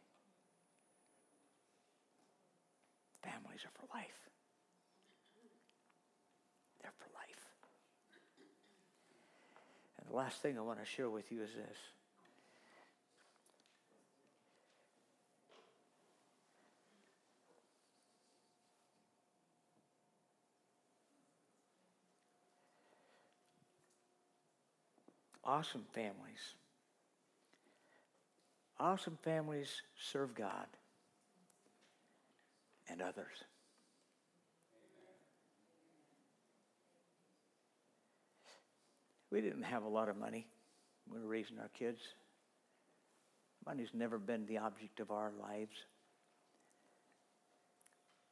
Families 3.21 3.59
are 3.65 3.71
for 3.75 3.87
life. 3.93 4.29
They're 6.81 6.93
for 6.97 7.09
life. 7.13 7.45
And 9.99 10.09
the 10.09 10.15
last 10.15 10.41
thing 10.41 10.57
I 10.57 10.61
want 10.61 10.79
to 10.79 10.85
share 10.85 11.09
with 11.09 11.31
you 11.31 11.43
is 11.43 11.49
this. 11.49 11.77
Awesome 25.49 25.85
families. 25.93 26.53
Awesome 28.79 29.17
families 29.23 29.81
serve 30.11 30.35
God 30.35 30.67
and 32.87 33.01
others. 33.01 33.43
We 39.31 39.41
didn't 39.41 39.63
have 39.63 39.83
a 39.83 39.87
lot 39.87 40.07
of 40.07 40.17
money 40.17 40.47
when 41.07 41.19
we 41.19 41.25
were 41.25 41.31
raising 41.31 41.57
our 41.59 41.69
kids. 41.69 41.99
Money's 43.65 43.93
never 43.93 44.19
been 44.19 44.45
the 44.45 44.59
object 44.59 44.99
of 44.99 45.09
our 45.09 45.31
lives. 45.41 45.75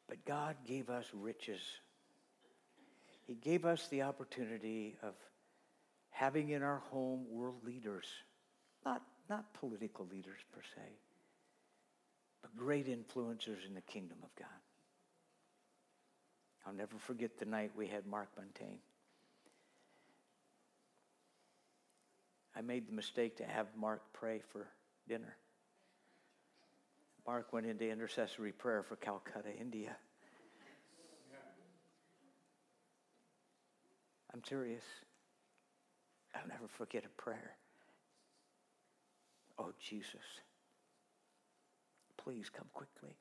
But 0.07 0.23
God 0.23 0.55
gave 0.65 0.89
us 0.89 1.05
riches. 1.13 1.61
He 3.25 3.33
gave 3.33 3.65
us 3.65 3.87
the 3.87 4.03
opportunity 4.03 4.97
of 5.01 5.13
having 6.17 6.49
in 6.49 6.63
our 6.63 6.79
home 6.89 7.25
world 7.29 7.63
leaders, 7.63 8.07
not, 8.83 9.03
not 9.29 9.53
political 9.53 10.07
leaders 10.11 10.39
per 10.51 10.61
se, 10.61 10.81
but 12.41 12.55
great 12.57 12.87
influencers 12.87 13.67
in 13.67 13.75
the 13.75 13.81
kingdom 13.81 14.17
of 14.23 14.29
God. 14.35 14.47
I'll 16.65 16.73
never 16.73 16.97
forget 16.97 17.37
the 17.37 17.45
night 17.45 17.71
we 17.77 17.85
had 17.85 18.07
Mark 18.07 18.29
Montaigne. 18.35 18.79
I 22.55 22.61
made 22.61 22.87
the 22.87 22.93
mistake 22.93 23.37
to 23.37 23.43
have 23.43 23.67
Mark 23.79 24.01
pray 24.11 24.41
for 24.51 24.67
dinner. 25.07 25.35
Mark 27.27 27.53
went 27.53 27.67
into 27.67 27.87
intercessory 27.87 28.53
prayer 28.53 28.81
for 28.81 28.95
Calcutta, 28.95 29.55
India. 29.59 29.95
I'm 34.33 34.43
serious. 34.43 34.83
I'll 36.37 36.47
never 36.47 36.67
forget 36.67 37.03
a 37.05 37.21
prayer. 37.21 37.55
Oh, 39.59 39.73
Jesus, 39.79 40.21
please 42.17 42.49
come 42.49 42.67
quickly. 42.73 43.15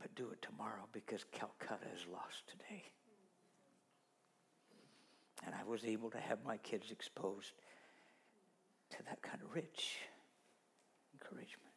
But 0.00 0.14
do 0.14 0.30
it 0.30 0.42
tomorrow 0.42 0.86
because 0.92 1.24
Calcutta 1.32 1.86
is 1.94 2.06
lost 2.12 2.46
today. 2.48 2.84
And 5.44 5.54
I 5.54 5.64
was 5.68 5.84
able 5.84 6.10
to 6.10 6.18
have 6.18 6.38
my 6.44 6.56
kids 6.58 6.90
exposed 6.90 7.52
to 8.90 9.02
that 9.04 9.22
kind 9.22 9.40
of 9.42 9.54
rich 9.54 9.98
encouragement. 11.14 11.72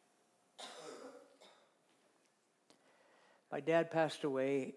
My 3.50 3.60
dad 3.60 3.90
passed 3.90 4.22
away 4.22 4.74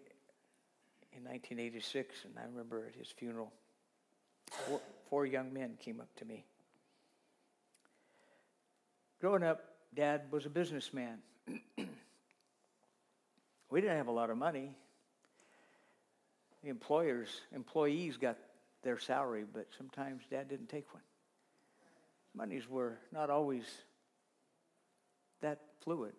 in 1.12 1.24
1986, 1.24 2.26
and 2.26 2.34
I 2.40 2.46
remember 2.48 2.86
at 2.88 2.96
his 2.96 3.10
funeral 3.10 3.54
Four, 4.68 4.82
four 5.10 5.26
young 5.26 5.54
men 5.54 5.78
came 5.80 6.00
up 6.00 6.10
to 6.18 6.26
me. 6.26 6.46
Growing 9.20 9.44
up, 9.44 9.64
Dad 9.96 10.24
was 10.32 10.46
a 10.46 10.50
businessman. 10.50 11.20
we 13.70 13.82
didn't 13.82 13.98
have 13.98 14.08
a 14.08 14.12
lot 14.12 14.30
of 14.30 14.38
money. 14.38 14.76
The 16.64 16.70
employers, 16.70 17.30
employees 17.54 18.18
got 18.18 18.38
their 18.84 19.00
salary, 19.00 19.46
but 19.52 19.68
sometimes 19.78 20.24
Dad 20.30 20.50
didn't 20.50 20.70
take 20.70 20.94
one. 20.94 21.04
Monies 22.36 22.68
were 22.70 22.98
not 23.12 23.30
always 23.30 23.64
that 25.42 25.60
fluid. 25.82 26.14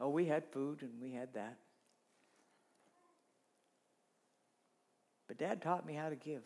Oh, 0.00 0.08
we 0.08 0.26
had 0.26 0.44
food 0.52 0.82
and 0.82 0.92
we 1.00 1.12
had 1.12 1.34
that. 1.34 1.56
But 5.28 5.38
Dad 5.38 5.62
taught 5.62 5.86
me 5.86 5.94
how 5.94 6.08
to 6.08 6.16
give. 6.16 6.42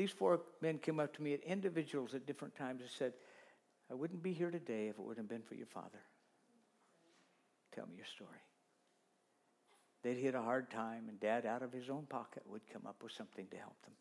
These 0.00 0.12
four 0.12 0.40
men 0.62 0.78
came 0.78 0.98
up 0.98 1.14
to 1.16 1.22
me 1.22 1.34
at 1.34 1.44
individuals 1.44 2.14
at 2.14 2.24
different 2.24 2.56
times 2.56 2.80
and 2.80 2.88
said, 2.90 3.12
I 3.90 3.94
wouldn't 3.94 4.22
be 4.22 4.32
here 4.32 4.50
today 4.50 4.88
if 4.88 4.98
it 4.98 5.02
wouldn't 5.02 5.18
have 5.18 5.28
been 5.28 5.46
for 5.46 5.56
your 5.56 5.66
father. 5.66 6.00
Tell 7.74 7.84
me 7.86 7.96
your 7.96 8.06
story. 8.06 8.40
They'd 10.02 10.16
hit 10.16 10.34
a 10.34 10.40
hard 10.40 10.70
time, 10.70 11.10
and 11.10 11.20
dad, 11.20 11.44
out 11.44 11.60
of 11.60 11.70
his 11.70 11.90
own 11.90 12.06
pocket, 12.06 12.44
would 12.46 12.62
come 12.72 12.86
up 12.86 13.02
with 13.02 13.12
something 13.12 13.46
to 13.50 13.58
help 13.58 13.78
them. 13.82 13.92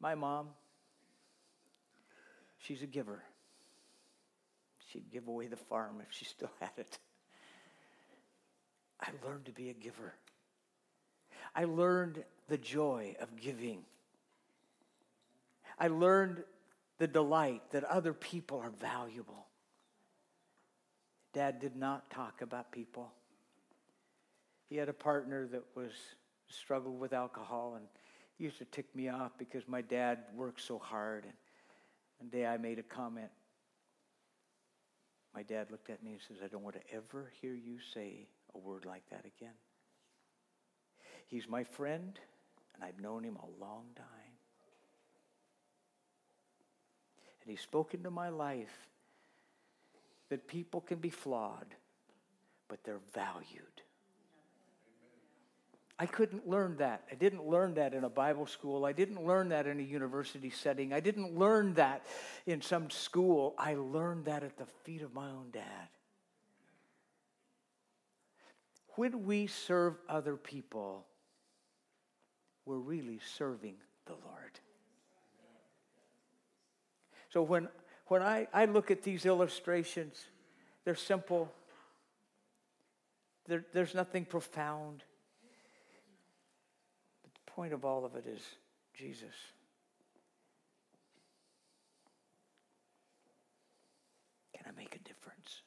My 0.00 0.14
mom, 0.14 0.48
she's 2.56 2.80
a 2.80 2.86
giver. 2.86 3.22
She'd 4.90 5.10
give 5.12 5.28
away 5.28 5.48
the 5.48 5.56
farm 5.56 5.96
if 6.00 6.16
she 6.16 6.24
still 6.24 6.50
had 6.60 6.72
it. 6.78 6.98
I 8.98 9.10
learned 9.22 9.44
to 9.44 9.52
be 9.52 9.68
a 9.68 9.74
giver. 9.74 10.14
I 11.54 11.64
learned 11.64 12.24
the 12.48 12.56
joy 12.56 13.16
of 13.20 13.36
giving. 13.36 13.84
I 15.78 15.88
learned 15.88 16.42
the 16.98 17.06
delight 17.06 17.62
that 17.72 17.84
other 17.84 18.12
people 18.12 18.58
are 18.60 18.70
valuable. 18.70 19.46
Dad 21.32 21.58
did 21.58 21.76
not 21.76 22.10
talk 22.10 22.42
about 22.42 22.70
people. 22.70 23.12
He 24.68 24.76
had 24.76 24.88
a 24.88 24.94
partner 24.94 25.46
that 25.48 25.64
was 25.74 25.92
struggled 26.48 26.98
with 26.98 27.12
alcohol 27.12 27.74
and 27.76 27.86
used 28.38 28.58
to 28.58 28.64
tick 28.64 28.86
me 28.94 29.08
off 29.08 29.32
because 29.38 29.66
my 29.66 29.80
dad 29.80 30.18
worked 30.34 30.60
so 30.60 30.78
hard. 30.78 31.24
And 31.24 31.32
one 32.18 32.28
day 32.28 32.46
I 32.46 32.56
made 32.56 32.78
a 32.78 32.82
comment. 32.82 33.30
My 35.34 35.42
dad 35.42 35.70
looked 35.70 35.90
at 35.90 36.02
me 36.02 36.12
and 36.12 36.20
says, 36.20 36.36
I 36.44 36.46
don't 36.46 36.62
want 36.62 36.76
to 36.76 36.94
ever 36.94 37.32
hear 37.40 37.54
you 37.54 37.78
say 37.92 38.28
a 38.54 38.58
word 38.58 38.84
like 38.84 39.02
that 39.10 39.24
again. 39.24 39.54
He's 41.26 41.48
my 41.48 41.64
friend, 41.64 42.18
and 42.74 42.84
I've 42.84 43.00
known 43.00 43.24
him 43.24 43.36
a 43.36 43.64
long 43.64 43.86
time. 43.96 44.23
And 47.44 47.50
He 47.50 47.56
spoke 47.56 47.94
into 47.94 48.10
my 48.10 48.28
life 48.28 48.88
that 50.30 50.48
people 50.48 50.80
can 50.80 50.98
be 50.98 51.10
flawed, 51.10 51.74
but 52.68 52.82
they're 52.84 53.00
valued. 53.12 53.82
I 55.98 56.06
couldn't 56.06 56.48
learn 56.48 56.78
that. 56.78 57.04
I 57.10 57.14
didn't 57.14 57.46
learn 57.46 57.74
that 57.74 57.94
in 57.94 58.02
a 58.02 58.08
Bible 58.08 58.46
school. 58.46 58.84
I 58.84 58.92
didn't 58.92 59.24
learn 59.24 59.50
that 59.50 59.66
in 59.68 59.78
a 59.78 59.82
university 59.82 60.50
setting. 60.50 60.92
I 60.92 60.98
didn't 60.98 61.38
learn 61.38 61.74
that 61.74 62.04
in 62.46 62.62
some 62.62 62.90
school. 62.90 63.54
I 63.56 63.74
learned 63.74 64.24
that 64.24 64.42
at 64.42 64.56
the 64.56 64.66
feet 64.82 65.02
of 65.02 65.14
my 65.14 65.30
own 65.30 65.50
dad. 65.52 65.88
When 68.96 69.24
we 69.24 69.46
serve 69.46 69.94
other 70.08 70.36
people, 70.36 71.06
we're 72.64 72.76
really 72.76 73.20
serving 73.36 73.76
the 74.06 74.14
Lord. 74.14 74.60
So 77.34 77.42
when, 77.42 77.68
when 78.06 78.22
I, 78.22 78.46
I 78.54 78.66
look 78.66 78.92
at 78.92 79.02
these 79.02 79.26
illustrations, 79.26 80.24
they're 80.84 80.94
simple, 80.94 81.52
there's 83.48 83.92
nothing 83.92 84.24
profound. 84.24 85.02
But 87.24 87.34
the 87.34 87.50
point 87.50 87.72
of 87.72 87.84
all 87.84 88.04
of 88.04 88.14
it 88.14 88.24
is 88.24 88.40
Jesus. 88.96 89.34
Can 94.56 94.66
I 94.68 94.80
make 94.80 94.94
a 94.94 95.00
difference? 95.00 95.62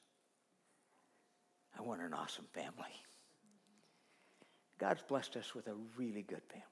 I 1.77 1.81
want 1.81 2.01
an 2.01 2.13
awesome 2.13 2.47
family. 2.53 2.95
God's 4.79 5.01
blessed 5.01 5.35
us 5.35 5.53
with 5.53 5.67
a 5.67 5.75
really 5.97 6.21
good 6.21 6.43
family. 6.47 6.63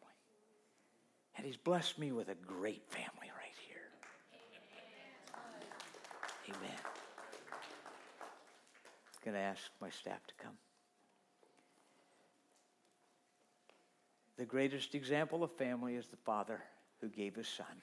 And 1.35 1.45
He's 1.45 1.57
blessed 1.57 1.99
me 1.99 2.13
with 2.13 2.29
a 2.29 2.35
great 2.35 2.89
family 2.89 3.29
Amen. 6.49 6.77
I'm 8.21 9.23
going 9.23 9.35
to 9.35 9.41
ask 9.41 9.61
my 9.81 9.89
staff 9.89 10.25
to 10.27 10.33
come. 10.43 10.57
The 14.37 14.45
greatest 14.45 14.95
example 14.95 15.43
of 15.43 15.51
family 15.51 15.95
is 15.95 16.07
the 16.07 16.17
father 16.17 16.61
who 17.01 17.07
gave 17.07 17.35
his 17.35 17.47
son. 17.47 17.81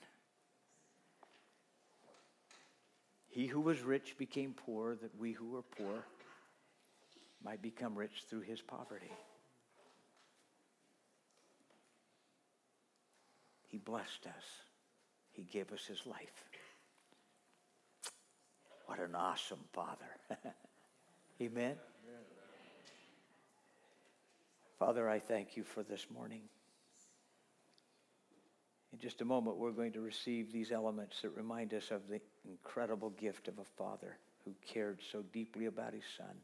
He 3.28 3.46
who 3.46 3.60
was 3.60 3.80
rich 3.80 4.16
became 4.18 4.54
poor, 4.54 4.94
that 4.96 5.18
we 5.18 5.32
who 5.32 5.56
are 5.56 5.62
poor 5.62 6.04
might 7.42 7.62
become 7.62 7.94
rich 7.94 8.24
through 8.28 8.42
his 8.42 8.60
poverty. 8.60 9.10
He 13.68 13.78
blessed 13.78 14.26
us, 14.26 14.44
he 15.32 15.44
gave 15.44 15.72
us 15.72 15.86
his 15.86 16.04
life. 16.04 16.51
What 18.86 18.98
an 18.98 19.14
awesome 19.14 19.64
father. 19.72 20.06
Amen. 21.40 21.76
Father, 24.78 25.08
I 25.08 25.18
thank 25.18 25.56
you 25.56 25.62
for 25.62 25.82
this 25.82 26.06
morning. 26.12 26.42
In 28.92 28.98
just 28.98 29.20
a 29.20 29.24
moment, 29.24 29.56
we're 29.56 29.70
going 29.70 29.92
to 29.92 30.00
receive 30.00 30.52
these 30.52 30.72
elements 30.72 31.22
that 31.22 31.30
remind 31.30 31.72
us 31.72 31.90
of 31.90 32.08
the 32.08 32.20
incredible 32.48 33.10
gift 33.10 33.48
of 33.48 33.58
a 33.58 33.64
father 33.64 34.18
who 34.44 34.54
cared 34.66 35.00
so 35.12 35.22
deeply 35.32 35.66
about 35.66 35.94
his 35.94 36.02
son 36.16 36.34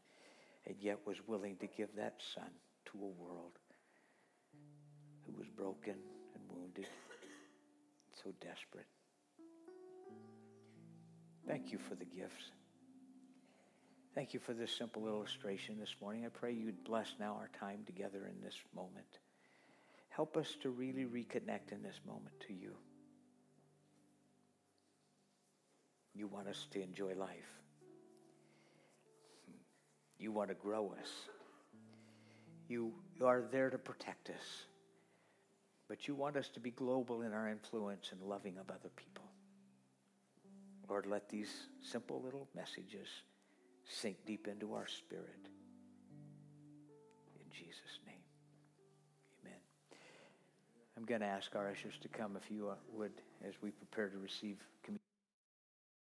and 0.67 0.77
yet 0.81 0.99
was 1.05 1.17
willing 1.27 1.57
to 1.57 1.67
give 1.67 1.89
that 1.97 2.15
son 2.35 2.51
to 2.87 2.99
a 2.99 3.23
world 3.23 3.59
who 5.27 5.33
was 5.37 5.49
broken 5.49 5.95
and 6.35 6.43
wounded, 6.49 6.87
so 8.23 8.33
desperate. 8.41 8.87
Thank 11.49 11.73
you 11.73 11.79
for 11.79 11.95
the 11.95 12.05
gifts. 12.05 12.53
Thank 14.15 14.35
you 14.35 14.41
for 14.41 14.53
this 14.53 14.71
simple 14.71 15.09
illustration 15.09 15.79
this 15.81 15.95
morning. 16.01 16.27
I 16.27 16.29
pray 16.29 16.53
you'd 16.53 16.85
bless 16.85 17.15
now 17.19 17.39
our 17.41 17.49
time 17.59 17.81
together 17.87 18.31
in 18.31 18.45
this 18.45 18.57
moment. 18.77 19.19
Help 20.11 20.37
us 20.37 20.57
to 20.63 20.69
really 20.69 21.05
reconnect 21.05 21.73
in 21.73 21.83
this 21.83 22.01
moment 22.07 22.35
to 22.49 22.53
you. 22.53 22.73
You 26.15 26.27
want 26.27 26.49
us 26.49 26.67
to 26.73 26.83
enjoy 26.83 27.15
life. 27.15 27.49
You 30.19 30.33
want 30.33 30.51
to 30.51 30.55
grow 30.55 30.95
us. 31.01 31.09
You 32.69 32.93
are 33.23 33.45
there 33.51 33.71
to 33.71 33.79
protect 33.79 34.29
us. 34.29 34.65
But 35.89 36.09
you 36.09 36.15
want 36.15 36.37
us 36.37 36.49
to 36.49 36.61
be 36.61 36.73
global 36.73 37.23
in 37.23 37.33
our 37.33 37.49
influence 37.49 38.11
and 38.13 38.21
loving 38.29 38.59
of 38.59 38.69
other 38.69 38.91
people. 38.97 39.28
Lord, 40.89 41.07
let 41.07 41.29
these 41.29 41.51
simple 41.83 42.23
little 42.23 42.49
messages 42.55 43.09
sink 43.85 44.17
deep 44.27 44.49
into 44.49 44.75
our 44.75 44.87
spirit. 44.87 45.49
In 47.37 47.51
Jesus' 47.51 48.01
name, 48.07 48.23
amen. 49.43 49.59
I'm 50.97 51.05
going 51.05 51.21
to 51.21 51.27
ask 51.27 51.55
our 51.55 51.69
ushers 51.69 51.95
to 52.03 52.09
come 52.09 52.37
if 52.43 52.51
you 52.51 52.69
uh, 52.69 52.75
would 52.93 53.13
as 53.47 53.55
we 53.63 53.71
prepare 53.71 54.09
to 54.09 54.19
receive 54.19 54.57
communion. 54.83 55.08